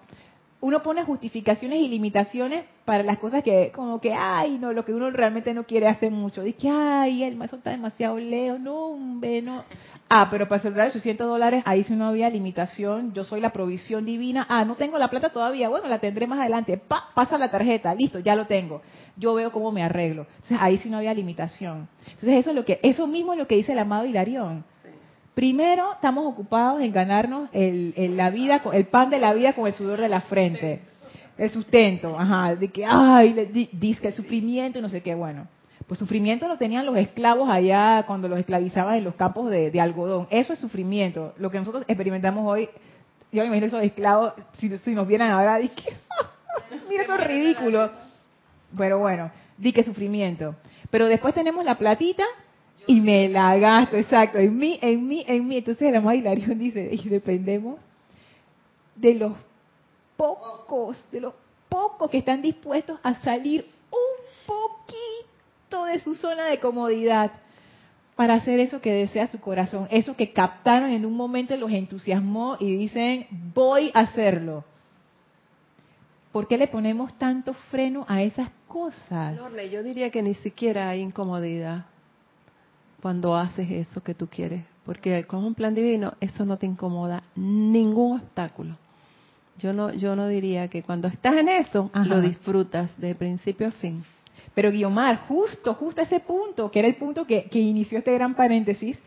Uno 0.59 0.81
pone 0.81 1.03
justificaciones 1.03 1.79
y 1.79 1.87
limitaciones 1.87 2.65
para 2.83 3.03
las 3.03 3.19
cosas 3.19 3.43
que, 3.43 3.71
como 3.75 4.01
que, 4.01 4.13
ay, 4.13 4.57
no, 4.57 4.73
lo 4.73 4.83
que 4.83 4.91
uno 4.91 5.11
realmente 5.11 5.53
no 5.53 5.65
quiere 5.65 5.87
hacer 5.87 6.11
mucho. 6.11 6.41
Dice, 6.41 6.67
ay, 6.69 7.23
el 7.23 7.35
maestro 7.35 7.59
está 7.59 7.69
demasiado 7.69 8.17
lejos, 8.17 8.59
no, 8.59 8.87
hombre, 8.87 9.43
no. 9.43 9.63
Ah, 10.09 10.29
pero 10.31 10.47
para 10.47 10.61
celebrar 10.61 10.87
800 10.87 11.27
dólares, 11.27 11.61
ahí 11.65 11.83
sí 11.83 11.93
no 11.95 12.07
había 12.07 12.29
limitación. 12.31 13.13
Yo 13.13 13.23
soy 13.23 13.39
la 13.39 13.51
provisión 13.51 14.05
divina. 14.05 14.47
Ah, 14.49 14.65
no 14.65 14.75
tengo 14.75 14.97
la 14.97 15.09
plata 15.09 15.29
todavía. 15.29 15.69
Bueno, 15.69 15.87
la 15.89 15.99
tendré 15.99 16.25
más 16.25 16.39
adelante. 16.39 16.77
Pa, 16.77 17.09
pasa 17.13 17.37
la 17.37 17.51
tarjeta. 17.51 17.93
Listo, 17.93 18.19
ya 18.19 18.35
lo 18.35 18.47
tengo. 18.47 18.81
Yo 19.15 19.35
veo 19.35 19.51
cómo 19.51 19.71
me 19.71 19.83
arreglo. 19.83 20.25
Entonces, 20.35 20.57
ahí 20.59 20.77
sí 20.77 20.89
no 20.89 20.97
había 20.97 21.13
limitación. 21.13 21.87
Entonces, 22.05 22.39
eso 22.39 22.49
es 22.49 22.55
lo 22.55 22.65
que, 22.65 22.79
eso 22.81 23.05
mismo 23.05 23.33
es 23.33 23.39
lo 23.39 23.47
que 23.47 23.57
dice 23.57 23.73
el 23.73 23.79
amado 23.79 24.05
Hilarión. 24.05 24.63
Primero, 25.37 25.93
estamos 25.93 26.25
ocupados 26.25 26.81
en 26.81 26.91
ganarnos 26.91 27.47
el, 27.53 27.93
la 28.17 28.31
vida, 28.31 28.59
el 28.73 28.85
pan 28.85 29.11
de 29.11 29.19
la 29.19 29.35
vida 29.35 29.53
con 29.53 29.67
el 29.67 29.73
sudor 29.73 30.01
de 30.01 30.09
la 30.09 30.21
frente. 30.21 30.81
El 31.37 31.51
sustento, 31.51 32.17
ajá, 32.17 32.55
de 32.55 32.69
que, 32.69 32.83
ay, 32.83 33.69
dice 33.71 34.07
el 34.07 34.15
sufrimiento 34.15 34.79
y 34.79 34.81
no 34.81 34.89
sé 34.89 35.03
qué, 35.03 35.13
bueno. 35.13 35.47
Pues 35.85 35.99
sufrimiento 35.99 36.47
lo 36.47 36.57
tenían 36.57 36.87
los 36.87 36.97
esclavos 36.97 37.51
allá 37.51 38.03
cuando 38.07 38.27
los 38.27 38.39
esclavizaban 38.39 38.95
en 38.95 39.03
los 39.03 39.13
campos 39.13 39.51
de, 39.51 39.79
algodón. 39.79 40.25
Eso 40.31 40.53
es 40.53 40.59
sufrimiento. 40.59 41.35
Lo 41.37 41.51
que 41.51 41.59
nosotros 41.59 41.83
experimentamos 41.87 42.43
hoy, 42.43 42.67
yo 43.31 43.43
me 43.43 43.45
imagino 43.45 43.67
esos 43.67 43.83
esclavos, 43.83 44.33
si, 44.57 44.69
nos 44.95 45.07
vieran 45.07 45.29
ahora, 45.29 45.59
di 45.59 45.69
que, 45.69 45.93
mira 46.89 47.03
eso 47.03 47.15
ridículo. 47.15 47.91
Pero 48.75 48.97
bueno, 48.97 49.29
di 49.55 49.71
que 49.71 49.83
sufrimiento. 49.83 50.55
Pero 50.89 51.05
después 51.05 51.35
tenemos 51.35 51.63
la 51.63 51.75
platita 51.75 52.23
y 52.87 53.01
me 53.01 53.27
la 53.27 53.57
gasto, 53.57 53.97
exacto, 53.97 54.37
en 54.37 54.57
mí, 54.57 54.79
en 54.81 55.07
mí, 55.07 55.23
en 55.27 55.47
mí. 55.47 55.57
Entonces 55.57 55.89
el 55.89 55.95
amado 55.95 56.17
Hilarión 56.17 56.57
dice, 56.57 56.89
y 56.91 57.09
dependemos 57.09 57.79
de 58.95 59.13
los 59.13 59.33
pocos, 60.15 60.97
de 61.11 61.21
los 61.21 61.33
pocos 61.67 62.09
que 62.09 62.19
están 62.19 62.41
dispuestos 62.41 62.97
a 63.03 63.15
salir 63.15 63.67
un 63.91 64.47
poquito 64.47 65.85
de 65.85 65.99
su 65.99 66.15
zona 66.15 66.45
de 66.45 66.59
comodidad 66.59 67.31
para 68.15 68.35
hacer 68.35 68.59
eso 68.61 68.81
que 68.81 68.91
desea 68.91 69.27
su 69.27 69.39
corazón, 69.39 69.87
eso 69.91 70.15
que 70.15 70.31
captaron 70.31 70.89
en 70.89 71.05
un 71.05 71.13
momento 71.13 71.55
los 71.57 71.71
entusiasmó 71.71 72.55
y 72.59 72.71
dicen, 72.71 73.27
voy 73.53 73.91
a 73.93 73.99
hacerlo. 73.99 74.63
¿Por 76.31 76.47
qué 76.47 76.57
le 76.57 76.67
ponemos 76.67 77.15
tanto 77.17 77.53
freno 77.53 78.05
a 78.07 78.21
esas 78.23 78.49
cosas? 78.67 79.37
yo 79.71 79.83
diría 79.83 80.09
que 80.09 80.21
ni 80.21 80.35
siquiera 80.35 80.89
hay 80.89 81.01
incomodidad 81.01 81.85
cuando 83.01 83.35
haces 83.35 83.69
eso 83.69 84.01
que 84.01 84.13
tú 84.13 84.27
quieres, 84.27 84.63
porque 84.85 85.23
con 85.25 85.43
un 85.43 85.53
plan 85.53 85.75
divino 85.75 86.13
eso 86.19 86.45
no 86.45 86.57
te 86.57 86.65
incomoda 86.65 87.23
ningún 87.35 88.19
obstáculo. 88.19 88.75
Yo 89.59 89.73
no, 89.73 89.91
yo 89.93 90.15
no 90.15 90.27
diría 90.27 90.67
que 90.67 90.83
cuando 90.83 91.07
estás 91.07 91.35
en 91.35 91.49
eso 91.49 91.89
lo 91.93 92.21
disfrutas 92.21 92.89
de 92.97 93.15
principio 93.15 93.67
a 93.67 93.71
fin. 93.71 94.03
Pero 94.53 94.71
Guiomar, 94.71 95.27
justo, 95.27 95.73
justo 95.73 96.01
ese 96.01 96.19
punto, 96.19 96.71
que 96.71 96.79
era 96.79 96.87
el 96.87 96.95
punto 96.95 97.25
que, 97.25 97.47
inició 97.51 97.99
este 97.99 98.13
gran 98.13 98.35
paréntesis, 98.35 98.97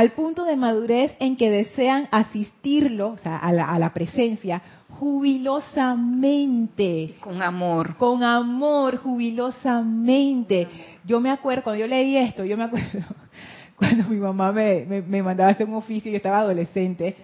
al 0.00 0.12
punto 0.12 0.44
de 0.46 0.56
madurez 0.56 1.14
en 1.20 1.36
que 1.36 1.50
desean 1.50 2.08
asistirlo, 2.10 3.10
o 3.10 3.18
sea, 3.18 3.36
a 3.36 3.52
la, 3.52 3.92
presencia, 3.92 4.62
jubilosamente. 4.98 7.16
Con 7.20 7.42
amor. 7.42 7.98
Con 7.98 8.24
amor, 8.24 8.96
jubilosamente. 8.96 10.66
Yo 11.04 11.20
me 11.20 11.28
acuerdo, 11.28 11.64
cuando 11.64 11.80
yo 11.80 11.86
leí 11.86 12.16
esto, 12.16 12.46
yo 12.46 12.56
me 12.56 12.64
acuerdo 12.64 13.00
cuando 13.76 14.08
mi 14.08 14.16
mamá 14.16 14.52
me, 14.52 14.86
me 14.86 15.22
mandaba 15.22 15.50
a 15.50 15.52
hacer 15.52 15.68
un 15.68 15.74
oficio, 15.74 16.10
yo 16.10 16.16
estaba 16.16 16.38
adolescente, 16.38 17.14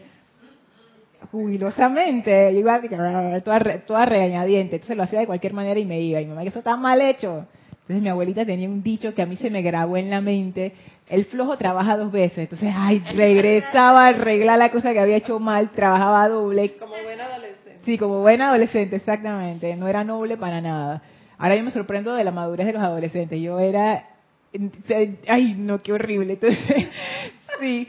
jubilosamente, 1.32 2.52
yo 2.52 2.60
iba 2.60 2.78
toda, 3.40 3.86
toda 3.86 4.04
regañadiente, 4.04 4.76
entonces 4.76 4.98
lo 4.98 5.04
hacía 5.04 5.20
de 5.20 5.26
cualquier 5.26 5.54
manera 5.54 5.80
y 5.80 5.86
me 5.86 6.02
iba, 6.02 6.20
y 6.20 6.26
mi 6.26 6.28
mamá 6.28 6.42
que 6.42 6.48
eso 6.48 6.58
está 6.58 6.76
mal 6.76 7.00
hecho. 7.00 7.46
Entonces 7.86 8.02
mi 8.02 8.08
abuelita 8.08 8.44
tenía 8.44 8.68
un 8.68 8.82
dicho 8.82 9.14
que 9.14 9.22
a 9.22 9.26
mí 9.26 9.36
se 9.36 9.48
me 9.48 9.62
grabó 9.62 9.96
en 9.96 10.10
la 10.10 10.20
mente, 10.20 10.72
el 11.08 11.24
flojo 11.26 11.56
trabaja 11.56 11.96
dos 11.96 12.10
veces, 12.10 12.38
entonces, 12.38 12.72
ay, 12.74 12.98
regresaba 13.14 14.06
a 14.06 14.08
arreglar 14.08 14.58
la 14.58 14.72
cosa 14.72 14.92
que 14.92 14.98
había 14.98 15.18
hecho 15.18 15.38
mal, 15.38 15.70
trabajaba 15.70 16.28
doble. 16.28 16.72
Como 16.78 16.94
buena 17.00 17.26
adolescente. 17.26 17.78
Sí, 17.84 17.96
como 17.96 18.22
buena 18.22 18.48
adolescente, 18.48 18.96
exactamente, 18.96 19.76
no 19.76 19.86
era 19.86 20.02
noble 20.02 20.36
para 20.36 20.60
nada. 20.60 21.00
Ahora 21.38 21.54
yo 21.54 21.62
me 21.62 21.70
sorprendo 21.70 22.12
de 22.12 22.24
la 22.24 22.32
madurez 22.32 22.66
de 22.66 22.72
los 22.72 22.82
adolescentes, 22.82 23.40
yo 23.40 23.60
era, 23.60 24.04
ay, 25.28 25.54
no, 25.56 25.80
qué 25.80 25.92
horrible, 25.92 26.32
entonces, 26.32 26.88
sí, 27.60 27.86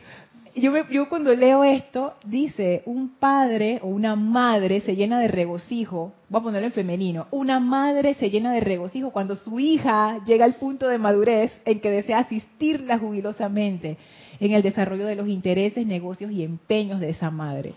yo, 0.61 1.09
cuando 1.09 1.33
leo 1.33 1.63
esto, 1.63 2.15
dice, 2.25 2.81
un 2.85 3.09
padre 3.09 3.79
o 3.83 3.87
una 3.87 4.15
madre 4.15 4.81
se 4.81 4.95
llena 4.95 5.19
de 5.19 5.27
regocijo, 5.27 6.13
voy 6.29 6.39
a 6.39 6.43
ponerlo 6.43 6.67
en 6.67 6.73
femenino, 6.73 7.27
una 7.31 7.59
madre 7.59 8.15
se 8.15 8.29
llena 8.29 8.51
de 8.53 8.61
regocijo 8.61 9.11
cuando 9.11 9.35
su 9.35 9.59
hija 9.59 10.23
llega 10.25 10.45
al 10.45 10.55
punto 10.55 10.87
de 10.87 10.97
madurez 10.97 11.51
en 11.65 11.79
que 11.79 11.91
desea 11.91 12.19
asistirla 12.19 12.97
jubilosamente 12.97 13.97
en 14.39 14.51
el 14.51 14.61
desarrollo 14.61 15.05
de 15.05 15.15
los 15.15 15.27
intereses, 15.27 15.85
negocios 15.85 16.31
y 16.31 16.43
empeños 16.43 16.99
de 16.99 17.09
esa 17.09 17.29
madre. 17.29 17.73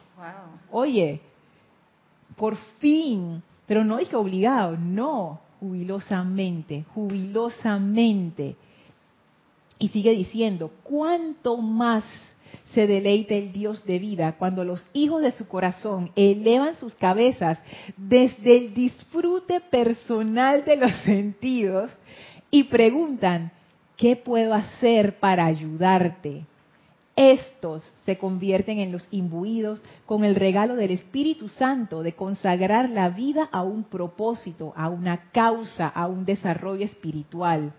Oye, 0.71 1.21
por 2.37 2.57
fin, 2.79 3.43
pero 3.67 3.85
no 3.85 3.99
que 3.99 4.17
obligado, 4.17 4.77
no, 4.77 5.41
jubilosamente, 5.61 6.85
jubilosamente. 6.95 8.57
Y 9.79 9.89
sigue 9.89 10.13
diciendo, 10.13 10.71
¿cuánto 10.83 11.57
más 11.57 12.05
se 12.75 12.87
deleite 12.87 13.39
el 13.39 13.53
Dios 13.53 13.85
de 13.85 13.99
vida 13.99 14.37
cuando 14.39 14.65
los 14.65 14.87
hijos 14.93 15.23
de 15.23 15.33
su 15.33 15.49
corazón 15.49 16.13
elevan 16.17 16.77
sus 16.77 16.95
cabezas 16.95 17.59
desde 17.97 18.59
el 18.59 18.75
disfrute 18.75 19.61
personal 19.61 20.65
de 20.65 20.77
los 20.77 20.93
sentidos 21.05 21.91
y 22.51 22.65
preguntan, 22.65 23.53
¿qué 23.97 24.17
puedo 24.17 24.55
hacer 24.55 25.19
para 25.19 25.47
ayudarte? 25.47 26.45
Estos 27.17 27.83
se 28.07 28.17
convierten 28.17 28.79
en 28.79 28.93
los 28.93 29.07
imbuidos 29.11 29.83
con 30.07 30.25
el 30.25 30.37
regalo 30.37 30.75
del 30.77 30.93
Espíritu 30.93 31.49
Santo 31.49 32.03
de 32.03 32.15
consagrar 32.15 32.89
la 32.89 33.11
vida 33.11 33.49
a 33.53 33.63
un 33.63 33.85
propósito, 33.85 34.73
a 34.75 34.89
una 34.89 35.31
causa, 35.31 35.89
a 35.89 36.07
un 36.07 36.25
desarrollo 36.25 36.85
espiritual. 36.85 37.75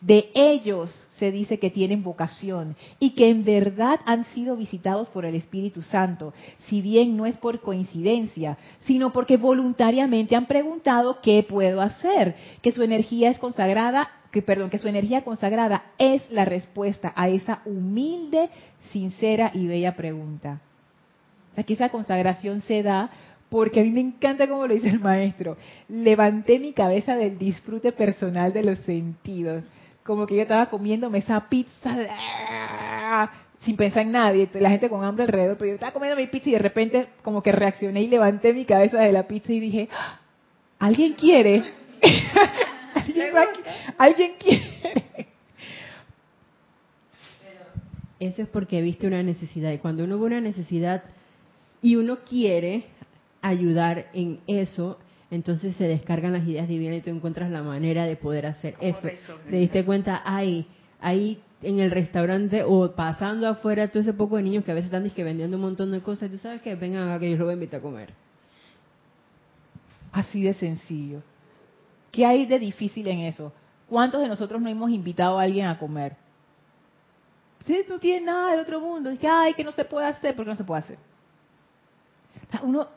De 0.00 0.30
ellos 0.34 0.94
se 1.18 1.30
dice 1.30 1.58
que 1.58 1.70
tienen 1.70 2.02
vocación 2.02 2.76
y 2.98 3.10
que 3.10 3.28
en 3.28 3.44
verdad 3.44 4.00
han 4.06 4.24
sido 4.26 4.56
visitados 4.56 5.08
por 5.08 5.24
el 5.24 5.34
Espíritu 5.34 5.82
Santo, 5.82 6.32
si 6.60 6.80
bien 6.80 7.16
no 7.16 7.26
es 7.26 7.36
por 7.36 7.60
coincidencia, 7.60 8.58
sino 8.80 9.12
porque 9.12 9.36
voluntariamente 9.36 10.34
han 10.36 10.46
preguntado 10.46 11.20
qué 11.20 11.44
puedo 11.48 11.80
hacer, 11.80 12.36
que 12.62 12.72
su 12.72 12.82
energía 12.82 13.30
es 13.30 13.38
consagrada, 13.38 14.10
que 14.30 14.42
perdón, 14.42 14.70
que 14.70 14.78
su 14.78 14.88
energía 14.88 15.22
consagrada 15.22 15.84
es 15.98 16.22
la 16.30 16.44
respuesta 16.44 17.12
a 17.16 17.28
esa 17.28 17.62
humilde, 17.64 18.48
sincera 18.92 19.50
y 19.54 19.66
bella 19.66 19.96
pregunta. 19.96 20.60
O 21.56 21.64
que 21.64 21.74
esa 21.74 21.90
consagración 21.90 22.60
se 22.62 22.82
da 22.82 23.10
porque 23.50 23.80
a 23.80 23.82
mí 23.82 23.90
me 23.90 24.00
encanta 24.00 24.48
como 24.48 24.66
lo 24.66 24.74
dice 24.74 24.88
el 24.88 25.00
maestro. 25.00 25.56
Levanté 25.88 26.58
mi 26.58 26.72
cabeza 26.72 27.16
del 27.16 27.36
disfrute 27.36 27.92
personal 27.92 28.52
de 28.52 28.64
los 28.64 28.78
sentidos. 28.80 29.64
Como 30.04 30.26
que 30.26 30.36
yo 30.36 30.42
estaba 30.42 30.70
comiéndome 30.70 31.18
esa 31.18 31.48
pizza 31.48 31.96
sin 33.60 33.76
pensar 33.76 34.04
en 34.04 34.12
nadie, 34.12 34.48
la 34.54 34.70
gente 34.70 34.88
con 34.88 35.04
hambre 35.04 35.24
alrededor, 35.24 35.58
pero 35.58 35.68
yo 35.68 35.74
estaba 35.74 35.92
comiendo 35.92 36.16
mi 36.16 36.26
pizza 36.28 36.48
y 36.48 36.52
de 36.52 36.58
repente 36.58 37.08
como 37.22 37.42
que 37.42 37.52
reaccioné 37.52 38.00
y 38.02 38.08
levanté 38.08 38.54
mi 38.54 38.64
cabeza 38.64 39.00
de 39.00 39.12
la 39.12 39.26
pizza 39.26 39.52
y 39.52 39.60
dije, 39.60 39.88
¡Ah! 39.92 40.18
¿alguien 40.78 41.12
quiere? 41.12 41.62
¿Alguien, 43.98 44.32
quiere? 44.38 45.28
Eso 48.18 48.42
es 48.42 48.48
porque 48.48 48.80
viste 48.80 49.06
una 49.06 49.22
necesidad 49.22 49.72
y 49.72 49.78
cuando 49.78 50.04
uno 50.04 50.18
ve 50.18 50.26
una 50.26 50.40
necesidad 50.40 51.04
y 51.82 51.96
uno 51.96 52.18
quiere, 52.28 52.84
ayudar 53.42 54.06
en 54.12 54.40
eso, 54.46 54.98
entonces 55.30 55.76
se 55.76 55.84
descargan 55.84 56.32
las 56.32 56.46
ideas 56.46 56.68
divinas 56.68 56.98
y 56.98 57.02
tú 57.02 57.10
encuentras 57.10 57.50
la 57.50 57.62
manera 57.62 58.04
de 58.04 58.16
poder 58.16 58.46
hacer 58.46 58.76
eso. 58.80 59.08
Te 59.48 59.56
diste 59.56 59.84
cuenta, 59.84 60.22
ahí, 60.24 60.66
ahí 61.00 61.40
en 61.62 61.78
el 61.78 61.90
restaurante 61.90 62.64
o 62.64 62.94
pasando 62.94 63.48
afuera 63.48 63.88
todo 63.88 64.00
ese 64.00 64.12
poco 64.12 64.36
de 64.36 64.42
niños 64.42 64.64
que 64.64 64.72
a 64.72 64.74
veces 64.74 64.92
están 64.92 65.10
vendiendo 65.24 65.56
un 65.56 65.62
montón 65.62 65.92
de 65.92 66.00
cosas, 66.00 66.28
y 66.28 66.32
tú 66.32 66.38
sabes 66.38 66.62
que 66.62 66.74
vengan 66.74 67.10
a 67.10 67.18
que 67.18 67.30
yo 67.30 67.36
los 67.36 67.44
voy 67.44 67.52
a 67.52 67.54
invitar 67.54 67.80
a 67.80 67.82
comer. 67.82 68.12
Así 70.12 70.42
de 70.42 70.54
sencillo. 70.54 71.22
¿Qué 72.10 72.26
hay 72.26 72.46
de 72.46 72.58
difícil 72.58 73.06
en 73.06 73.20
eso? 73.20 73.52
¿Cuántos 73.88 74.20
de 74.20 74.28
nosotros 74.28 74.60
no 74.60 74.68
hemos 74.68 74.90
invitado 74.90 75.38
a 75.38 75.42
alguien 75.42 75.66
a 75.66 75.78
comer? 75.78 76.16
Si 77.66 77.84
tú 77.86 77.98
tienes 77.98 78.24
nada 78.24 78.50
del 78.50 78.60
otro 78.60 78.80
mundo, 78.80 79.10
es 79.10 79.18
que, 79.18 79.28
ay, 79.28 79.54
que 79.54 79.62
no 79.62 79.70
se 79.70 79.84
puede 79.84 80.06
hacer, 80.06 80.34
porque 80.34 80.50
no 80.50 80.56
se 80.56 80.64
puede 80.64 80.80
hacer. 80.80 80.98
uno 82.62 82.88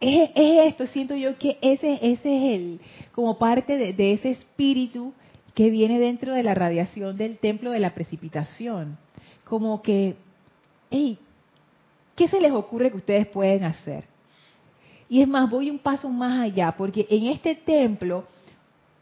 es, 0.00 0.30
esto, 0.34 0.86
siento 0.86 1.14
yo 1.14 1.36
que 1.36 1.58
ese, 1.60 1.98
ese 2.00 2.12
es 2.12 2.54
el, 2.54 2.80
como 3.12 3.38
parte 3.38 3.76
de, 3.76 4.12
ese 4.12 4.30
espíritu 4.30 5.12
que 5.54 5.70
viene 5.70 5.98
dentro 5.98 6.34
de 6.34 6.42
la 6.42 6.54
radiación 6.54 7.16
del 7.16 7.38
templo 7.38 7.70
de 7.70 7.80
la 7.80 7.94
precipitación. 7.94 8.96
Como 9.44 9.82
que, 9.82 10.16
hey, 10.90 11.18
¿qué 12.16 12.28
se 12.28 12.40
les 12.40 12.52
ocurre 12.52 12.90
que 12.90 12.96
ustedes 12.96 13.26
pueden 13.26 13.64
hacer? 13.64 14.04
Y 15.08 15.20
es 15.20 15.28
más, 15.28 15.50
voy 15.50 15.70
un 15.70 15.78
paso 15.78 16.08
más 16.08 16.40
allá, 16.40 16.72
porque 16.72 17.06
en 17.10 17.26
este 17.26 17.54
templo 17.54 18.24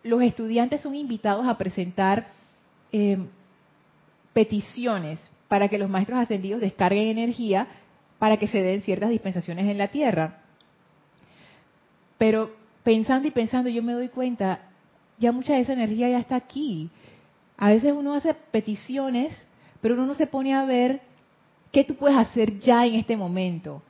los 0.03 0.22
estudiantes 0.22 0.80
son 0.80 0.94
invitados 0.94 1.46
a 1.46 1.59
presentar 1.59 2.28
em, 2.90 3.28
peticiones 4.32 5.20
para 5.49 5.68
que 5.68 5.78
los 5.78 5.90
maestros 5.90 6.18
ascendidos 6.18 6.61
descarguen 6.61 7.18
energía 7.18 7.68
para 8.18 8.36
que 8.36 8.49
se 8.49 8.62
den 8.62 8.82
ciertas 8.82 9.11
dispensaciones 9.11 9.66
en 9.68 9.78
la 9.78 9.88
tierra. 9.88 10.47
Pero 12.19 12.51
pensando 12.83 13.29
y 13.29 13.31
pensando, 13.31 13.71
yo 13.71 13.83
me 13.83 13.93
doy 13.93 14.09
cuenta, 14.09 14.61
ya 15.19 15.33
mucha 15.33 15.55
de 15.55 15.61
esa 15.61 15.73
energía 15.73 16.11
ya 16.11 16.19
está 16.19 16.37
aquí. 16.37 16.91
A 17.57 17.71
veces 17.71 17.93
uno 17.97 18.14
hace 18.14 18.35
peticiones, 18.35 19.37
pero 19.81 19.95
uno 19.95 20.07
no 20.07 20.14
se 20.14 20.27
pone 20.27 20.55
a 20.55 20.64
ver 20.64 21.01
qué 21.73 21.85
tú 21.85 21.95
puedes 21.95 22.16
hacer 22.16 22.59
ya 22.59 22.87
en 22.87 22.95
este 22.95 23.16
momento. 23.16 23.83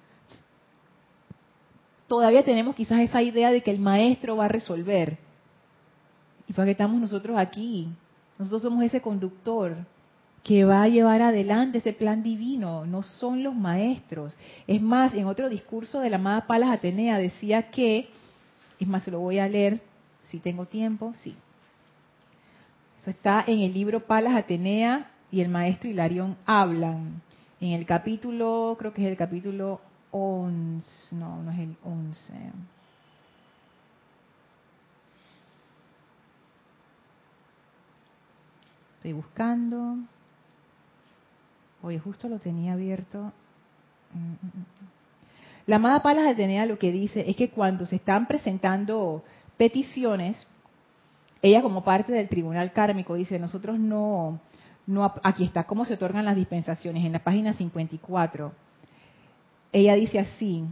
Todavía 2.07 2.43
tenemos 2.45 2.74
quizás 2.74 3.01
esa 3.01 3.22
idea 3.22 3.51
de 3.51 3.62
que 3.62 3.70
el 3.70 3.79
maestro 3.79 4.37
va 4.37 4.47
a 4.47 4.49
resolver. 4.49 5.18
¿Y 6.49 6.53
para 6.55 6.66
qué 6.66 6.72
estamos 6.72 7.01
nosotros 7.01 7.37
aquí? 7.37 7.89
Nosotros 8.39 8.62
somos 8.62 8.83
ese 8.85 9.01
conductor 9.01 9.76
que 10.43 10.64
va 10.64 10.83
a 10.83 10.89
llevar 10.89 11.20
adelante 11.20 11.79
ese 11.79 11.93
plan 11.93 12.22
divino, 12.22 12.87
no 12.87 13.03
son 13.03 13.43
los 13.43 13.55
maestros. 13.55 14.35
Es 14.66 14.81
más, 14.81 15.12
en 15.12 15.26
otro 15.26 15.51
discurso 15.51 16.01
de 16.01 16.09
la 16.09 16.16
amada 16.16 16.47
Palas 16.47 16.70
Atenea 16.70 17.18
decía 17.18 17.70
que 17.70 18.09
es 18.79 18.89
más, 18.89 19.03
se 19.03 19.11
lo 19.11 19.20
voy 19.20 19.39
a 19.39 19.49
leer 19.49 19.81
si 20.31 20.39
tengo 20.39 20.66
tiempo, 20.66 21.12
sí. 21.22 21.35
Eso 23.01 23.11
está 23.11 23.45
en 23.47 23.61
el 23.61 23.72
libro 23.72 24.01
Palas 24.01 24.35
Atenea 24.35 25.11
y 25.31 25.41
el 25.41 25.49
maestro 25.49 25.89
Hilarión 25.89 26.37
hablan. 26.47 27.22
En 27.61 27.72
el 27.72 27.87
capítulo, 27.87 28.76
creo 28.79 28.93
que 28.93 29.05
es 29.05 29.11
el 29.11 29.16
capítulo 29.16 29.81
11, 30.11 31.16
no, 31.16 31.43
no 31.43 31.51
es 31.51 31.59
el 31.59 31.76
11. 31.85 32.35
Estoy 38.97 39.12
buscando. 39.12 39.97
Oye, 41.83 41.99
justo 41.99 42.29
lo 42.29 42.39
tenía 42.39 42.72
abierto. 42.72 43.33
Mm, 44.12 44.18
mm, 44.18 44.47
mm, 44.47 44.97
la 45.68 45.76
amada 45.76 46.00
Palas 46.00 46.26
Atenea 46.26 46.64
lo 46.64 46.78
que 46.78 46.90
dice 46.90 47.28
es 47.28 47.36
que 47.36 47.50
cuando 47.50 47.84
se 47.84 47.96
están 47.96 48.26
presentando 48.26 49.22
peticiones, 49.58 50.46
ella 51.42 51.60
como 51.60 51.84
parte 51.84 52.10
del 52.10 52.26
tribunal 52.30 52.72
kármico 52.72 53.16
dice, 53.16 53.38
nosotros 53.38 53.78
no, 53.78 54.40
no, 54.86 55.12
aquí 55.22 55.44
está 55.44 55.64
cómo 55.64 55.84
se 55.84 55.92
otorgan 55.92 56.24
las 56.24 56.36
dispensaciones, 56.36 57.04
en 57.04 57.12
la 57.12 57.18
página 57.18 57.52
54. 57.52 58.50
Ella 59.70 59.94
dice 59.94 60.20
así, 60.20 60.64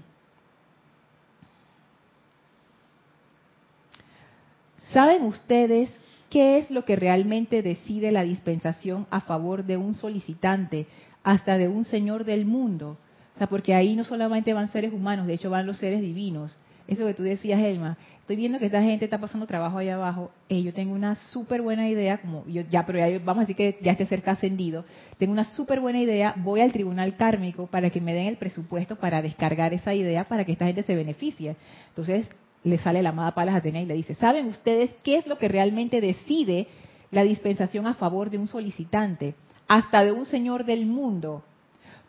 ¿saben 4.93 5.25
ustedes 5.25 5.91
qué 6.31 6.57
es 6.57 6.71
lo 6.71 6.87
que 6.87 6.97
realmente 6.97 7.61
decide 7.61 8.13
la 8.13 8.23
dispensación 8.23 9.07
a 9.11 9.21
favor 9.21 9.65
de 9.65 9.77
un 9.77 9.93
solicitante, 9.93 10.87
hasta 11.23 11.59
de 11.59 11.69
un 11.69 11.85
señor 11.85 12.25
del 12.25 12.47
mundo? 12.47 12.97
O 13.37 13.39
sea, 13.39 13.47
porque 13.49 13.75
ahí 13.75 13.95
no 13.95 14.05
solamente 14.05 14.55
van 14.55 14.69
seres 14.69 14.95
humanos, 14.95 15.27
de 15.27 15.35
hecho 15.35 15.51
van 15.51 15.67
los 15.67 15.77
seres 15.77 16.01
divinos. 16.01 16.57
Eso 16.89 17.05
que 17.05 17.13
tú 17.13 17.23
decías, 17.23 17.61
Elma, 17.61 17.99
estoy 18.21 18.37
viendo 18.37 18.59
que 18.59 18.67
esta 18.67 18.81
gente 18.81 19.05
está 19.05 19.19
pasando 19.19 19.47
trabajo 19.47 19.77
allá 19.77 19.97
abajo. 19.97 20.31
Eh, 20.49 20.63
yo 20.63 20.73
tengo 20.73 20.95
una 20.95 21.17
súper 21.17 21.61
buena 21.61 21.87
idea, 21.87 22.19
como 22.19 22.47
yo 22.47 22.63
ya, 22.71 22.87
pero 22.87 22.99
ya, 22.99 23.19
vamos 23.19 23.39
a 23.39 23.47
decir 23.47 23.57
que 23.57 23.79
ya 23.83 23.93
esté 23.93 24.07
cerca 24.07 24.31
ascendido. 24.31 24.87
Tengo 25.19 25.33
una 25.33 25.45
súper 25.45 25.81
buena 25.81 26.01
idea. 26.01 26.35
Voy 26.39 26.63
al 26.63 26.73
tribunal 26.73 27.17
kármico 27.17 27.67
para 27.67 27.91
que 27.91 28.01
me 28.01 28.15
den 28.15 28.29
el 28.29 28.37
presupuesto 28.37 28.97
para 28.97 29.21
descargar 29.21 29.75
esa 29.75 29.93
idea 29.95 30.25
para 30.25 30.47
que 30.47 30.53
esta 30.53 30.67
gente 30.67 30.85
se 30.85 30.95
beneficie. 30.95 31.57
Entonces 31.89 32.27
le 32.65 32.79
sale 32.79 33.03
la 33.03 33.11
amada 33.11 33.35
Palas 33.35 33.57
Atenea 33.57 33.83
y 33.83 33.87
le 33.87 33.95
dice: 33.95 34.15
¿Saben 34.15 34.47
ustedes 34.47 34.91
qué 35.03 35.17
es 35.17 35.27
lo 35.27 35.37
que 35.37 35.49
realmente 35.49 36.01
decide 36.01 36.69
la 37.11 37.23
dispensación 37.23 37.87
a 37.87 37.95
favor 37.95 38.31
de 38.31 38.39
un 38.39 38.47
solicitante, 38.47 39.35
hasta 39.69 40.05
de 40.05 40.13
un 40.13 40.25
señor 40.25 40.65
del 40.65 40.87
mundo? 40.87 41.43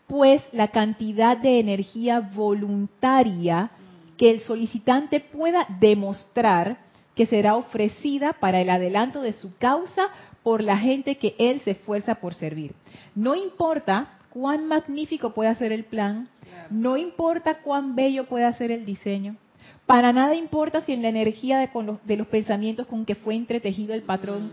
Pues 0.08 0.42
la 0.52 0.68
cantidad 0.68 1.36
de 1.36 1.60
energía 1.60 2.20
voluntaria 2.20 3.70
que 4.16 4.30
el 4.30 4.40
solicitante 4.40 5.20
pueda 5.20 5.66
demostrar 5.78 6.78
que 7.14 7.26
será 7.26 7.56
ofrecida 7.56 8.32
para 8.32 8.60
el 8.60 8.70
adelanto 8.70 9.20
de 9.22 9.34
su 9.34 9.56
causa 9.58 10.08
por 10.42 10.62
la 10.62 10.78
gente 10.78 11.18
que 11.18 11.36
él 11.38 11.60
se 11.60 11.72
esfuerza 11.72 12.16
por 12.16 12.34
servir. 12.34 12.74
No 13.14 13.36
importa 13.36 14.18
cuán 14.30 14.66
magnífico 14.66 15.34
pueda 15.34 15.54
ser 15.54 15.72
el 15.72 15.84
plan, 15.84 16.28
no 16.70 16.96
importa 16.96 17.58
cuán 17.58 17.94
bello 17.94 18.26
pueda 18.26 18.52
ser 18.54 18.70
el 18.70 18.84
diseño, 18.84 19.36
para 19.84 20.12
nada 20.12 20.34
importa 20.34 20.80
si 20.82 20.92
en 20.92 21.02
la 21.02 21.08
energía 21.08 21.58
de, 21.58 21.70
los, 21.82 22.04
de 22.06 22.16
los 22.16 22.26
pensamientos 22.28 22.86
con 22.86 23.04
que 23.04 23.14
fue 23.14 23.34
entretejido 23.34 23.94
el 23.94 24.02
patrón 24.02 24.52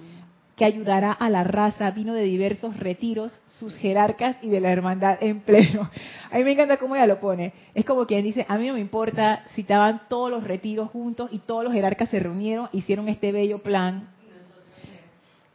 que 0.56 0.64
ayudará 0.64 1.12
a 1.12 1.30
la 1.30 1.44
raza, 1.44 1.92
vino 1.92 2.14
de 2.14 2.24
diversos 2.24 2.80
retiros, 2.80 3.42
sus 3.60 3.76
jerarcas 3.76 4.38
y 4.42 4.50
de 4.50 4.62
la 4.62 4.72
hermandad 4.72 5.18
en 5.22 5.42
pleno. 5.42 5.90
A 6.32 6.38
mí 6.38 6.44
me 6.44 6.54
encanta 6.54 6.78
cómo 6.78 6.96
ella 6.96 7.08
lo 7.08 7.20
pone. 7.20 7.54
Es 7.74 7.86
como 7.86 8.06
quien 8.06 8.24
dice, 8.24 8.46
a 8.50 8.58
mí 8.58 8.68
no 8.68 8.74
me 8.74 8.80
importa 8.80 9.44
si 9.54 9.62
estaban 9.62 10.02
todos 10.10 10.30
los 10.30 10.44
retiros 10.44 10.90
juntos 10.90 11.30
y 11.32 11.40
todos 11.40 11.64
los 11.64 11.72
jerarcas 11.72 12.10
se 12.10 12.20
reunieron, 12.20 12.68
hicieron 12.72 13.08
este 13.08 13.32
bello 13.32 13.60
plan. 13.60 14.10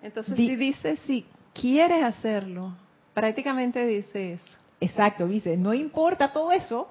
Entonces, 0.02 0.36
si 0.36 0.56
dice, 0.56 0.96
si 1.06 1.26
quieres 1.52 2.02
hacerlo, 2.02 2.74
prácticamente 3.12 3.84
dice 3.86 4.34
eso. 4.34 4.44
Exacto, 4.80 5.26
dice, 5.26 5.58
no 5.58 5.74
importa 5.74 6.32
todo 6.32 6.52
eso, 6.52 6.88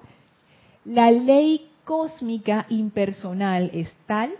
la 0.84 1.10
ley 1.10 1.68
cósmica 1.84 2.66
impersonal 2.68 3.70
es 3.74 3.92
tal 4.06 4.32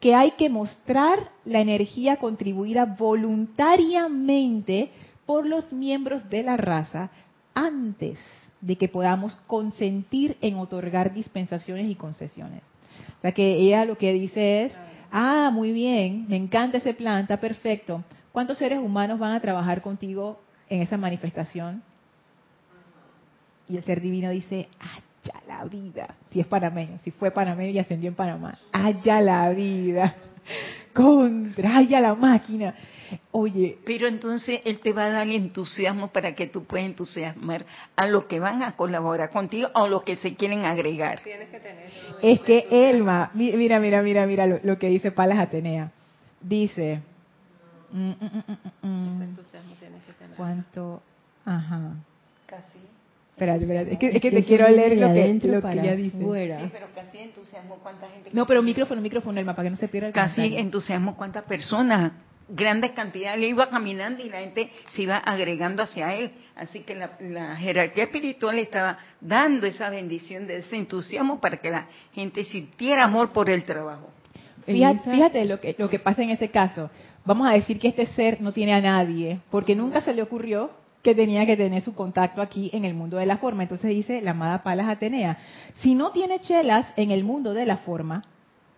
que 0.00 0.14
hay 0.14 0.32
que 0.32 0.48
mostrar 0.48 1.30
la 1.44 1.60
energía 1.60 2.16
contribuida 2.16 2.84
voluntariamente 2.84 4.90
por 5.26 5.46
los 5.46 5.72
miembros 5.72 6.28
de 6.30 6.42
la 6.42 6.56
raza 6.56 7.10
antes 7.54 8.18
de 8.60 8.76
que 8.76 8.88
podamos 8.88 9.36
consentir 9.46 10.36
en 10.40 10.56
otorgar 10.56 11.14
dispensaciones 11.14 11.90
y 11.90 11.94
concesiones. 11.94 12.62
O 13.18 13.20
sea 13.20 13.32
que 13.32 13.56
ella 13.56 13.84
lo 13.84 13.96
que 13.96 14.12
dice 14.12 14.64
es, 14.64 14.72
Ah, 15.10 15.50
muy 15.52 15.72
bien, 15.72 16.26
me 16.28 16.36
encanta 16.36 16.78
ese 16.78 16.94
plan, 16.94 17.22
está 17.22 17.38
perfecto. 17.38 18.04
¿Cuántos 18.32 18.58
seres 18.58 18.78
humanos 18.78 19.18
van 19.18 19.32
a 19.32 19.40
trabajar 19.40 19.82
contigo 19.82 20.40
en 20.68 20.82
esa 20.82 20.96
manifestación? 20.96 21.82
Y 23.68 23.76
el 23.76 23.84
ser 23.84 24.00
divino 24.00 24.30
dice, 24.30 24.68
allá 25.24 25.40
la 25.46 25.64
vida. 25.64 26.14
Si 26.30 26.40
es 26.40 26.46
panameño, 26.46 26.98
si 27.02 27.10
fue 27.10 27.30
panameño 27.30 27.70
y 27.70 27.78
ascendió 27.78 28.08
en 28.08 28.14
Panamá, 28.14 28.58
allá 28.72 29.20
la 29.20 29.50
vida. 29.50 30.14
Contra, 30.94 31.78
allá 31.78 32.00
la 32.00 32.14
máquina. 32.14 32.74
Oye, 33.32 33.78
Pero 33.84 34.06
entonces 34.06 34.60
él 34.64 34.78
te 34.80 34.92
va 34.92 35.06
a 35.06 35.10
dar 35.10 35.28
entusiasmo 35.28 36.08
para 36.08 36.34
que 36.34 36.46
tú 36.46 36.64
puedas 36.64 36.86
entusiasmar 36.86 37.66
a 37.96 38.06
los 38.06 38.26
que 38.26 38.38
van 38.38 38.62
a 38.62 38.76
colaborar 38.76 39.30
contigo 39.30 39.68
o 39.74 39.88
los 39.88 40.02
que 40.04 40.16
se 40.16 40.34
quieren 40.36 40.64
agregar. 40.64 41.20
es 42.22 42.40
que 42.40 42.66
Elma, 42.70 43.30
mi- 43.34 43.52
mira, 43.52 43.80
mira, 43.80 44.02
mira, 44.02 44.26
mira 44.26 44.46
lo, 44.46 44.60
lo 44.62 44.78
que 44.78 44.88
dice 44.88 45.10
Palas 45.10 45.38
Atenea. 45.38 45.90
Dice, 46.40 47.00
mm, 47.92 48.10
mm, 48.10 48.14
mm, 48.20 48.86
mm, 48.86 49.18
mm, 49.18 49.22
entusiasmo 49.22 49.74
tienes 49.78 50.02
que 50.04 50.12
tener. 50.12 50.36
¿cuánto? 50.36 51.02
Ajá. 51.44 51.94
Casi. 52.46 52.78
Espérate, 53.40 53.62
espérate, 53.62 53.92
es 53.94 53.98
que, 53.98 54.06
es 54.08 54.20
que 54.20 54.30
te 54.30 54.44
quiero 54.44 54.68
leer 54.68 54.98
lo 54.98 55.14
que, 55.14 55.48
lo 55.48 55.62
que 55.62 55.72
ella 55.72 55.96
dice. 55.96 56.18
afuera. 56.18 56.68
pero 56.70 56.88
casi 56.94 57.16
entusiasmo 57.18 57.78
cuánta 57.82 58.06
gente. 58.10 58.28
No, 58.34 58.46
pero 58.46 58.62
micrófono, 58.62 59.00
micrófono, 59.00 59.40
Elma, 59.40 59.54
para 59.56 59.64
que 59.66 59.70
no 59.70 59.76
se 59.76 59.88
pierda 59.88 60.08
el 60.08 60.12
Casi 60.12 60.34
comentario. 60.36 60.62
entusiasmo 60.66 61.16
cuántas 61.16 61.44
personas, 61.44 62.12
grandes 62.50 62.90
cantidades, 62.90 63.40
le 63.40 63.48
iba 63.48 63.70
caminando 63.70 64.22
y 64.22 64.28
la 64.28 64.40
gente 64.40 64.70
se 64.90 65.02
iba 65.02 65.16
agregando 65.16 65.82
hacia 65.82 66.12
él. 66.14 66.32
Así 66.54 66.80
que 66.80 66.94
la, 66.94 67.12
la 67.20 67.56
jerarquía 67.56 68.04
espiritual 68.04 68.58
estaba 68.58 68.98
dando 69.22 69.66
esa 69.66 69.88
bendición 69.88 70.46
de 70.46 70.56
ese 70.58 70.76
entusiasmo 70.76 71.40
para 71.40 71.56
que 71.56 71.70
la 71.70 71.86
gente 72.12 72.44
sintiera 72.44 73.04
amor 73.04 73.32
por 73.32 73.48
el 73.48 73.64
trabajo. 73.64 74.10
Fíjate, 74.66 75.10
fíjate 75.10 75.44
lo 75.46 75.58
que, 75.58 75.74
lo 75.78 75.88
que 75.88 75.98
pasa 75.98 76.22
en 76.22 76.28
ese 76.28 76.50
caso. 76.50 76.90
Vamos 77.24 77.48
a 77.48 77.54
decir 77.54 77.78
que 77.78 77.88
este 77.88 78.04
ser 78.08 78.42
no 78.42 78.52
tiene 78.52 78.74
a 78.74 78.80
nadie, 78.82 79.40
porque 79.50 79.74
nunca 79.74 80.02
se 80.02 80.12
le 80.12 80.20
ocurrió 80.20 80.72
que 81.02 81.14
tenía 81.14 81.46
que 81.46 81.56
tener 81.56 81.82
su 81.82 81.94
contacto 81.94 82.42
aquí 82.42 82.70
en 82.74 82.84
el 82.84 82.94
mundo 82.94 83.16
de 83.16 83.26
la 83.26 83.38
forma. 83.38 83.62
Entonces 83.62 83.90
dice 83.90 84.20
la 84.20 84.32
amada 84.32 84.62
Palas 84.62 84.88
Atenea, 84.88 85.38
si 85.76 85.94
no 85.94 86.10
tiene 86.12 86.40
chelas 86.40 86.86
en 86.96 87.10
el 87.10 87.24
mundo 87.24 87.54
de 87.54 87.64
la 87.66 87.78
forma, 87.78 88.24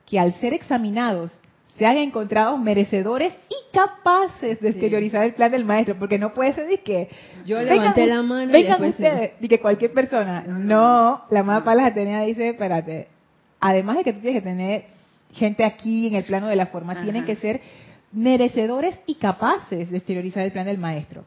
que 0.06 0.20
al 0.20 0.32
ser 0.34 0.54
examinados 0.54 1.32
sean 1.78 1.96
encontrados 1.96 2.60
merecedores 2.60 3.32
y 3.48 3.54
capaces 3.76 4.60
de 4.60 4.68
exteriorizar 4.68 5.24
el 5.24 5.32
plan 5.34 5.50
del 5.50 5.64
maestro, 5.64 5.98
porque 5.98 6.18
no 6.18 6.34
puede 6.34 6.52
ser 6.52 6.66
de 6.68 6.78
que 6.80 7.08
Yo 7.46 7.56
vengan 7.58 7.76
levanté 7.78 8.06
la 8.06 8.22
mano 8.22 8.50
y 8.50 8.52
vengan 8.52 8.78
se- 8.82 8.88
ustedes, 8.90 9.40
de 9.40 9.48
que 9.48 9.58
cualquier 9.58 9.92
persona, 9.92 10.44
no, 10.46 11.22
la 11.30 11.40
amada 11.40 11.64
Palas 11.64 11.86
Atenea 11.86 12.20
dice, 12.22 12.50
espérate, 12.50 13.08
además 13.58 13.96
de 13.96 14.04
que 14.04 14.12
tú 14.12 14.20
tienes 14.20 14.42
que 14.42 14.48
tener 14.48 14.84
gente 15.32 15.64
aquí 15.64 16.06
en 16.08 16.14
el 16.16 16.24
plano 16.24 16.46
de 16.48 16.56
la 16.56 16.66
forma, 16.66 16.92
Ajá. 16.92 17.02
tienen 17.02 17.24
que 17.24 17.36
ser 17.36 17.62
merecedores 18.12 18.98
y 19.06 19.14
capaces 19.14 19.90
de 19.90 19.96
exteriorizar 19.96 20.44
el 20.44 20.52
plan 20.52 20.66
del 20.66 20.78
maestro. 20.78 21.24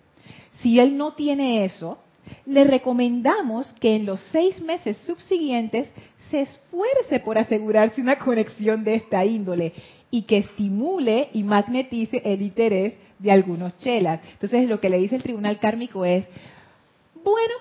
Si 0.62 0.80
él 0.80 0.98
no 0.98 1.14
tiene 1.14 1.66
eso, 1.66 2.00
le 2.46 2.64
recomendamos 2.64 3.72
que 3.80 3.96
en 3.96 4.06
los 4.06 4.20
seis 4.32 4.62
meses 4.62 4.98
subsiguientes 5.06 5.88
se 6.30 6.42
esfuerce 6.42 7.20
por 7.20 7.38
asegurarse 7.38 8.02
una 8.02 8.18
conexión 8.18 8.84
de 8.84 8.96
esta 8.96 9.24
índole 9.26 9.74
y 10.10 10.24
que 10.24 10.38
estimule 10.38 11.30
y 11.34 11.44
magnetice 11.44 12.22
el 12.26 12.42
interés 12.42 12.94
de 13.20 13.32
algunos 13.32 13.78
chelas. 13.78 14.22
Entonces 14.34 14.68
lo 14.68 14.80
que 14.80 14.90
le 14.90 14.98
dice 14.98 15.16
el 15.16 15.24
tribunal 15.24 15.60
kármico 15.60 16.04
es, 16.06 16.26
bueno, 17.24 17.54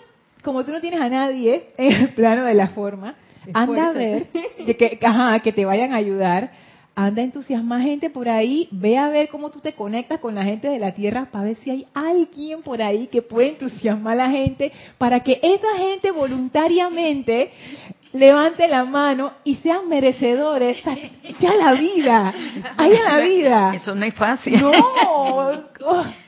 como 0.43 0.65
tú 0.65 0.73
no 0.73 0.81
tienes 0.81 1.01
a 1.01 1.09
nadie 1.09 1.69
en 1.77 1.93
el 1.93 2.09
plano 2.11 2.45
de 2.45 2.55
la 2.55 2.69
forma, 2.69 3.17
anda 3.53 3.89
a 3.89 3.93
ver 3.93 4.27
que, 4.67 4.77
que- 4.77 4.99
ajá, 5.03 5.41
que 5.41 5.53
te 5.53 5.65
vayan 5.65 5.93
a 5.93 5.97
ayudar, 5.97 6.53
anda 6.95 7.23
a 7.23 7.25
entusiasmar 7.25 7.83
gente 7.83 8.11
por 8.11 8.29
ahí, 8.29 8.69
ve 8.71 8.97
a 8.97 9.09
ver 9.09 9.29
cómo 9.29 9.51
tú 9.51 9.61
te 9.61 9.73
conectas 9.73 10.21
con 10.21 10.35
la 10.35 10.45
gente 10.45 10.69
de 10.69 10.79
la 10.79 10.93
tierra 10.93 11.29
para 11.31 11.45
ver 11.45 11.57
si 11.57 11.71
hay 11.71 11.87
alguien 11.93 12.63
por 12.63 12.81
ahí 12.81 13.09
que 13.09 13.23
puede 13.23 13.51
entusiasmar 13.51 14.15
a 14.15 14.25
la 14.27 14.31
gente 14.31 14.73
para 14.99 15.21
que 15.21 15.41
esa 15.43 15.77
gente 15.77 16.11
voluntariamente 16.11 17.51
levante 18.13 18.69
la 18.69 18.85
mano 18.85 19.33
y 19.45 19.57
sean 19.57 19.89
merecedores. 19.89 20.79
Ya 21.41 21.55
la 21.55 21.73
vida, 21.73 22.33
allá 22.77 23.03
la 23.03 23.19
vida. 23.21 23.75
Eso 23.75 23.95
no 23.95 24.05
es 24.05 24.15
fácil. 24.15 24.61
No, 24.61 24.73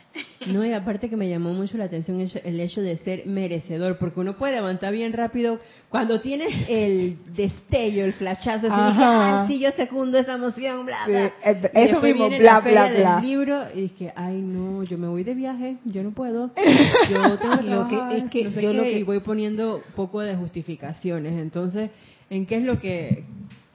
No, 0.53 0.65
y 0.65 0.73
aparte 0.73 1.09
que 1.09 1.17
me 1.17 1.29
llamó 1.29 1.53
mucho 1.53 1.77
la 1.79 1.85
atención 1.85 2.21
el 2.21 2.27
hecho- 2.29 2.41
el 2.45 2.61
hecho 2.61 2.81
de 2.83 2.97
ser 2.99 3.27
merecedor, 3.27 3.99
porque 3.99 4.21
uno 4.21 4.37
puede 4.37 4.55
levantar 4.55 4.93
bien 4.93 5.13
rápido 5.13 5.59
cuando 5.89 6.21
tienes 6.21 6.49
el 6.69 7.17
destello, 7.35 8.05
el 8.05 8.13
flachazo, 8.13 8.67
así 8.67 8.97
que. 8.99 9.03
"Ah, 9.05 9.45
sí, 9.49 9.61
yo 9.61 9.71
secundo 9.73 10.19
esa 10.19 10.35
emoción, 10.37 10.87
bla, 10.87 10.99
bla. 11.07 11.33
Y 11.75 11.79
eso 11.89 12.01
mismo, 12.01 12.29
viene 12.29 12.39
bla, 12.39 12.53
la 12.55 12.63
feria 12.63 12.89
bla, 12.89 12.99
bla. 12.99 13.17
del 13.21 13.29
libro 13.31 13.63
y 13.75 13.81
dije, 13.83 14.13
ay 14.17 14.37
no, 14.41 14.83
yo 14.85 14.99
me 14.99 15.09
voy 15.09 15.25
de 15.25 15.35
viaje, 15.35 15.77
yo 15.85 16.03
no 16.03 16.11
puedo, 16.13 16.51
yo 17.11 17.39
tengo 17.39 17.59
que 17.59 17.63
Lo 17.65 17.89
que- 17.89 17.97
trabajar, 17.97 18.17
es 18.17 18.25
que 18.31 18.45
no 18.45 18.51
sé 18.51 18.63
yo 18.63 18.71
qué", 18.71 18.77
lo 18.77 18.83
que- 18.85 18.99
y 18.99 19.03
voy 19.03 19.21
poniendo 19.21 19.83
poco 19.95 20.21
de 20.21 20.35
justificaciones. 20.37 21.33
Entonces, 21.41 21.91
¿en 22.31 22.47
qué 22.47 22.57
es 22.57 22.63
lo 22.63 22.79
que 22.79 23.25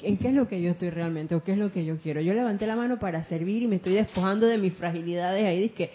¿En 0.03 0.17
qué 0.17 0.29
es 0.29 0.33
lo 0.33 0.47
que 0.47 0.59
yo 0.59 0.71
estoy 0.71 0.89
realmente 0.89 1.35
o 1.35 1.43
qué 1.43 1.51
es 1.51 1.59
lo 1.59 1.71
que 1.71 1.85
yo 1.85 1.95
quiero? 1.97 2.21
Yo 2.21 2.33
levanté 2.33 2.65
la 2.65 2.75
mano 2.75 2.97
para 2.97 3.23
servir 3.25 3.61
y 3.61 3.67
me 3.67 3.75
estoy 3.75 3.93
despojando 3.93 4.47
de 4.47 4.57
mis 4.57 4.73
fragilidades 4.73 5.45
ahí. 5.45 5.59
Dije, 5.59 5.91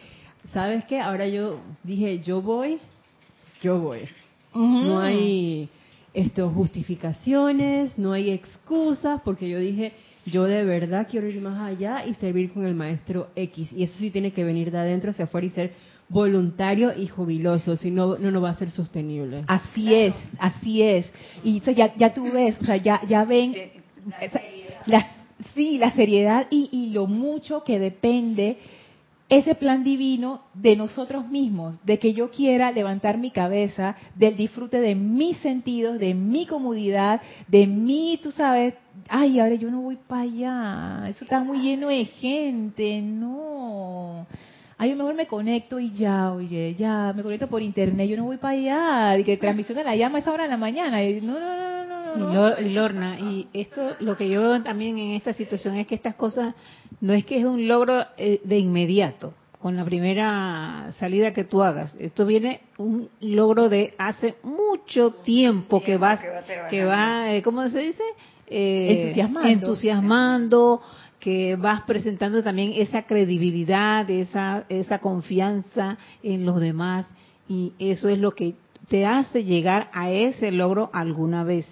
¿sabes 0.53 0.85
qué? 0.85 1.01
Ahora 1.01 1.27
yo 1.29 1.61
dije, 1.83 2.21
yo 2.21 2.43
voy, 2.43 2.79
yo 3.63 3.81
voy. 3.81 4.01
No 4.55 4.99
hay 5.01 5.69
esto 6.15 6.49
justificaciones, 6.51 7.99
no 7.99 8.13
hay 8.13 8.31
excusas, 8.31 9.21
porque 9.25 9.49
yo 9.51 9.59
dije, 9.59 9.93
yo 10.25 10.45
de 10.45 10.65
verdad 10.65 11.07
quiero 11.11 11.29
ir 11.29 11.41
más 11.43 11.61
allá 11.61 12.07
y 12.07 12.15
servir 12.15 12.53
con 12.53 12.65
el 12.65 12.75
maestro 12.75 13.29
X. 13.37 13.71
Y 13.73 13.83
eso 13.83 13.99
sí 13.99 14.11
tiene 14.11 14.33
que 14.33 14.45
venir 14.45 14.71
de 14.71 14.79
adentro 14.79 15.11
hacia 15.11 15.27
afuera 15.27 15.47
y 15.47 15.51
ser 15.51 15.73
voluntario 16.09 16.97
y 16.97 17.07
jubiloso, 17.09 17.77
si 17.77 17.91
no, 17.91 18.17
no, 18.17 18.31
no 18.31 18.41
va 18.41 18.51
a 18.51 18.55
ser 18.55 18.71
sostenible. 18.71 19.45
Así 19.47 19.93
es, 19.95 20.15
así 20.39 20.83
es. 20.83 21.13
Y 21.45 21.61
ya, 21.61 21.95
ya 21.97 22.15
tú 22.15 22.31
ves, 22.33 22.59
o 22.61 22.65
sea, 22.65 22.77
ya, 22.77 23.03
ya 23.07 23.25
ven, 23.25 23.55
esa- 24.21 24.41
la- 24.87 25.07
sí, 25.55 25.77
la 25.79 25.91
seriedad 25.93 26.47
y, 26.51 26.69
y 26.73 26.91
lo 26.93 27.07
mucho 27.07 27.63
que 27.65 27.79
depende 27.79 28.57
ese 29.29 29.57
plan 29.57 29.83
divino 29.83 30.43
de 30.55 30.77
nosotros 30.77 31.29
mismos, 31.29 31.75
de 31.85 31.99
que 31.99 32.13
yo 32.13 32.31
quiera 32.31 32.71
levantar 32.71 33.19
mi 33.19 33.33
cabeza, 33.33 33.97
del 34.15 34.37
disfrute 34.37 34.81
de 34.81 34.95
mis 34.95 35.37
sentidos, 35.39 35.99
de 35.99 36.15
mi 36.15 36.47
comodidad, 36.47 37.21
de 37.49 37.67
mí, 37.67 38.21
tú 38.23 38.31
sabes, 38.31 38.75
ay, 39.09 39.41
ahora 39.41 39.57
yo 39.57 39.71
no 39.71 39.81
voy 39.81 39.97
para 39.97 40.23
allá, 40.23 41.09
eso 41.09 41.25
está 41.25 41.41
muy 41.43 41.59
lleno 41.59 41.89
de 41.89 42.05
gente, 42.05 43.03
no. 43.03 44.27
Ay, 44.79 44.91
yo 44.91 44.97
mejor 44.97 45.15
me 45.15 45.27
conecto 45.27 45.81
y 45.81 45.91
ya, 45.93 46.33
oye, 46.33 46.75
ya, 46.75 47.13
me 47.17 47.23
conecto 47.23 47.47
por 47.47 47.63
internet, 47.63 48.09
yo 48.11 48.17
no 48.19 48.25
voy 48.25 48.37
para 48.37 48.55
allá, 48.59 49.19
y 49.19 49.25
que 49.25 49.39
transmisión 49.39 49.79
de 49.79 49.85
la 49.85 49.97
llama 49.97 50.19
a 50.19 50.21
esa 50.21 50.33
hora 50.33 50.45
de 50.45 50.51
la 50.51 50.59
mañana, 50.59 51.03
y 51.03 51.21
no, 51.23 51.33
no, 51.33 51.85
no, 51.87 51.87
no, 51.87 52.15
Y 52.17 52.19
no. 52.19 52.33
Lor- 52.35 52.61
Lorna, 52.61 53.19
y 53.19 53.49
esto, 53.55 53.93
lo 54.01 54.17
que 54.19 54.29
yo 54.29 54.43
veo 54.43 54.63
también 54.63 54.99
en 54.99 55.13
esta 55.13 55.33
situación 55.33 55.77
es 55.77 55.87
que 55.87 55.95
estas 55.95 56.15
cosas 56.15 56.55
no 57.01 57.15
es 57.15 57.25
que 57.25 57.39
es 57.39 57.45
un 57.47 57.67
logro 57.67 58.05
eh, 58.19 58.41
de 58.45 58.59
inmediato, 58.59 59.33
con 59.63 59.77
la 59.77 59.85
primera 59.85 60.93
salida 60.99 61.33
que 61.33 61.45
tú 61.45 61.63
hagas. 61.63 61.95
Esto 61.99 62.27
viene 62.27 62.61
un 62.77 63.09
logro 63.21 63.71
de 63.71 63.95
hace 63.97 64.35
mucho 64.43 65.11
tiempo 65.25 65.83
que 65.83 65.97
vas, 65.97 66.21
que 66.21 66.29
va 66.29 66.43
trabajando. 66.43 66.71
que 66.71 66.85
va, 66.85 67.33
eh, 67.35 67.43
¿cómo 67.43 67.67
se 67.71 67.79
dice? 67.81 68.03
Eh, 68.49 69.01
Entusiasmando. 69.03 69.49
entusiasmando, 69.49 70.81
que 71.27 71.57
vas 71.57 71.81
presentando 71.81 72.41
también 72.41 72.73
esa 72.77 73.03
credibilidad, 73.03 74.09
esa, 74.09 74.63
esa 74.69 75.01
confianza 75.01 75.99
en 76.23 76.47
los 76.47 76.61
demás, 76.61 77.05
y 77.49 77.73
eso 77.81 78.09
es 78.09 78.21
lo 78.21 78.31
que 78.31 78.55
te 78.87 79.05
hace 79.05 79.43
llegar 79.43 79.91
a 79.93 80.09
ese 80.09 80.53
logro 80.53 80.89
alguna 80.93 81.43
vez. 81.43 81.67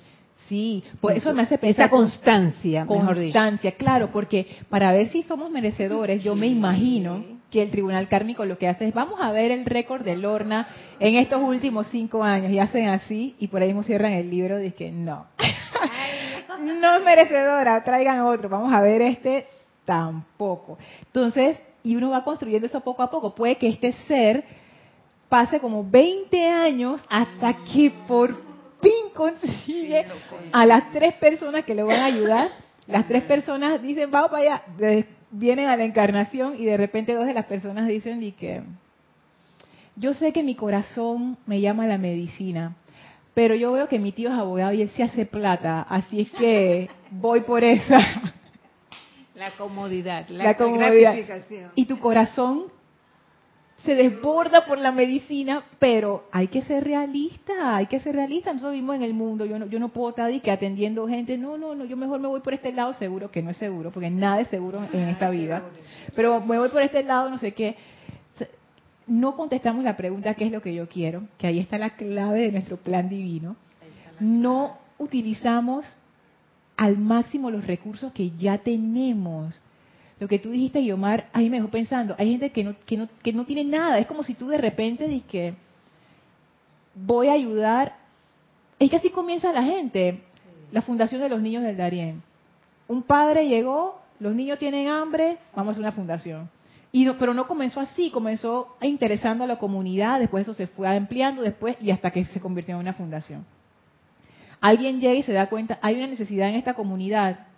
Sí, 0.49 0.83
por 1.01 1.13
eso 1.13 1.33
me 1.33 1.43
hace 1.43 1.57
pensar 1.57 1.85
Esa 1.85 1.89
constancia, 1.89 2.85
mejor 2.85 3.17
dicho. 3.17 3.33
constancia, 3.33 3.73
claro, 3.77 4.11
porque 4.11 4.45
para 4.69 4.91
ver 4.91 5.07
si 5.11 5.23
somos 5.23 5.53
merecedores, 5.53 6.25
yo 6.25 6.35
me 6.35 6.49
imagino 6.49 7.25
que 7.49 7.63
el 7.63 7.71
Tribunal 7.71 8.09
Kármico 8.09 8.45
lo 8.45 8.59
que 8.59 8.67
hace 8.67 8.89
es, 8.89 8.93
vamos 8.93 9.21
a 9.23 9.31
ver 9.31 9.53
el 9.53 9.65
récord 9.67 10.05
de 10.05 10.17
Lorna 10.17 10.67
en 10.99 11.15
estos 11.15 11.41
últimos 11.41 11.87
cinco 11.93 12.25
años, 12.25 12.51
y 12.51 12.59
hacen 12.59 12.89
así, 12.89 13.37
y 13.39 13.47
por 13.47 13.63
ahí 13.63 13.69
mismo 13.69 13.85
cierran 13.85 14.15
el 14.15 14.31
libro, 14.31 14.61
y 14.61 14.73
que 14.73 14.91
no, 14.91 15.27
no 16.65 16.97
es 16.99 17.05
merecedora, 17.05 17.83
traigan 17.85 18.21
otro, 18.21 18.49
vamos 18.49 18.73
a 18.73 18.81
ver 18.81 19.03
este 19.03 19.47
tampoco. 19.85 20.79
Entonces, 21.07 21.59
y 21.83 21.97
uno 21.97 22.11
va 22.11 22.25
construyendo 22.25 22.67
eso 22.67 22.81
poco 22.81 23.03
a 23.03 23.11
poco, 23.11 23.35
puede 23.35 23.57
que 23.57 23.69
este 23.69 23.93
ser 24.09 24.45
pase 25.29 25.61
como 25.61 25.85
20 25.89 26.49
años 26.49 27.03
hasta 27.09 27.55
que 27.65 27.91
por 28.07 28.35
fin 28.81 29.13
consigue 29.15 30.07
a 30.53 30.67
las 30.67 30.91
tres 30.93 31.15
personas 31.15 31.65
que 31.65 31.75
le 31.75 31.83
van 31.83 32.01
a 32.01 32.05
ayudar. 32.07 32.49
Las 32.87 33.07
tres 33.09 33.23
personas 33.25 33.81
dicen, 33.83 34.11
vamos 34.11 34.31
para 34.31 34.43
allá, 34.43 34.63
de- 34.77 35.07
vienen 35.31 35.67
a 35.67 35.77
la 35.77 35.85
encarnación 35.85 36.55
y 36.59 36.65
de 36.65 36.77
repente 36.77 37.15
dos 37.15 37.27
de 37.27 37.35
las 37.35 37.47
personas 37.47 37.89
dicen 37.89 38.23
y 38.23 38.33
que 38.33 38.63
yo 39.97 40.13
sé 40.15 40.33
que 40.33 40.43
mi 40.43 40.55
corazón 40.55 41.37
me 41.47 41.61
llama 41.61 41.85
a 41.85 41.89
la 41.89 41.99
medicina, 41.99 42.77
pero 43.35 43.55
yo 43.57 43.73
veo 43.73 43.89
que 43.89 43.99
mi 43.99 44.13
tío 44.13 44.31
es 44.31 44.37
abogado 44.37 44.73
y 44.73 44.83
él 44.83 44.91
se 44.91 45.03
hace 45.03 45.27
plata, 45.27 45.83
así 45.83 46.23
es 46.23 46.31
que 46.31 46.89
voy 47.11 47.41
por 47.41 47.65
esa. 47.65 47.99
La 49.35 49.51
comodidad, 49.51 50.29
la, 50.29 50.45
La 50.45 50.57
comodidad. 50.57 51.13
gratificación. 51.15 51.73
Y 51.75 51.87
tu 51.87 51.99
corazón 51.99 52.67
se 53.85 53.95
desborda 53.95 54.65
por 54.65 54.79
la 54.79 54.93
medicina, 54.93 55.65
pero 55.79 56.25
hay 56.33 56.49
que 56.49 56.63
ser 56.63 56.85
realista, 56.85 57.77
hay 57.77 57.87
que 57.87 58.01
ser 58.01 58.15
realista. 58.15 58.53
Nosotros 58.53 58.73
vivimos 58.73 58.97
en 58.97 59.03
el 59.03 59.13
mundo, 59.13 59.45
yo 59.45 59.59
no, 59.59 59.67
yo 59.67 59.79
no 59.79 59.89
puedo 59.91 60.11
estar 60.11 60.27
ahí 60.27 60.41
que 60.41 60.51
atendiendo 60.51 61.07
gente, 61.07 61.37
no, 61.37 61.59
no, 61.59 61.75
no, 61.75 61.85
yo 61.85 61.97
mejor 61.97 62.21
me 62.21 62.29
voy 62.29 62.41
por 62.41 62.55
este 62.55 62.73
lado, 62.73 62.95
seguro 62.95 63.31
que 63.31 63.43
no 63.43 63.51
es 63.51 63.57
seguro, 63.59 63.91
porque 63.91 64.09
nada 64.09 64.41
es 64.41 64.49
seguro 64.49 64.81
en 64.93 65.09
esta 65.09 65.29
vida. 65.29 65.65
Pero 66.15 66.41
me 66.41 66.59
voy 66.59 66.69
por 66.71 66.81
este 66.81 67.03
lado, 67.03 67.29
no 67.29 67.39
sé 67.39 67.53
qué. 67.53 67.77
No 69.07 69.37
contestamos 69.37 69.85
la 69.85 69.97
pregunta, 69.97 70.35
¿qué 70.35 70.47
es 70.47 70.53
lo 70.53 70.63
que 70.63 70.75
yo 70.75 70.89
quiero? 70.89 71.23
Que 71.39 71.47
ahí 71.47 71.59
está 71.59 71.79
la 71.79 71.91
clave 71.91 72.41
de 72.41 72.53
nuestro 72.53 72.77
plan 72.77 73.09
divino. 73.09 73.57
No 74.19 74.79
utilizamos 74.99 75.85
al 76.77 76.99
máximo 76.99 77.51
los 77.51 77.67
recursos 77.67 78.13
que 78.13 78.31
ya 78.31 78.59
tenemos. 78.59 79.55
Lo 80.21 80.29
que 80.29 80.39
tú 80.39 80.51
dijiste, 80.51 80.85
Yomar, 80.85 81.29
a 81.33 81.41
mí 81.41 81.51
me 81.51 81.59
dejó 81.59 81.69
pensando, 81.69 82.15
hay 82.19 82.31
gente 82.31 82.51
que 82.51 82.65
no, 82.65 82.75
que 82.87 82.97
no, 82.97 83.09
que 83.23 83.33
no 83.33 83.45
tiene 83.45 83.65
nada, 83.65 83.99
es 83.99 84.07
como 84.07 84.23
si 84.23 84.35
tú 84.35 84.49
de 84.49 84.59
repente 84.59 85.09
dices 85.09 85.29
que 85.29 85.55
voy 86.95 87.29
a 87.29 87.33
ayudar, 87.33 87.97
es 88.79 88.91
que 88.91 88.97
así 88.97 89.11
comienza 89.11 89.53
la 89.53 89.65
gente, 89.65 90.21
la 90.73 90.83
Fundación 90.83 91.21
de 91.21 91.29
los 91.29 91.41
Niños 91.41 91.65
del 91.65 91.77
Darién. 91.77 92.23
Un 92.87 93.03
padre 93.03 93.49
llegó, 93.49 94.01
los 94.21 94.35
niños 94.35 94.59
tienen 94.59 94.89
hambre, 94.89 95.39
vamos 95.55 95.71
a 95.71 95.73
hacer 95.73 95.81
una 95.81 95.93
fundación. 95.93 96.49
Y 96.97 97.05
no- 97.05 97.19
pero 97.19 97.35
no 97.35 97.49
comenzó 97.49 97.81
así, 97.81 98.09
comenzó 98.13 98.77
interesando 98.81 99.43
a 99.43 99.49
la 99.49 99.59
comunidad, 99.59 100.21
después 100.21 100.43
eso 100.43 100.55
se 100.55 100.69
fue 100.69 100.87
ampliando, 100.87 101.43
después 101.43 101.77
y 101.81 101.91
hasta 101.91 102.13
que 102.13 102.25
se 102.25 102.39
convirtió 102.41 102.77
en 102.77 102.81
una 102.83 102.93
fundación. 102.93 103.45
Alguien 104.61 105.01
llega 105.01 105.15
y 105.15 105.25
se 105.25 105.33
da 105.33 105.49
cuenta, 105.49 105.77
hay 105.83 105.97
una 105.97 106.07
necesidad 106.07 106.49
en 106.49 106.55
esta 106.55 106.75
comunidad, 106.75 107.49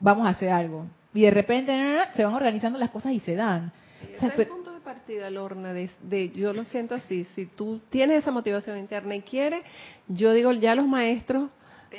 vamos 0.00 0.26
a 0.26 0.30
hacer 0.30 0.50
algo. 0.50 0.84
Y 1.14 1.22
de 1.22 1.30
repente 1.30 1.72
se 2.14 2.24
van 2.24 2.34
organizando 2.34 2.78
las 2.78 2.90
cosas 2.90 3.12
y 3.12 3.20
se 3.20 3.34
dan. 3.36 3.72
O 4.02 4.06
sea, 4.06 4.16
Ese 4.16 4.26
es 4.26 4.38
el 4.38 4.46
punto 4.48 4.72
de 4.74 4.80
partida, 4.80 5.30
Lorna, 5.30 5.72
de, 5.72 5.88
de- 6.02 6.30
yo 6.30 6.52
lo 6.52 6.64
siento 6.64 6.94
así, 6.94 7.24
si 7.34 7.46
tú 7.46 7.80
tienes 7.88 8.18
esa 8.18 8.30
motivación 8.32 8.76
interna 8.78 9.14
y 9.16 9.22
quieres, 9.22 9.62
yo 10.08 10.32
digo, 10.32 10.52
ya 10.52 10.74
los 10.74 10.86
maestros 10.86 11.48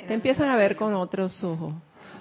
te 0.06 0.14
empiezan 0.14 0.50
a 0.50 0.56
ver 0.56 0.76
con 0.76 0.94
otros 0.94 1.42
ojos. 1.42 1.74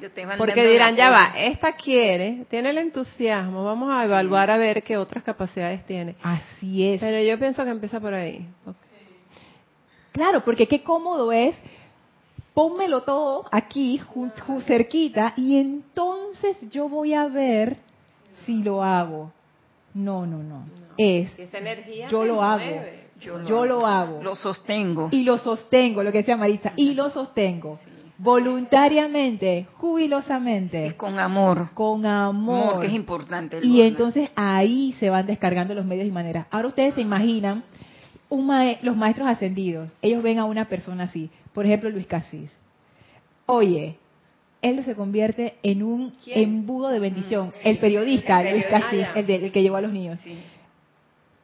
Yo 0.09 0.37
Porque 0.37 0.67
dirán, 0.67 0.95
ya 0.95 1.09
va, 1.09 1.33
esta 1.37 1.73
quiere, 1.73 2.45
tiene 2.49 2.69
el 2.69 2.77
entusiasmo, 2.77 3.63
vamos 3.63 3.91
a 3.91 4.05
evaluar 4.05 4.51
a 4.51 4.57
ver 4.57 4.83
qué 4.83 4.97
otras 4.97 5.23
capacidades 5.23 5.85
tiene. 5.85 6.15
así 6.21 6.87
es. 6.87 7.01
Pero 7.01 7.19
yo 7.19 7.39
pienso 7.39 7.63
que 7.63 7.69
empieza 7.71 7.99
por 7.99 8.13
ahí. 8.13 8.47
Claro, 10.11 10.43
porque 10.45 10.67
qué 10.67 10.81
cómodo 10.83 11.31
es, 11.31 11.55
pónmelo 12.53 13.03
todo 13.03 13.45
aquí, 13.51 14.01
cerquita, 14.65 15.33
y 15.35 15.57
entonces 15.57 16.57
yo 16.69 16.87
voy 16.87 17.13
a 17.13 17.27
ver 17.27 17.77
si 18.45 18.63
lo 18.63 18.83
hago. 18.83 19.31
No, 19.93 20.25
no, 20.25 20.43
no. 20.43 20.65
Es, 20.97 21.37
Esa 21.37 21.57
energía 21.57 22.07
yo 22.09 22.25
lo 22.25 22.41
hago. 22.41 22.63
mueve. 22.63 23.05
Yo 23.19 23.37
lo, 23.39 23.47
yo 23.47 23.65
lo 23.65 23.87
hago. 23.87 24.21
Lo 24.21 24.35
sostengo. 24.35 25.09
Y 25.11 25.23
lo 25.23 25.37
sostengo, 25.37 26.03
lo 26.03 26.11
que 26.11 26.19
decía 26.19 26.37
Maritza, 26.37 26.73
y 26.75 26.93
lo 26.93 27.09
sostengo. 27.09 27.79
Voluntariamente, 28.17 29.59
y 29.59 29.65
jubilosamente, 29.77 30.95
con 30.95 31.19
amor. 31.19 31.69
con 31.73 32.05
Amor, 32.05 32.63
amor. 32.69 32.81
que 32.81 32.87
es 32.87 32.93
importante. 32.93 33.59
Y 33.63 33.81
entonces 33.81 34.29
ahí 34.35 34.93
se 34.99 35.09
van 35.09 35.25
descargando 35.27 35.73
los 35.73 35.85
medios 35.85 36.07
y 36.07 36.11
maneras. 36.11 36.47
Ahora 36.51 36.69
ustedes 36.69 36.95
se 36.95 37.01
imaginan 37.01 37.63
un 38.29 38.49
los 38.81 38.95
maestros 38.97 39.27
ascendidos. 39.27 39.91
Ellos 40.01 40.23
ven 40.23 40.39
a 40.39 40.45
una 40.45 40.65
persona 40.65 41.03
así. 41.05 41.29
Por 41.53 41.65
ejemplo, 41.65 41.89
Luis 41.89 42.07
Casís. 42.07 42.51
Oye, 43.45 43.97
él 44.61 44.83
se 44.83 44.95
convierte 44.95 45.55
en 45.61 45.83
un 45.83 46.11
¿Quién? 46.23 46.39
embudo 46.41 46.89
de 46.89 46.99
bendición. 46.99 47.51
El 47.63 47.77
periodista, 47.77 48.41
El 48.41 48.53
Luis 48.53 48.65
Casís, 48.65 49.05
el, 49.15 49.25
de- 49.27 49.35
el 49.45 49.51
que 49.51 49.61
llevó 49.61 49.75
a 49.77 49.81
los 49.81 49.91
niños. 49.91 50.19
Sí. 50.23 50.35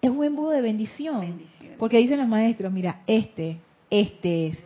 Es 0.01 0.09
un 0.09 0.23
embudo 0.25 0.49
de 0.49 0.61
bendición. 0.61 1.19
Bendición. 1.21 1.73
Porque 1.77 1.97
dicen 1.97 2.17
los 2.17 2.27
maestros, 2.27 2.71
mira, 2.71 3.01
este, 3.07 3.57
este 3.91 4.47
es, 4.47 4.63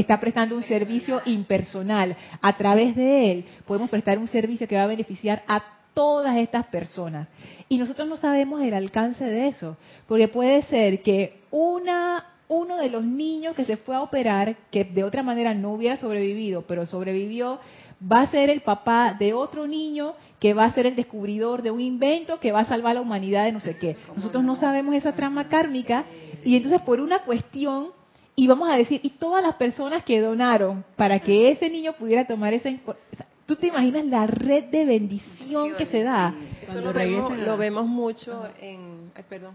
está 0.00 0.18
prestando 0.18 0.56
un 0.56 0.62
servicio 0.62 1.20
impersonal. 1.26 2.16
A 2.40 2.56
través 2.56 2.96
de 2.96 3.30
él 3.30 3.44
podemos 3.66 3.90
prestar 3.90 4.18
un 4.18 4.28
servicio 4.28 4.66
que 4.66 4.76
va 4.76 4.84
a 4.84 4.88
beneficiar 4.88 5.42
a 5.46 5.62
todas 5.94 6.36
estas 6.38 6.66
personas. 6.66 7.28
Y 7.68 7.76
nosotros 7.76 8.08
no 8.08 8.16
sabemos 8.16 8.62
el 8.62 8.74
alcance 8.74 9.24
de 9.24 9.48
eso, 9.48 9.76
porque 10.06 10.28
puede 10.28 10.62
ser 10.62 11.02
que 11.02 11.42
una 11.50 12.26
uno 12.48 12.76
de 12.76 12.90
los 12.90 13.02
niños 13.02 13.56
que 13.56 13.64
se 13.64 13.78
fue 13.78 13.96
a 13.96 14.02
operar, 14.02 14.56
que 14.70 14.84
de 14.84 15.04
otra 15.04 15.22
manera 15.22 15.54
no 15.54 15.72
hubiera 15.72 15.96
sobrevivido, 15.96 16.62
pero 16.66 16.84
sobrevivió, 16.84 17.58
va 18.00 18.22
a 18.22 18.30
ser 18.30 18.50
el 18.50 18.60
papá 18.60 19.16
de 19.18 19.32
otro 19.32 19.66
niño 19.66 20.14
que 20.38 20.52
va 20.52 20.64
a 20.64 20.72
ser 20.72 20.86
el 20.86 20.94
descubridor 20.94 21.62
de 21.62 21.70
un 21.70 21.80
invento 21.80 22.40
que 22.40 22.52
va 22.52 22.60
a 22.60 22.64
salvar 22.66 22.90
a 22.90 22.94
la 22.94 23.00
humanidad 23.00 23.44
de 23.44 23.52
no 23.52 23.60
sé 23.60 23.78
qué. 23.78 23.96
Nosotros 24.14 24.44
no 24.44 24.56
sabemos 24.56 24.94
esa 24.94 25.12
trama 25.12 25.48
kármica 25.48 26.04
y 26.44 26.56
entonces 26.56 26.82
por 26.82 27.00
una 27.00 27.20
cuestión 27.20 27.88
y 28.34 28.46
vamos 28.46 28.68
a 28.70 28.76
decir, 28.76 29.00
y 29.02 29.10
todas 29.10 29.42
las 29.42 29.56
personas 29.56 30.04
que 30.04 30.20
donaron 30.20 30.84
para 30.96 31.20
que 31.20 31.50
ese 31.50 31.68
niño 31.70 31.92
pudiera 31.94 32.26
tomar 32.26 32.54
esa... 32.54 32.70
info- 32.70 32.96
esa- 33.12 33.26
¿Tú 33.46 33.56
te 33.56 33.66
imaginas 33.66 34.06
la 34.06 34.26
red 34.26 34.64
de 34.70 34.86
bendición 34.86 35.74
que 35.76 35.84
se 35.86 36.02
da? 36.02 36.32
Sí. 36.38 36.46
Eso 36.62 36.72
Cuando 36.72 36.92
lo 36.92 36.98
vemos, 36.98 37.38
lo 37.38 37.56
vemos 37.58 37.86
mucho 37.86 38.44
en, 38.60 39.10
ay, 39.14 39.24
perdón, 39.28 39.54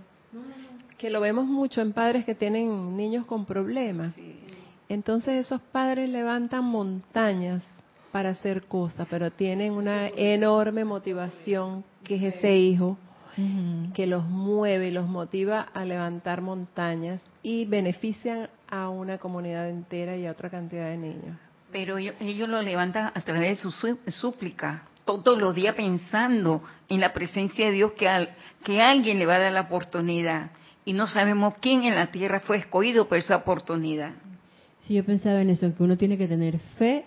que 0.98 1.10
lo 1.10 1.20
vemos 1.22 1.46
mucho 1.46 1.82
en 1.82 1.94
padres 1.94 2.26
que 2.26 2.36
tienen 2.36 2.96
niños 2.96 3.26
con 3.26 3.46
problemas. 3.46 4.14
Entonces 4.90 5.46
esos 5.46 5.62
padres 5.62 6.10
levantan 6.10 6.66
montañas 6.66 7.64
para 8.12 8.30
hacer 8.30 8.66
cosas, 8.68 9.08
pero 9.10 9.32
tienen 9.32 9.74
una 9.74 10.08
enorme 10.10 10.86
motivación 10.86 11.84
que 12.04 12.16
es 12.16 12.36
ese 12.36 12.56
hijo 12.58 12.98
que 13.94 14.08
los 14.08 14.26
mueve 14.26 14.88
y 14.88 14.92
los 14.92 15.08
motiva 15.08 15.62
a 15.62 15.86
levantar 15.86 16.42
montañas 16.42 17.22
y 17.44 17.66
benefician 17.66 18.50
a 18.70 18.90
una 18.90 19.18
comunidad 19.18 19.70
entera 19.70 20.16
y 20.18 20.26
a 20.26 20.32
otra 20.32 20.50
cantidad 20.50 20.90
de 20.90 20.98
niños. 20.98 21.38
Pero 21.72 21.98
ellos, 21.98 22.16
ellos 22.20 22.48
lo 22.50 22.62
levantan 22.62 23.12
a 23.14 23.22
través 23.22 23.50
de 23.50 23.56
su 23.58 23.72
sú- 23.72 24.00
súplica, 24.10 24.84
todos 25.06 25.40
los 25.40 25.54
días 25.56 25.76
pensando 25.76 26.62
en 26.90 27.00
la 27.00 27.14
presencia 27.14 27.66
de 27.68 27.72
Dios 27.72 27.94
que, 27.94 28.08
al- 28.10 28.30
que 28.64 28.82
alguien 28.82 29.20
le 29.20 29.26
va 29.26 29.36
a 29.36 29.40
dar 29.40 29.52
la 29.54 29.62
oportunidad. 29.62 30.52
Y 30.86 30.94
no 30.94 31.08
sabemos 31.08 31.56
quién 31.60 31.84
en 31.84 31.96
la 31.96 32.08
tierra 32.08 32.40
fue 32.42 32.58
escogido 32.58 33.08
por 33.08 33.18
esa 33.18 33.36
oportunidad. 33.38 34.12
Sí, 34.86 34.94
yo 34.94 35.04
pensaba 35.04 35.42
en 35.42 35.50
eso, 35.50 35.74
que 35.76 35.84
uno 35.84 35.98
tiene 35.98 36.18
que 36.18 36.28
tener 36.28 36.58
fe 36.78 37.06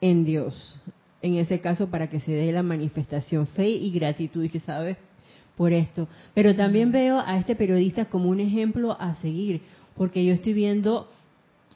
en 0.00 0.24
Dios. 0.24 0.80
En 1.22 1.34
ese 1.34 1.60
caso, 1.60 1.88
para 1.90 2.08
que 2.08 2.18
se 2.18 2.32
dé 2.32 2.50
la 2.50 2.62
manifestación, 2.64 3.46
fe 3.46 3.68
y 3.68 3.90
gratitud, 3.92 4.42
y 4.42 4.48
que 4.48 4.58
sabes 4.60 4.96
por 5.56 5.72
esto. 5.72 6.08
Pero 6.34 6.56
también 6.56 6.90
veo 6.90 7.20
a 7.20 7.36
este 7.36 7.54
periodista 7.54 8.06
como 8.06 8.30
un 8.30 8.40
ejemplo 8.40 8.96
a 8.98 9.14
seguir, 9.16 9.60
porque 10.00 10.24
yo 10.24 10.32
estoy 10.32 10.54
viendo 10.54 11.10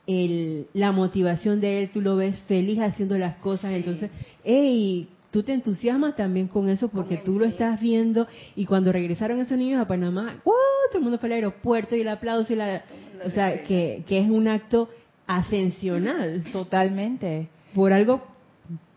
el, 0.06 0.68
la 0.72 0.92
motivación 0.92 1.60
de 1.60 1.82
él, 1.82 1.90
tú 1.90 2.00
lo 2.00 2.16
ves 2.16 2.40
feliz 2.48 2.78
haciendo 2.80 3.18
las 3.18 3.36
cosas, 3.36 3.74
entonces, 3.74 4.10
hey, 4.42 5.10
tú 5.30 5.42
te 5.42 5.52
entusiasmas 5.52 6.16
también 6.16 6.48
con 6.48 6.70
eso 6.70 6.88
porque 6.88 7.18
tú 7.18 7.38
lo 7.38 7.44
estás 7.44 7.78
viendo 7.78 8.26
y 8.56 8.64
cuando 8.64 8.92
regresaron 8.92 9.40
esos 9.40 9.58
niños 9.58 9.78
a 9.78 9.86
Panamá, 9.86 10.40
¡wow! 10.42 10.54
todo 10.88 11.00
el 11.00 11.02
mundo 11.02 11.18
fue 11.18 11.28
al 11.28 11.34
aeropuerto 11.34 11.96
y 11.96 12.00
el 12.00 12.08
aplauso 12.08 12.54
y 12.54 12.56
la... 12.56 12.82
O 13.26 13.28
sea, 13.28 13.62
que, 13.62 14.04
que 14.08 14.20
es 14.20 14.30
un 14.30 14.48
acto 14.48 14.88
ascensional 15.26 16.44
Totalmente. 16.50 17.48
por 17.74 17.92
algo 17.92 18.22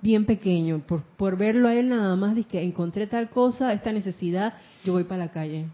bien 0.02 0.24
pequeño, 0.24 0.80
por, 0.88 1.02
por 1.18 1.38
verlo 1.38 1.68
a 1.68 1.76
él 1.76 1.90
nada 1.90 2.16
más, 2.16 2.34
de 2.34 2.46
que 2.46 2.64
encontré 2.64 3.08
tal 3.08 3.30
cosa, 3.30 3.74
esta 3.74 3.92
necesidad, 3.92 4.54
yo 4.86 4.94
voy 4.94 5.04
para 5.04 5.26
la 5.26 5.32
calle. 5.32 5.66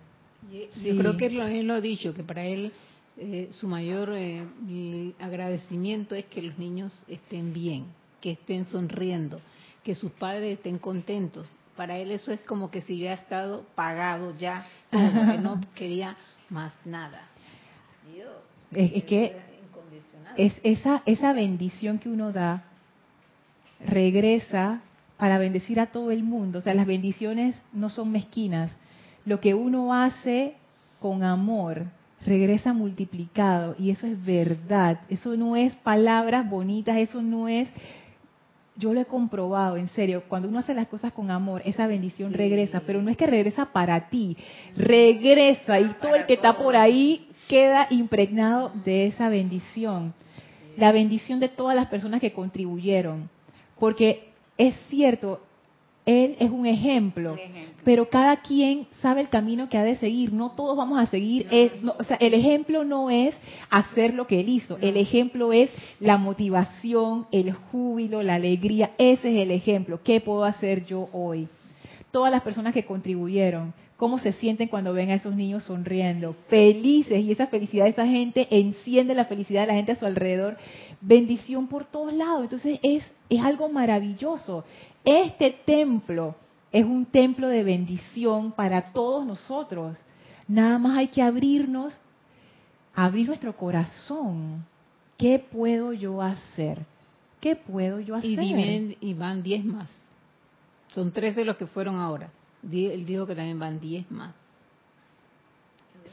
Sí. 0.72 0.88
Yo 0.88 0.97
creo 0.97 1.18
que 1.18 1.28
él 1.28 1.36
lo, 1.36 1.45
él 1.45 1.68
lo 1.68 1.76
ha 1.76 1.82
dicho, 1.82 2.16
que 2.16 2.24
para 2.24 2.45
él 2.45 2.72
eh, 3.18 3.49
su 3.51 3.68
mayor 3.68 4.11
eh, 4.16 4.43
agradecimiento 5.20 6.16
es 6.16 6.26
que 6.26 6.41
los 6.41 6.57
niños 6.57 6.91
estén 7.07 7.53
bien, 7.53 7.86
que 8.20 8.32
estén 8.32 8.66
sonriendo, 8.66 9.39
que 9.84 9.93
sus 9.93 10.11
padres 10.11 10.57
estén 10.57 10.80
contentos. 10.80 11.47
Para 11.76 11.97
él 11.97 12.11
eso 12.11 12.32
es 12.32 12.39
como 12.41 12.72
que 12.72 12.82
si 12.82 12.99
ya 12.99 13.11
ha 13.11 13.16
estado 13.16 13.66
pagado 13.76 14.36
ya, 14.38 14.66
todo, 14.89 15.32
que 15.32 15.38
no 15.38 15.61
quería 15.76 16.16
más 16.49 16.74
nada. 16.86 17.28
Es, 18.72 18.91
es 18.93 19.03
que 19.03 19.38
es 20.36 20.53
esa, 20.64 21.03
esa 21.05 21.34
bendición 21.34 21.99
que 21.99 22.09
uno 22.09 22.32
da 22.32 22.64
regresa 23.80 24.82
para 25.18 25.38
bendecir 25.38 25.80
a 25.80 25.88
todo 25.88 26.09
el 26.11 26.24
mundo. 26.24 26.59
O 26.59 26.61
sea, 26.61 26.74
las 26.74 26.88
bendiciones 26.88 27.61
no 27.72 27.89
son 27.89 28.11
mezquinas. 28.11 28.76
Lo 29.26 29.39
que 29.39 29.53
uno 29.53 29.93
hace 29.93 30.55
con 30.99 31.24
amor 31.24 31.86
regresa 32.26 32.74
multiplicado 32.74 33.76
y 33.78 33.91
eso 33.91 34.07
es 34.07 34.24
verdad. 34.24 34.99
Eso 35.09 35.36
no 35.36 35.55
es 35.55 35.76
palabras 35.76 36.49
bonitas, 36.49 36.97
eso 36.97 37.21
no 37.21 37.47
es... 37.47 37.69
Yo 38.76 38.91
lo 38.91 39.01
he 39.01 39.05
comprobado, 39.05 39.78
en 39.78 39.88
serio, 39.89 40.24
cuando 40.28 40.47
uno 40.47 40.57
hace 40.57 40.74
las 40.74 40.88
cosas 40.88 41.13
con 41.13 41.30
amor, 41.30 41.61
esa 41.63 41.86
bendición 41.86 42.34
regresa, 42.34 42.82
pero 42.86 43.03
no 43.03 43.11
es 43.11 43.17
que 43.17 43.28
regresa 43.28 43.65
para 43.65 44.09
ti, 44.09 44.36
regresa 44.76 45.80
y 45.80 45.93
todo 46.01 46.15
el 46.15 46.26
que 46.26 46.34
está 46.34 46.57
por 46.57 46.76
ahí 46.76 47.28
queda 47.47 47.86
impregnado 47.91 48.71
de 48.84 49.05
esa 49.05 49.30
bendición. 49.30 50.15
La 50.76 50.91
bendición 50.91 51.39
de 51.39 51.49
todas 51.49 51.76
las 51.76 51.86
personas 51.86 52.19
que 52.19 52.34
contribuyeron. 52.34 53.30
Porque 53.80 54.30
es 54.57 54.76
cierto, 54.89 55.41
él 56.06 56.36
es 56.39 56.49
un 56.51 56.66
ejemplo, 56.66 57.34
Un 57.34 57.39
ejemplo. 57.39 57.82
pero 57.86 58.10
cada 58.10 58.38
quien 58.41 58.88
sabe 59.01 59.22
el 59.22 59.30
camino 59.30 59.70
que 59.70 59.78
ha 59.78 59.84
de 59.84 59.95
seguir. 59.95 60.34
No 60.34 60.51
todos 60.51 60.76
vamos 60.76 60.99
a 60.99 61.06
seguir. 61.06 61.47
es- 61.49 61.82
no, 61.82 61.95
o 61.97 62.04
sea, 62.04 62.18
el 62.18 62.34
ejemplo 62.34 62.84
no 62.84 63.10
es 63.10 63.34
hacer 63.70 64.14
lo 64.14 64.28
que 64.28 64.39
él 64.41 64.49
hizo. 64.49 64.78
El 64.82 64.97
ejemplo 64.97 65.54
es 65.54 65.70
la 65.99 66.18
motivación, 66.18 67.26
el 67.32 67.51
júbilo, 67.54 68.22
la 68.22 68.36
alegría. 68.36 68.91
Ese 68.97 69.30
es 69.34 69.41
el 69.41 69.51
ejemplo. 69.51 69.99
¿Qué 70.04 70.20
puedo 70.20 70.43
hacer 70.43 70.86
yo 70.86 71.10
hoy? 71.14 71.47
Todas 72.12 72.32
las 72.32 72.43
personas 72.43 72.74
que 72.74 72.86
contribuyeron, 72.86 73.74
cómo 73.97 74.20
se 74.20 74.34
sienten 74.34 74.68
cuando 74.68 74.93
ven 74.93 75.10
a 75.10 75.16
esos 75.16 75.34
niños 75.36 75.64
sonriendo, 75.64 76.36
felices, 76.49 77.24
y 77.24 77.32
esa 77.32 77.47
felicidad 77.47 77.86
de 77.86 77.91
esa 77.91 78.06
gente 78.06 78.47
enciende 78.51 79.16
la 79.16 79.26
felicidad 79.26 79.62
de 79.62 79.68
la 79.68 79.74
gente 79.76 79.93
a 79.93 79.95
su 79.95 80.06
alrededor. 80.06 80.58
Bendición 81.01 81.68
por 81.68 81.86
todos 81.86 82.14
lados. 82.14 82.43
Entonces 82.43 82.80
es, 82.84 83.04
es 83.30 83.41
algo 83.41 83.70
maravilloso. 83.70 84.64
Este 85.06 85.51
templo 85.66 86.36
es 86.72 86.86
un 86.86 87.06
templo 87.06 87.47
de 87.47 87.64
bendición 87.64 88.51
para 88.51 88.93
todos 88.93 89.26
nosotros. 89.26 89.97
Nada 90.47 90.78
más 90.78 90.97
hay 90.97 91.08
que 91.08 91.22
abrirnos, 91.22 91.97
abrir 92.95 93.28
nuestro 93.28 93.56
corazón. 93.56 94.66
¿Qué 95.18 95.39
puedo 95.39 95.93
yo 95.93 96.22
hacer? 96.22 96.86
¿Qué 97.39 97.56
puedo 97.56 97.99
yo 97.99 98.16
hacer? 98.16 98.30
Y, 99.01 99.14
van 99.14 99.43
10 99.43 99.66
más. 99.66 99.89
Son 100.93 101.12
13 101.12 101.43
los 101.43 101.58
que 101.58 101.68
fueron 101.68 101.95
ahora. 101.97 102.30
Él 102.64 103.06
dijo 103.06 103.26
que 103.26 103.36
también 103.36 103.60
van 103.60 103.80
10 103.80 104.10
más. 104.12 104.34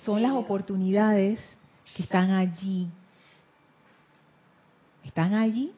Son 0.02 0.20
las 0.20 0.32
oportunidades 0.32 1.38
que 1.94 2.02
están 2.02 2.32
allí. 2.32 2.88
¿Están 5.04 5.34
allí? 5.34 5.72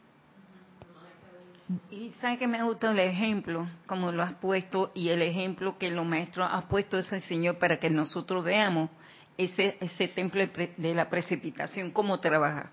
Y 1.91 2.11
sabe 2.21 2.39
que 2.39 2.47
me 2.47 2.59
ha 2.59 2.65
gustado 2.65 2.93
el 2.93 3.01
ejemplo, 3.01 3.69
como 3.87 4.13
lo 4.13 4.23
has 4.23 4.35
puesto, 4.35 4.91
y 4.95 5.09
el 5.09 5.23
ejemplo 5.23 5.79
que 5.79 5.91
los 5.91 6.07
maestros 6.07 6.49
han 6.51 6.69
puesto 6.69 6.99
ese 6.99 7.21
Señor 7.21 7.59
para 7.59 7.79
que 7.79 7.91
nosotros 7.91 8.45
veamos 8.45 8.91
ese, 9.39 9.77
ese 9.81 10.09
templo 10.09 10.43
de, 10.47 10.95
la 10.95 11.09
precipitación, 11.09 11.91
cómo 11.91 12.21
trabaja. 12.21 12.71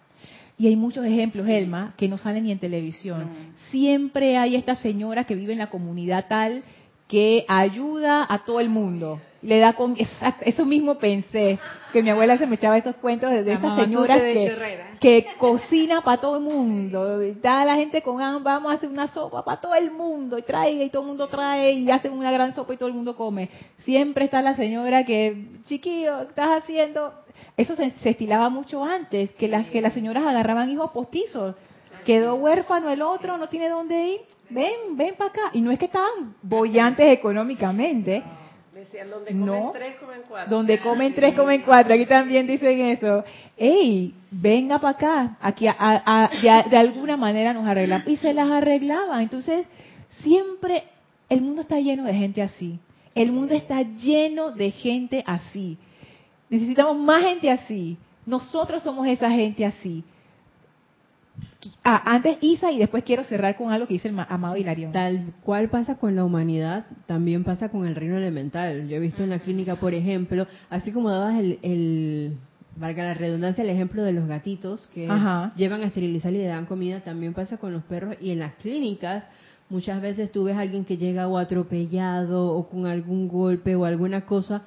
Y 0.58 0.68
hay 0.68 0.76
muchos 0.76 1.06
ejemplos, 1.06 1.48
Elma, 1.48 1.94
que 1.96 2.10
no 2.10 2.18
salen 2.18 2.44
ni 2.44 2.52
en 2.52 2.60
televisión. 2.60 3.22
No. 3.22 3.58
Siempre 3.72 4.38
hay 4.38 4.56
esta 4.56 4.76
señora 4.76 5.24
que 5.24 5.36
vive 5.36 5.54
en 5.54 5.60
la 5.60 5.70
comunidad 5.70 6.28
tal 6.28 6.64
que 7.10 7.44
ayuda 7.48 8.26
a 8.30 8.46
todo 8.46 8.60
el 8.60 8.70
mundo. 8.70 9.20
Le 9.42 9.58
da 9.58 9.74
con 9.74 9.98
eso 9.98 10.66
mismo 10.66 11.00
pensé, 11.00 11.58
que 11.92 12.04
mi 12.04 12.12
abuela 12.12 12.38
se 12.38 12.46
me 12.46 12.56
echaba 12.56 12.78
estos 12.78 12.96
cuentos 12.98 13.32
de, 13.32 13.44
de 13.44 13.54
estas 13.54 13.78
señoras 13.78 14.22
que, 14.22 14.86
que 15.00 15.26
cocina 15.40 16.02
para 16.02 16.22
todo 16.22 16.38
el 16.38 16.44
mundo. 16.44 17.20
Da 17.42 17.62
a 17.62 17.66
la 17.66 17.76
gente 17.76 18.04
con 18.04 18.18
vamos 18.44 18.72
a 18.72 18.76
hacer 18.76 18.90
una 18.90 19.08
sopa 19.08 19.44
para 19.44 19.60
todo 19.60 19.74
el 19.74 19.90
mundo 19.90 20.38
y 20.38 20.44
traiga 20.44 20.84
y 20.84 20.90
todo 20.90 21.02
el 21.02 21.08
mundo 21.08 21.28
trae 21.30 21.72
y 21.72 21.90
hacen 21.90 22.14
una 22.14 22.32
gran 22.32 22.54
sopa 22.54 22.76
y 22.76 22.78
todo 22.78 22.90
el 22.90 22.96
mundo 22.96 23.16
come. 23.16 23.50
Siempre 23.80 24.26
está 24.26 24.44
la 24.44 24.56
señora 24.56 25.04
que, 25.04 25.48
chiquillo, 25.66 26.22
estás 26.22 26.62
haciendo, 26.62 27.14
eso 27.58 27.76
se, 27.76 27.90
se 28.04 28.12
estilaba 28.12 28.50
mucho 28.50 28.84
antes, 28.84 29.32
que 29.32 29.48
las 29.48 29.66
que 29.68 29.82
las 29.82 29.94
señoras 29.94 30.26
agarraban 30.26 30.70
hijos 30.70 30.92
postizos. 30.92 31.56
Quedó 32.06 32.36
huérfano 32.36 32.92
el 32.92 33.02
otro, 33.02 33.38
no 33.38 33.50
tiene 33.50 33.70
dónde 33.70 34.08
ir. 34.10 34.22
Ven, 34.50 34.96
ven 34.98 35.16
para 35.16 35.30
acá. 35.30 35.42
Y 35.54 35.62
no 35.62 35.72
es 35.72 35.80
que 35.80 35.86
estaban 35.86 36.36
bollantes 36.42 37.06
económicamente. 37.12 38.24
Decían, 38.74 39.10
donde 39.10 39.34
No. 39.34 39.46
comen 39.58 39.74
tres, 39.74 39.96
comen 40.00 40.22
cuatro. 40.28 40.50
Donde 40.56 40.80
comen 40.82 41.14
tres, 41.14 41.36
comen 41.36 41.62
cuatro. 41.64 41.94
Aquí 41.94 42.06
también 42.06 42.48
dicen 42.48 42.80
eso. 42.82 43.24
Ey, 43.58 44.14
venga 44.32 44.80
para 44.80 44.98
acá. 44.98 45.38
Aquí 45.42 45.68
a- 45.68 45.76
a- 45.78 46.30
de, 46.42 46.70
de 46.70 46.78
alguna 46.78 47.18
manera 47.18 47.54
nos 47.54 47.68
arreglamos. 47.68 48.08
Y 48.08 48.18
se 48.18 48.34
las 48.34 48.50
arreglaban. 48.50 49.22
Entonces, 49.22 49.66
siempre 50.22 50.84
el 51.30 51.42
mundo 51.42 51.62
está 51.62 51.80
lleno 51.80 52.06
de 52.06 52.14
gente 52.14 52.42
así. 52.42 52.80
El 53.16 53.32
mundo 53.32 53.54
está 53.54 53.82
lleno 53.82 54.52
de 54.52 54.72
gente 54.72 55.24
así. 55.28 55.78
Necesitamos 56.50 56.98
más 56.98 57.24
gente 57.24 57.52
así. 57.52 57.98
Nosotros 58.26 58.82
somos 58.82 59.08
esa 59.08 59.30
gente 59.30 59.66
así. 59.66 60.04
Ah, 61.84 62.02
antes 62.06 62.38
Isa 62.42 62.72
y 62.72 62.78
después 62.80 63.04
quiero 63.04 63.24
cerrar 63.24 63.58
con 63.58 63.72
algo 63.72 63.86
que 63.88 63.94
dice 63.96 64.08
el 64.08 64.14
ma- 64.14 64.28
amado 64.30 64.56
Hilarión. 64.56 64.92
Tal 64.94 65.34
cual 65.44 65.70
pasa 65.70 65.96
con 65.98 66.16
la 66.16 66.24
humanidad, 66.24 66.86
también 67.06 67.44
pasa 67.44 67.70
con 67.70 67.86
el 67.86 67.96
reino 67.96 68.16
elemental. 68.18 68.88
Yo 68.88 68.96
he 68.96 69.00
visto 69.00 69.24
en 69.24 69.30
la 69.30 69.40
clínica, 69.40 69.76
por 69.76 69.94
ejemplo, 69.94 70.48
así 70.70 70.92
como 70.92 71.10
dabas 71.12 71.38
el, 71.38 71.60
el 71.62 72.38
valga 72.78 73.04
la 73.04 73.14
redundancia, 73.14 73.64
el 73.64 73.70
ejemplo 73.72 74.04
de 74.04 74.14
los 74.14 74.28
gatitos 74.28 74.88
que 74.94 75.10
Ajá. 75.10 75.52
llevan 75.58 75.82
a 75.82 75.88
esterilizar 75.88 76.32
y 76.32 76.38
le 76.38 76.46
dan 76.46 76.66
comida, 76.66 77.02
también 77.02 77.34
pasa 77.34 77.58
con 77.58 77.74
los 77.74 77.84
perros 77.84 78.16
y 78.22 78.32
en 78.32 78.40
las 78.40 78.54
clínicas. 78.56 79.26
Muchas 79.70 80.02
veces 80.02 80.32
tú 80.32 80.46
ves 80.46 80.56
a 80.56 80.62
alguien 80.62 80.86
que 80.86 80.98
llega 80.98 81.28
o 81.28 81.38
atropellado 81.38 82.56
o 82.56 82.70
con 82.70 82.86
algún 82.88 83.28
golpe 83.28 83.76
o 83.76 83.84
alguna 83.86 84.22
cosa 84.22 84.64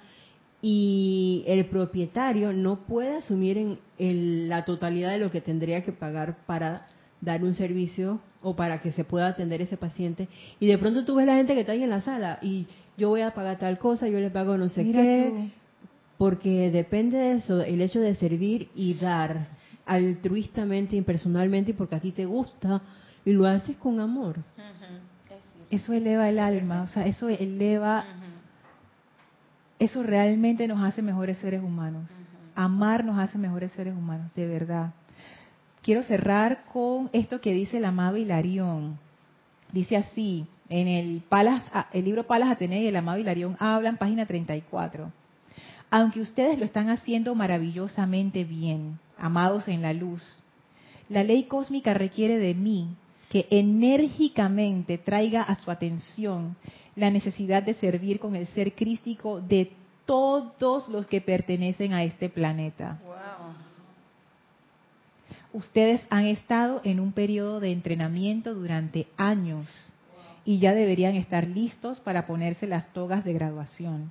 y 0.64 1.42
el 1.48 1.66
propietario 1.66 2.52
no 2.52 2.86
puede 2.86 3.16
asumir 3.16 3.58
en, 3.58 3.78
en 3.98 4.48
la 4.48 4.64
totalidad 4.64 5.10
de 5.10 5.18
lo 5.18 5.30
que 5.30 5.40
tendría 5.40 5.82
que 5.84 5.90
pagar 5.92 6.36
para 6.46 6.86
dar 7.20 7.42
un 7.42 7.52
servicio 7.54 8.20
o 8.42 8.54
para 8.56 8.80
que 8.80 8.92
se 8.92 9.04
pueda 9.04 9.26
atender 9.28 9.60
ese 9.60 9.76
paciente 9.76 10.28
y 10.60 10.66
de 10.68 10.78
pronto 10.78 11.04
tú 11.04 11.16
ves 11.16 11.26
la 11.26 11.34
gente 11.36 11.54
que 11.54 11.60
está 11.60 11.72
ahí 11.72 11.82
en 11.82 11.90
la 11.90 12.00
sala 12.00 12.38
y 12.42 12.66
yo 12.96 13.08
voy 13.08 13.20
a 13.22 13.34
pagar 13.34 13.58
tal 13.58 13.78
cosa, 13.78 14.08
yo 14.08 14.20
le 14.20 14.30
pago 14.30 14.56
no 14.56 14.68
sé 14.68 14.84
Mira 14.84 15.00
qué, 15.02 15.30
tú. 15.30 15.50
porque 16.16 16.70
depende 16.70 17.18
de 17.18 17.32
eso, 17.32 17.60
el 17.60 17.80
hecho 17.80 18.00
de 18.00 18.14
servir 18.14 18.68
y 18.74 18.94
dar 18.94 19.48
altruistamente, 19.84 20.94
impersonalmente 20.96 21.72
y 21.72 21.74
porque 21.74 21.96
a 21.96 22.00
ti 22.00 22.12
te 22.12 22.24
gusta 22.24 22.80
y 23.24 23.32
lo 23.32 23.46
haces 23.46 23.76
con 23.76 23.98
amor. 24.00 24.36
Eso 25.70 25.92
eleva 25.92 26.28
el 26.28 26.38
alma, 26.38 26.82
o 26.82 26.86
sea, 26.88 27.06
eso 27.06 27.28
eleva, 27.28 28.04
eso 29.82 30.04
realmente 30.04 30.68
nos 30.68 30.80
hace 30.80 31.02
mejores 31.02 31.38
seres 31.38 31.60
humanos. 31.60 32.08
Amar 32.54 33.04
nos 33.04 33.18
hace 33.18 33.36
mejores 33.36 33.72
seres 33.72 33.94
humanos, 33.94 34.30
de 34.36 34.46
verdad. 34.46 34.92
Quiero 35.82 36.04
cerrar 36.04 36.64
con 36.72 37.10
esto 37.12 37.40
que 37.40 37.52
dice 37.52 37.78
el 37.78 37.84
amado 37.84 38.16
Hilarión. 38.16 39.00
Dice 39.72 39.96
así, 39.96 40.46
en 40.68 40.86
el, 40.86 41.22
Palas, 41.28 41.68
el 41.92 42.04
libro 42.04 42.28
Palas 42.28 42.52
Atenea 42.52 42.80
y 42.80 42.86
el 42.86 42.94
amado 42.94 43.18
Hilarión 43.18 43.56
hablan, 43.58 43.96
página 43.96 44.24
34. 44.24 45.10
Aunque 45.90 46.20
ustedes 46.20 46.60
lo 46.60 46.64
están 46.64 46.88
haciendo 46.88 47.34
maravillosamente 47.34 48.44
bien, 48.44 49.00
amados 49.18 49.66
en 49.66 49.82
la 49.82 49.92
luz, 49.92 50.22
la 51.08 51.24
ley 51.24 51.44
cósmica 51.44 51.92
requiere 51.92 52.38
de 52.38 52.54
mí 52.54 52.94
que 53.30 53.48
enérgicamente 53.50 54.96
traiga 54.96 55.42
a 55.42 55.56
su 55.56 55.72
atención 55.72 56.54
la 56.96 57.10
necesidad 57.10 57.62
de 57.62 57.74
servir 57.74 58.18
con 58.18 58.36
el 58.36 58.46
ser 58.48 58.74
crístico 58.74 59.40
de 59.40 59.72
todos 60.04 60.88
los 60.88 61.06
que 61.06 61.20
pertenecen 61.20 61.92
a 61.92 62.04
este 62.04 62.28
planeta. 62.28 63.00
Wow. 63.04 63.12
Ustedes 65.54 66.00
han 66.08 66.26
estado 66.26 66.80
en 66.84 66.98
un 66.98 67.12
periodo 67.12 67.60
de 67.60 67.72
entrenamiento 67.72 68.54
durante 68.54 69.06
años 69.16 69.68
y 70.44 70.58
ya 70.58 70.74
deberían 70.74 71.14
estar 71.14 71.46
listos 71.46 72.00
para 72.00 72.26
ponerse 72.26 72.66
las 72.66 72.92
togas 72.92 73.24
de 73.24 73.34
graduación. 73.34 74.10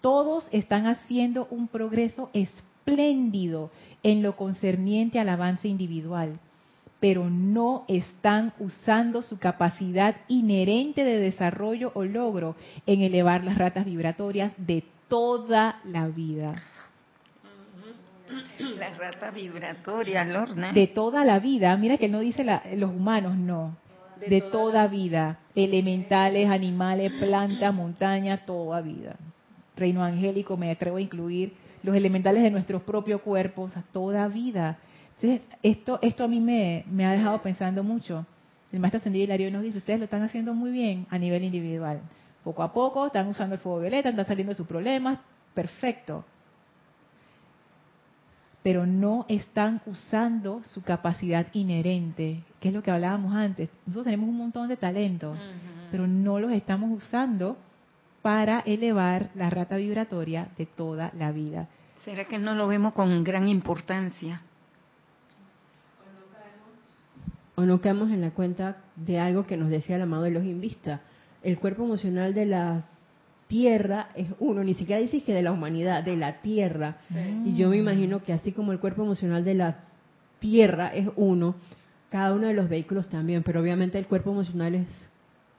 Todos 0.00 0.46
están 0.52 0.86
haciendo 0.86 1.48
un 1.50 1.68
progreso 1.68 2.30
espléndido 2.34 3.70
en 4.02 4.22
lo 4.22 4.36
concerniente 4.36 5.18
al 5.18 5.30
avance 5.30 5.68
individual, 5.68 6.38
pero 7.04 7.28
no 7.28 7.84
están 7.86 8.54
usando 8.58 9.20
su 9.20 9.38
capacidad 9.38 10.16
inherente 10.26 11.04
de 11.04 11.18
desarrollo 11.18 11.92
o 11.94 12.02
logro 12.02 12.56
en 12.86 13.02
elevar 13.02 13.44
las 13.44 13.58
ratas 13.58 13.84
vibratorias 13.84 14.54
de 14.56 14.84
toda 15.06 15.82
la 15.84 16.08
vida. 16.08 16.54
La 18.78 18.88
rata 18.94 19.30
vibratoria, 19.30 20.24
Lorna. 20.24 20.72
de 20.72 20.86
toda 20.86 21.26
la 21.26 21.40
vida, 21.40 21.76
mira 21.76 21.98
que 21.98 22.08
no 22.08 22.20
dice 22.20 22.42
la- 22.42 22.62
los 22.74 22.88
humanos, 22.90 23.36
no, 23.36 23.76
de, 24.26 24.40
toda, 24.40 24.86
vida, 24.86 25.40
elementales, 25.54 26.48
animales, 26.48 27.12
plantas, 27.20 27.74
montañas, 27.74 28.46
toda 28.46 28.80
vida. 28.80 29.16
Reino 29.76 30.02
angélico, 30.02 30.56
me 30.56 30.70
atrevo 30.70 30.96
a 30.96 31.02
incluir 31.02 31.52
los 31.82 31.94
elementales 31.94 32.42
de 32.42 32.50
nuestro 32.50 32.80
propio 32.80 33.18
cuerpo, 33.18 33.64
o 33.64 33.68
sea, 33.68 33.84
toda 33.92 34.26
vida. 34.28 34.78
Entonces, 35.24 35.58
esto, 35.62 35.98
esto 36.02 36.24
a 36.24 36.28
mí 36.28 36.38
me, 36.38 36.84
me 36.90 37.06
ha 37.06 37.12
dejado 37.12 37.40
pensando 37.40 37.82
mucho. 37.82 38.26
El 38.70 38.80
maestro 38.80 38.98
ascendido 38.98 39.24
Hilario 39.24 39.50
nos 39.50 39.62
dice, 39.62 39.78
ustedes 39.78 39.98
lo 39.98 40.04
están 40.04 40.22
haciendo 40.22 40.52
muy 40.52 40.70
bien 40.70 41.06
a 41.08 41.16
nivel 41.16 41.44
individual. 41.44 42.00
Poco 42.42 42.62
a 42.62 42.72
poco 42.74 43.06
están 43.06 43.28
usando 43.28 43.54
el 43.54 43.60
fuego 43.60 43.80
violeta, 43.80 44.10
están 44.10 44.26
saliendo 44.26 44.50
de 44.50 44.56
sus 44.56 44.66
problemas, 44.66 45.18
perfecto 45.54 46.24
pero 48.62 48.86
no 48.86 49.26
están 49.28 49.82
usando 49.84 50.62
su 50.64 50.82
capacidad 50.82 51.48
inherente, 51.52 52.42
que 52.60 52.68
es 52.68 52.74
lo 52.74 52.82
que 52.82 52.90
hablábamos 52.90 53.34
antes. 53.34 53.68
Nosotros 53.84 54.06
tenemos 54.06 54.26
un 54.26 54.38
montón 54.38 54.68
de 54.68 54.78
talentos, 54.78 55.36
pero 55.90 56.06
no 56.06 56.40
los 56.40 56.50
estamos 56.50 56.90
usando 56.90 57.58
para 58.22 58.60
elevar 58.60 59.28
la 59.34 59.50
rata 59.50 59.76
vibratoria 59.76 60.48
de 60.56 60.64
toda 60.64 61.12
la 61.18 61.30
vida. 61.30 61.68
¿Será 62.06 62.24
que 62.24 62.38
no 62.38 62.54
lo 62.54 62.66
vemos 62.66 62.94
con 62.94 63.22
gran 63.22 63.48
importancia? 63.48 64.40
O 67.56 67.62
no 67.62 67.80
caemos 67.80 68.10
en 68.10 68.20
la 68.20 68.30
cuenta 68.32 68.78
de 68.96 69.18
algo 69.18 69.46
que 69.46 69.56
nos 69.56 69.70
decía 69.70 69.96
el 69.96 70.02
amado 70.02 70.24
de 70.24 70.30
los 70.30 70.42
Vista. 70.42 71.00
el 71.42 71.58
cuerpo 71.58 71.84
emocional 71.84 72.34
de 72.34 72.46
la 72.46 72.84
tierra 73.46 74.08
es 74.14 74.28
uno, 74.38 74.64
ni 74.64 74.74
siquiera 74.74 75.00
dices 75.00 75.22
que 75.22 75.34
de 75.34 75.42
la 75.42 75.52
humanidad, 75.52 76.02
de 76.02 76.16
la 76.16 76.40
tierra. 76.40 76.96
Y 77.44 77.54
yo 77.54 77.68
me 77.68 77.76
imagino 77.76 78.22
que 78.22 78.32
así 78.32 78.52
como 78.52 78.72
el 78.72 78.80
cuerpo 78.80 79.02
emocional 79.02 79.44
de 79.44 79.54
la 79.54 79.84
tierra 80.38 80.88
es 80.88 81.08
uno, 81.16 81.54
cada 82.10 82.34
uno 82.34 82.46
de 82.46 82.54
los 82.54 82.68
vehículos 82.68 83.08
también, 83.08 83.42
pero 83.42 83.60
obviamente 83.60 83.98
el 83.98 84.06
cuerpo 84.06 84.30
emocional 84.30 84.74
es 84.74 84.88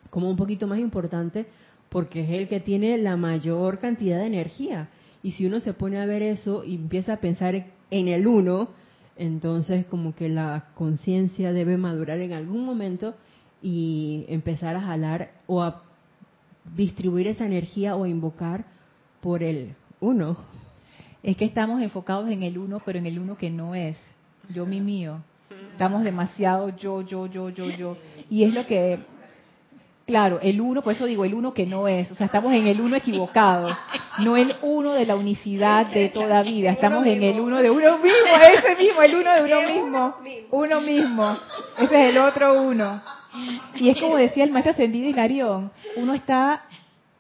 como 0.10 0.30
un 0.30 0.36
poquito 0.36 0.68
más 0.68 0.80
importante 0.80 1.46
porque 1.90 2.24
es 2.24 2.30
el 2.30 2.48
que 2.48 2.60
tiene 2.60 2.98
la 2.98 3.16
mayor 3.16 3.80
cantidad 3.80 4.20
de 4.20 4.28
energía. 4.28 4.90
Y 5.24 5.32
si 5.32 5.46
uno 5.46 5.60
se 5.60 5.74
pone 5.74 6.00
a 6.00 6.06
ver 6.06 6.22
eso 6.22 6.64
y 6.64 6.76
empieza 6.76 7.14
a 7.14 7.18
pensar 7.18 7.56
en 7.92 8.08
el 8.08 8.28
uno, 8.28 8.70
entonces 9.18 9.86
como 9.86 10.16
que 10.16 10.30
la 10.30 10.66
conciencia 10.76 11.54
debe 11.54 11.78
madurar 11.78 12.20
en 12.20 12.34
algún 12.34 12.66
momento 12.66 13.16
y 13.62 14.26
empezar 14.28 14.76
a 14.76 14.82
jalar 14.82 15.32
o 15.48 15.62
a 15.62 15.84
distribuir 16.76 17.28
esa 17.28 17.46
energía 17.46 17.96
o 17.96 18.06
invocar 18.06 18.66
por 19.22 19.44
el 19.44 19.76
uno. 20.00 20.38
Es 21.24 21.38
que 21.38 21.46
estamos 21.46 21.82
enfocados 21.82 22.30
en 22.30 22.44
el 22.44 22.58
uno, 22.58 22.82
pero 22.86 23.00
en 23.00 23.06
el 23.06 23.18
uno 23.18 23.38
que 23.38 23.50
no 23.50 23.74
es. 23.74 23.98
Yo, 24.54 24.66
mi 24.66 24.82
mío. 24.82 25.24
Estamos 25.72 26.04
demasiado 26.04 26.70
yo, 26.70 27.02
yo, 27.02 27.28
yo, 27.28 27.50
yo, 27.50 27.70
yo. 27.70 27.98
Y 28.30 28.44
es 28.44 28.54
lo 28.54 28.66
que, 28.68 29.00
claro, 30.06 30.40
el 30.42 30.62
uno, 30.62 30.82
por 30.82 30.94
eso 30.94 31.06
digo 31.06 31.26
el 31.26 31.34
uno 31.34 31.54
que 31.54 31.66
no 31.66 31.88
es. 31.88 32.12
O 32.12 32.16
sea, 32.16 32.28
estamos 32.28 32.54
en 32.54 32.68
el 32.68 32.82
uno 32.82 32.96
equivocado. 32.96 33.76
No 34.20 34.38
el 34.38 34.56
uno 34.62 34.94
de 34.94 35.06
la 35.06 35.16
unicidad 35.16 35.88
de 35.88 36.10
toda 36.10 36.42
vida. 36.44 36.72
Estamos 36.72 37.06
en 37.06 37.22
el 37.24 37.40
uno 37.40 37.58
de 37.62 37.70
uno 37.70 37.98
mismo, 37.98 38.38
ese 38.58 38.76
mismo, 38.76 39.02
el 39.02 39.16
uno 39.16 39.34
de 39.34 39.44
uno 39.44 39.62
mismo. 39.62 40.16
Uno 40.52 40.82
mismo. 40.82 41.38
Ese 41.78 42.04
es 42.04 42.10
el 42.10 42.18
otro 42.18 42.62
uno. 42.62 43.02
Y 43.76 43.90
es 43.90 43.98
como 43.98 44.18
decía 44.18 44.44
el 44.44 44.52
maestro 44.52 44.72
ascendido 44.72 45.10
Hilarión, 45.10 45.72
uno 45.98 46.14
está 46.14 46.64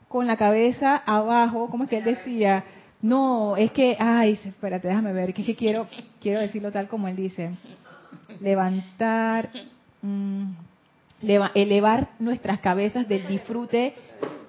con 0.07 0.27
la 0.27 0.37
cabeza 0.37 1.03
abajo, 1.05 1.67
como 1.69 1.83
es 1.83 1.89
que 1.89 1.97
él 1.97 2.05
decía, 2.05 2.63
no, 3.01 3.57
es 3.57 3.71
que, 3.71 3.97
ay, 3.99 4.39
espérate, 4.45 4.87
déjame 4.87 5.11
ver, 5.11 5.33
que 5.33 5.41
es 5.41 5.47
que 5.47 5.55
quiero, 5.55 5.87
quiero 6.21 6.39
decirlo 6.39 6.71
tal 6.71 6.87
como 6.87 7.07
él 7.07 7.15
dice, 7.17 7.51
levantar, 8.39 9.49
mm, 10.01 10.45
elevar 11.53 12.09
nuestras 12.19 12.59
cabezas 12.59 13.07
del 13.07 13.27
disfrute 13.27 13.93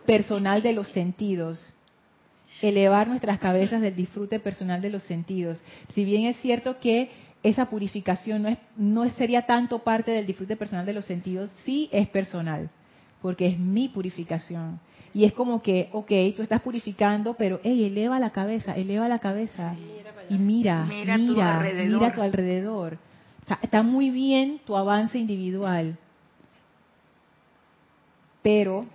personal 0.07 0.63
de 0.63 0.73
los 0.73 0.89
sentidos 0.89 1.75
elevar 2.63 3.09
nuestras 3.09 3.39
cabezas 3.39 3.81
del 3.81 3.95
disfrute 3.95 4.41
personal 4.41 4.81
de 4.81 4.91
los 4.91 5.03
sentidos. 5.03 5.61
Si 5.93 6.05
bien 6.05 6.27
es 6.27 6.37
cierto 6.39 6.79
que 6.81 7.11
esa 7.43 7.67
purificación 7.67 8.43
no, 8.43 8.49
es, 8.49 8.59
no 8.77 9.09
sería 9.11 9.43
tanto 9.43 9.81
parte 9.81 10.11
del 10.11 10.27
disfrute 10.27 10.57
personal 10.57 10.87
de 10.87 10.95
los 10.95 11.05
sentidos, 11.05 11.51
sí 11.65 11.89
es 11.93 12.09
personal, 12.09 12.71
porque 13.23 13.47
es 13.47 13.59
mi 13.59 13.89
purificación. 13.89 14.81
Y 15.13 15.25
es 15.25 15.33
como 15.33 15.63
que, 15.63 15.89
ok, 15.93 16.11
tú 16.35 16.43
estás 16.43 16.61
purificando, 16.61 17.35
pero, 17.35 17.61
hey, 17.63 17.85
eleva 17.85 18.19
la 18.19 18.31
cabeza, 18.31 18.75
eleva 18.75 19.09
la 19.09 19.19
cabeza 19.19 19.75
y 20.29 20.35
mira, 20.35 20.85
mira, 20.85 21.17
mira, 21.17 21.61
mira 21.87 22.07
a 22.09 22.15
tu 22.15 22.21
alrededor. 22.21 22.99
está 23.63 23.83
muy 23.83 24.11
bien 24.11 24.61
tu 24.67 24.77
avance 24.77 25.19
individual, 25.19 25.97
pero, 28.47 28.87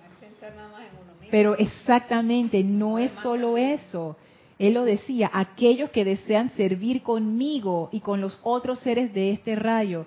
pero 1.30 1.58
exactamente, 1.58 2.64
no 2.64 2.97
es 2.97 3.12
solo 3.22 3.58
eso. 3.58 4.16
Él 4.58 4.76
lo 4.76 4.86
decía, 4.86 5.30
aquellos 5.34 5.89
que 5.89 6.06
desean 6.06 6.52
servir 6.52 7.04
conmigo 7.04 7.89
y 7.91 7.99
con 7.99 8.22
los 8.22 8.39
otros 8.43 8.80
seres 8.80 9.14
de 9.14 9.34
este 9.34 9.58
rayo. 9.58 10.06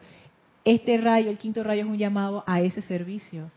Este 0.65 0.97
rayo, 0.97 1.29
el 1.29 1.37
quinto 1.37 1.63
rayo, 1.63 1.83
es 1.83 1.89
un 1.89 1.99
llamado 1.99 2.43
a 2.47 2.63
ese 2.63 2.81
servicio. 2.81 3.51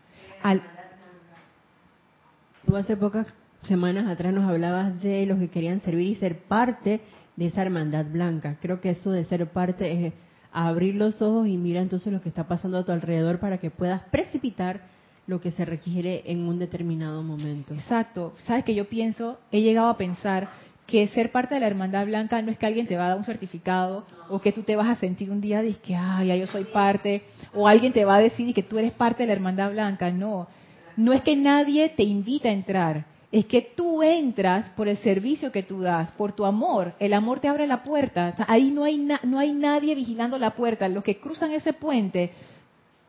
Tú 2.66 2.76
hace 2.76 2.94
pocas 2.94 3.26
semanas 3.62 4.08
atrás 4.10 4.34
nos 4.34 4.44
hablabas 4.44 5.00
de 5.00 5.24
los 5.24 5.38
que 5.38 5.48
querían 5.48 5.80
servir 5.80 6.08
y 6.08 6.16
ser 6.16 6.40
parte 6.40 7.00
de 7.34 7.46
esa 7.46 7.62
hermandad 7.62 8.04
blanca. 8.04 8.58
Creo 8.60 8.82
que 8.82 8.90
eso 8.90 9.10
de 9.10 9.24
ser 9.24 9.46
parte 9.46 10.06
es 10.06 10.12
abrir 10.52 10.96
los 10.96 11.22
ojos 11.22 11.48
y 11.48 11.56
mira 11.56 11.80
entonces 11.80 12.12
lo 12.12 12.20
que 12.20 12.28
está 12.28 12.46
pasando 12.46 12.76
a 12.76 12.84
tu 12.84 12.92
alrededor 12.92 13.40
para 13.40 13.56
que 13.56 13.70
puedas 13.70 14.02
precipitar 14.10 14.97
lo 15.28 15.40
que 15.40 15.52
se 15.52 15.64
requiere 15.64 16.22
en 16.24 16.48
un 16.48 16.58
determinado 16.58 17.22
momento. 17.22 17.74
Exacto. 17.74 18.32
Sabes 18.44 18.64
que 18.64 18.74
yo 18.74 18.86
pienso, 18.86 19.38
he 19.52 19.60
llegado 19.60 19.88
a 19.88 19.98
pensar 19.98 20.48
que 20.86 21.06
ser 21.08 21.30
parte 21.30 21.54
de 21.54 21.60
la 21.60 21.66
hermandad 21.66 22.06
blanca 22.06 22.40
no 22.40 22.50
es 22.50 22.56
que 22.56 22.64
alguien 22.64 22.86
te 22.86 22.96
va 22.96 23.04
a 23.04 23.08
dar 23.10 23.18
un 23.18 23.24
certificado 23.24 24.06
o 24.30 24.40
que 24.40 24.52
tú 24.52 24.62
te 24.62 24.74
vas 24.74 24.88
a 24.88 24.96
sentir 24.96 25.30
un 25.30 25.42
día 25.42 25.60
de 25.60 25.74
que, 25.74 25.94
ay, 25.94 26.28
ya 26.28 26.36
yo 26.36 26.46
soy 26.46 26.64
parte, 26.64 27.22
o 27.52 27.68
alguien 27.68 27.92
te 27.92 28.06
va 28.06 28.16
a 28.16 28.20
decir 28.20 28.54
que 28.54 28.62
tú 28.62 28.78
eres 28.78 28.92
parte 28.92 29.22
de 29.22 29.26
la 29.26 29.34
hermandad 29.34 29.70
blanca. 29.70 30.10
No, 30.10 30.48
no 30.96 31.12
es 31.12 31.20
que 31.20 31.36
nadie 31.36 31.90
te 31.90 32.04
invita 32.04 32.48
a 32.48 32.52
entrar, 32.52 33.04
es 33.30 33.44
que 33.44 33.60
tú 33.60 34.02
entras 34.02 34.70
por 34.70 34.88
el 34.88 34.96
servicio 34.96 35.52
que 35.52 35.62
tú 35.62 35.82
das, 35.82 36.10
por 36.12 36.32
tu 36.32 36.46
amor. 36.46 36.94
El 36.98 37.12
amor 37.12 37.40
te 37.40 37.48
abre 37.48 37.66
la 37.66 37.82
puerta. 37.82 38.34
ahí 38.48 38.70
no 38.70 38.84
hay, 38.84 39.06
no 39.24 39.38
hay 39.38 39.52
nadie 39.52 39.94
vigilando 39.94 40.38
la 40.38 40.52
puerta. 40.52 40.88
Los 40.88 41.04
que 41.04 41.20
cruzan 41.20 41.52
ese 41.52 41.74
puente 41.74 42.32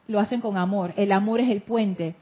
lo 0.10 0.20
hacen 0.20 0.42
con 0.42 0.58
amor. 0.58 0.92
El 0.98 1.12
amor 1.12 1.40
es 1.40 1.50
el 1.50 1.62
puente. 1.62 2.16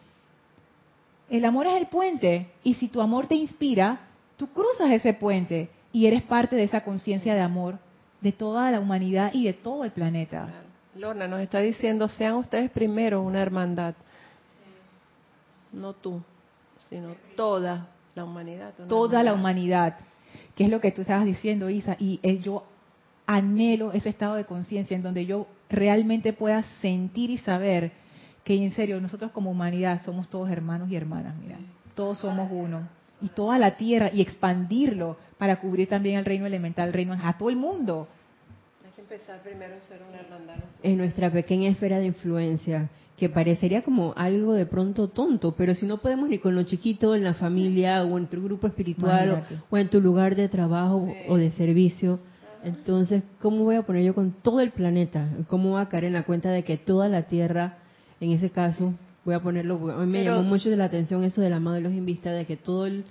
El 1.29 1.45
amor 1.45 1.67
es 1.67 1.75
el 1.75 1.87
puente. 1.87 2.51
Y 2.63 2.73
si 2.75 2.89
tu 2.89 3.01
amor 3.01 3.27
te 3.27 3.35
inspira, 3.35 4.01
tú 4.35 4.47
cruzas 4.47 4.91
ese 4.91 5.13
puente 5.13 5.69
y 5.93 6.05
eres 6.05 6.21
parte 6.21 6.57
de 6.57 6.63
esa 6.63 6.83
conciencia 6.83 7.33
de 7.33 7.39
amor 7.39 7.79
de 8.19 8.33
toda 8.33 8.69
la 8.71 8.81
humanidad 8.81 9.31
y 9.33 9.45
de 9.45 9.53
todo 9.53 9.85
el 9.85 9.91
planeta. 9.91 10.49
Lorna 10.95 11.27
nos 11.27 11.39
está 11.39 11.59
diciendo, 11.59 12.09
sean 12.09 12.35
ustedes 12.35 12.69
primero 12.71 13.21
una 13.21 13.41
hermandad. 13.41 13.95
No 15.71 15.93
tú, 15.93 16.21
sino 16.89 17.15
toda 17.37 17.87
la 18.15 18.25
humanidad. 18.25 18.73
Toda 18.89 19.23
la 19.23 19.33
humanidad, 19.33 19.97
que 20.55 20.65
es 20.65 20.69
lo 20.69 20.81
que 20.81 20.91
tú 20.91 21.01
estabas 21.01 21.25
diciendo, 21.25 21.69
Isa, 21.69 21.95
y 21.99 22.19
yo 22.39 22.63
anhelo 23.25 23.93
ese 23.93 24.09
estado 24.09 24.35
de 24.35 24.43
conciencia 24.43 24.97
en 24.97 25.03
donde 25.03 25.25
yo 25.25 25.47
realmente 25.69 26.33
pueda 26.33 26.63
sentir 26.81 27.29
y 27.29 27.37
saber 27.37 27.91
que 28.43 28.55
en 28.55 28.71
serio 28.71 29.01
nosotros 29.01 29.31
como 29.31 29.51
humanidad 29.51 30.01
somos 30.03 30.29
todos 30.29 30.49
hermanos 30.49 30.89
y 30.89 30.95
hermanas, 30.95 31.35
mira, 31.37 31.57
todos 31.95 32.19
somos 32.19 32.49
uno. 32.51 32.87
Y 33.21 33.29
toda 33.29 33.57
la 33.57 33.77
tierra 33.77 34.11
y 34.13 34.21
expandirlo 34.21 35.17
para 35.37 35.59
cubrir 35.59 35.89
también 35.89 36.19
el 36.19 36.25
reino 36.25 36.45
elemental, 36.45 36.89
el 36.89 36.93
reino 36.93 37.17
a 37.21 37.37
todo 37.37 37.49
el 37.49 37.55
mundo. 37.55 38.07
Hay 38.85 38.91
que 38.91 39.01
empezar 39.01 39.41
primero 39.41 39.75
a 39.75 39.79
ser 39.81 40.01
una 40.07 40.19
hermandad. 40.19 40.55
En 40.83 40.97
nuestra 40.97 41.31
pequeña 41.31 41.69
esfera 41.69 41.97
de 41.97 42.05
influencia, 42.05 42.89
que 43.17 43.29
parecería 43.29 43.81
como 43.81 44.13
algo 44.15 44.53
de 44.53 44.67
pronto 44.67 45.07
tonto, 45.07 45.55
pero 45.55 45.73
si 45.73 45.87
no 45.87 45.97
podemos 45.97 46.29
ni 46.29 46.37
con 46.37 46.53
lo 46.53 46.63
chiquito 46.63 47.15
en 47.15 47.23
la 47.23 47.33
familia 47.33 48.03
o 48.03 48.17
en 48.19 48.27
tu 48.27 48.41
grupo 48.43 48.67
espiritual 48.67 49.43
o, 49.71 49.77
en 49.77 49.89
tu 49.89 49.99
lugar 49.99 50.35
de 50.35 50.47
trabajo 50.47 51.11
o 51.27 51.37
de 51.37 51.51
servicio, 51.53 52.19
entonces, 52.63 53.23
¿cómo 53.41 53.63
voy 53.63 53.75
a 53.75 53.83
poner 53.83 54.03
yo 54.03 54.15
con 54.15 54.31
todo 54.31 54.59
el 54.59 54.71
planeta? 54.71 55.27
¿Cómo 55.47 55.71
voy 55.71 55.81
a 55.81 55.89
caer 55.89 56.05
en 56.05 56.13
la 56.13 56.23
cuenta 56.23 56.49
de 56.49 56.63
que 56.63 56.77
toda 56.77 57.09
la 57.09 57.23
Tierra, 57.23 57.77
en 58.19 58.31
ese 58.31 58.49
caso, 58.49 58.93
voy 59.27 59.35
a 59.35 59.41
ponerlo, 59.41 59.91
a 59.91 60.05
mí 60.05 60.11
me 60.11 60.23
llamó 60.23 60.41
mucho 60.43 60.69
la 60.69 60.85
atención 60.85 61.23
eso 61.25 61.41
del 61.41 61.51
amado 61.51 61.75
de 61.75 61.81
los 61.81 61.91
invistas, 61.91 62.33
de 62.33 62.45
que 62.45 62.55
todo 62.55 62.85
el, 62.85 63.03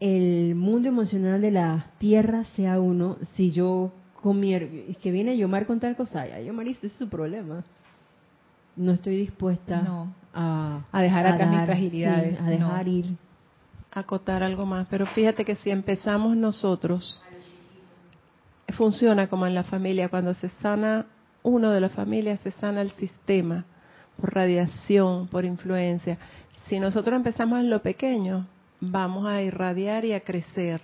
el 0.00 0.54
mundo 0.54 0.88
emocional 0.88 1.40
de 1.40 1.50
la 1.50 1.86
tierra 1.98 2.44
sea 2.56 2.78
uno, 2.78 3.16
si 3.34 3.52
yo 3.52 3.92
comiera, 4.14 4.66
es 4.66 4.98
que 4.98 5.10
viene 5.10 5.36
Yomar 5.38 5.66
con 5.66 5.80
tal 5.80 5.96
cosa, 5.96 6.26
ya 6.26 6.40
Yomar 6.40 6.68
ese 6.68 6.88
es 6.88 6.92
su 6.92 7.08
problema. 7.08 7.64
No 8.76 8.92
estoy 8.92 9.16
dispuesta 9.16 10.10
a, 10.34 10.80
a, 10.92 11.00
dejar 11.00 11.26
atrás 11.26 11.50
mis 11.50 11.62
fragilidades, 11.62 12.38
a 12.38 12.50
dejar 12.50 12.86
ir. 12.86 13.16
Acotar 13.92 14.42
algo 14.42 14.66
más, 14.66 14.86
pero 14.90 15.06
fíjate 15.06 15.46
que 15.46 15.56
si 15.56 15.70
empezamos 15.70 16.36
nosotros, 16.36 17.22
funciona 18.76 19.28
como 19.28 19.46
en 19.46 19.54
la 19.54 19.64
familia, 19.64 20.08
cuando 20.08 20.34
se 20.34 20.48
sana 20.48 21.06
uno 21.42 21.70
de 21.70 21.80
la 21.80 21.88
familia, 21.88 22.36
se 22.38 22.50
sana 22.52 22.82
el 22.82 22.90
sistema 22.92 23.64
por 24.16 24.34
radiación, 24.34 25.28
por 25.28 25.44
influencia. 25.44 26.18
Si 26.68 26.80
nosotros 26.80 27.16
empezamos 27.16 27.60
en 27.60 27.70
lo 27.70 27.82
pequeño, 27.82 28.46
vamos 28.80 29.26
a 29.26 29.42
irradiar 29.42 30.04
y 30.04 30.12
a 30.12 30.20
crecer. 30.20 30.80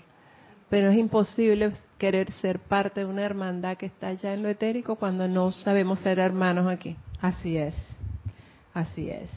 Pero 0.68 0.90
es 0.90 0.98
imposible 0.98 1.72
querer 1.98 2.32
ser 2.32 2.58
parte 2.58 3.00
de 3.00 3.06
una 3.06 3.22
hermandad 3.22 3.76
que 3.76 3.86
está 3.86 4.12
ya 4.14 4.32
en 4.32 4.42
lo 4.42 4.48
etérico 4.48 4.96
cuando 4.96 5.28
no 5.28 5.52
sabemos 5.52 6.00
ser 6.00 6.18
hermanos 6.18 6.66
aquí. 6.66 6.96
Así 7.20 7.56
es, 7.56 7.74
así 8.74 9.10
es. 9.10 9.30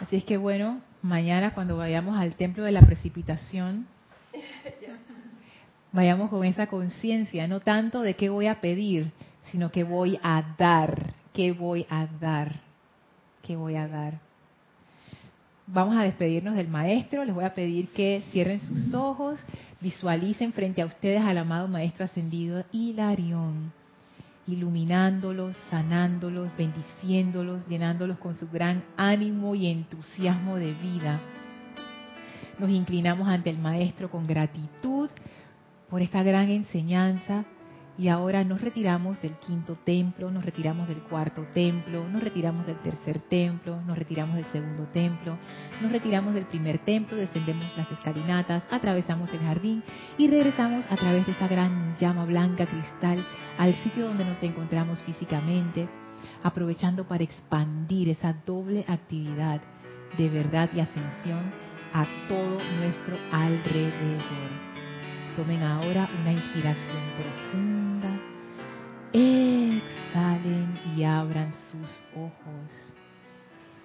Así 0.00 0.16
es 0.16 0.24
que 0.24 0.36
bueno, 0.36 0.80
mañana 1.02 1.54
cuando 1.54 1.76
vayamos 1.76 2.18
al 2.18 2.34
templo 2.34 2.64
de 2.64 2.72
la 2.72 2.82
precipitación, 2.82 3.86
vayamos 5.96 6.30
con 6.30 6.44
esa 6.44 6.68
conciencia, 6.68 7.48
no 7.48 7.58
tanto 7.58 8.02
de 8.02 8.14
qué 8.14 8.28
voy 8.28 8.46
a 8.46 8.60
pedir, 8.60 9.10
sino 9.50 9.72
que 9.72 9.82
voy 9.82 10.20
a 10.22 10.54
dar, 10.56 11.14
qué 11.32 11.50
voy 11.50 11.86
a 11.90 12.06
dar 12.20 12.66
que 13.46 13.56
voy 13.56 13.76
a 13.76 13.86
dar. 13.86 14.18
Vamos 15.68 15.96
a 15.96 16.02
despedirnos 16.02 16.56
del 16.56 16.68
maestro. 16.68 17.24
Les 17.24 17.34
voy 17.34 17.44
a 17.44 17.54
pedir 17.54 17.88
que 17.88 18.22
cierren 18.30 18.60
sus 18.60 18.92
ojos, 18.92 19.40
visualicen 19.80 20.52
frente 20.52 20.82
a 20.82 20.86
ustedes 20.86 21.22
al 21.22 21.38
amado 21.38 21.68
maestro 21.68 22.04
ascendido 22.04 22.64
Hilarión. 22.72 23.72
iluminándolos, 24.48 25.56
sanándolos, 25.70 26.56
bendiciéndolos, 26.56 27.66
llenándolos 27.66 28.16
con 28.18 28.36
su 28.38 28.48
gran 28.48 28.84
ánimo 28.96 29.56
y 29.56 29.66
entusiasmo 29.66 30.56
de 30.56 30.72
vida. 30.72 31.20
Nos 32.60 32.70
inclinamos 32.70 33.26
ante 33.26 33.50
el 33.50 33.58
Maestro 33.58 34.08
con 34.08 34.24
gratitud 34.24 35.10
por 35.90 36.02
esta 36.02 36.22
gran 36.22 36.50
enseñanza 36.50 37.44
y 37.98 38.08
ahora 38.08 38.44
nos 38.44 38.60
retiramos 38.60 39.20
del 39.22 39.32
quinto 39.38 39.76
templo, 39.84 40.30
nos 40.30 40.44
retiramos 40.44 40.86
del 40.86 40.98
cuarto 40.98 41.46
templo, 41.54 42.06
nos 42.08 42.22
retiramos 42.22 42.66
del 42.66 42.76
tercer 42.80 43.20
templo, 43.20 43.80
nos 43.86 43.96
retiramos 43.96 44.36
del 44.36 44.44
segundo 44.46 44.84
templo, 44.92 45.38
nos 45.80 45.90
retiramos 45.90 46.34
del 46.34 46.44
primer 46.44 46.78
templo, 46.78 47.16
descendemos 47.16 47.64
las 47.76 47.90
escalinatas, 47.90 48.64
atravesamos 48.70 49.32
el 49.32 49.40
jardín 49.40 49.82
y 50.18 50.28
regresamos 50.28 50.84
a 50.90 50.96
través 50.96 51.24
de 51.24 51.32
esa 51.32 51.48
gran 51.48 51.96
llama 51.96 52.26
blanca 52.26 52.66
cristal 52.66 53.24
al 53.56 53.74
sitio 53.76 54.06
donde 54.06 54.26
nos 54.26 54.42
encontramos 54.42 55.00
físicamente, 55.02 55.88
aprovechando 56.42 57.08
para 57.08 57.24
expandir 57.24 58.10
esa 58.10 58.34
doble 58.44 58.84
actividad 58.88 59.62
de 60.18 60.28
verdad 60.28 60.68
y 60.74 60.80
ascensión 60.80 61.50
a 61.94 62.06
todo 62.28 62.58
nuestro 62.78 63.16
alrededor. 63.32 64.65
Tomen 65.36 65.62
ahora 65.62 66.08
una 66.22 66.32
inspiración 66.32 67.02
profunda. 67.18 68.08
Exhalen 69.12 70.78
y 70.96 71.04
abran 71.04 71.52
sus 71.70 72.00
ojos. 72.16 72.94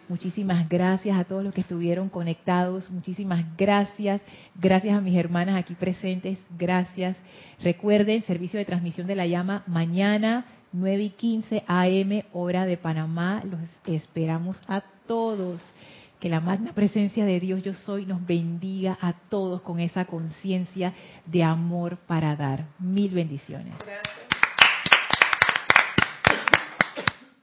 Muchísimas 0.08 0.70
gracias 0.70 1.20
a 1.20 1.26
todos 1.26 1.44
los 1.44 1.54
que 1.54 1.60
estuvieron 1.60 2.08
conectados. 2.08 2.90
Muchísimas 2.90 3.44
gracias. 3.58 4.22
Gracias 4.56 4.98
a 4.98 5.02
mis 5.02 5.18
hermanas 5.18 5.58
aquí 5.58 5.76
presentes. 5.76 6.40
Gracias. 6.58 7.18
Recuerden, 7.62 8.24
servicio 8.24 8.58
de 8.58 8.66
transmisión 8.66 9.06
de 9.06 9.16
la 9.16 9.28
llama 9.28 9.64
mañana 9.68 10.46
9 10.72 11.04
y 11.04 11.10
15 11.10 11.64
AM, 11.68 12.24
hora 12.32 12.66
de 12.66 12.78
Panamá. 12.78 13.44
Los 13.44 13.60
esperamos 13.88 14.58
a 14.70 14.82
todos. 15.06 15.60
Que 16.22 16.30
la 16.30 16.40
magna 16.40 16.72
presencia 16.74 17.26
de 17.26 17.40
Dios 17.40 17.64
yo 17.64 17.74
soy 17.74 18.06
nos 18.06 18.24
bendiga 18.24 18.96
a 19.02 19.14
todos 19.14 19.64
con 19.64 19.80
esa 19.80 20.06
conciencia 20.06 20.94
de 21.26 21.44
amor 21.44 21.98
para 21.98 22.36
dar. 22.36 22.68
Mil 22.78 23.12
bendiciones. 23.12 23.74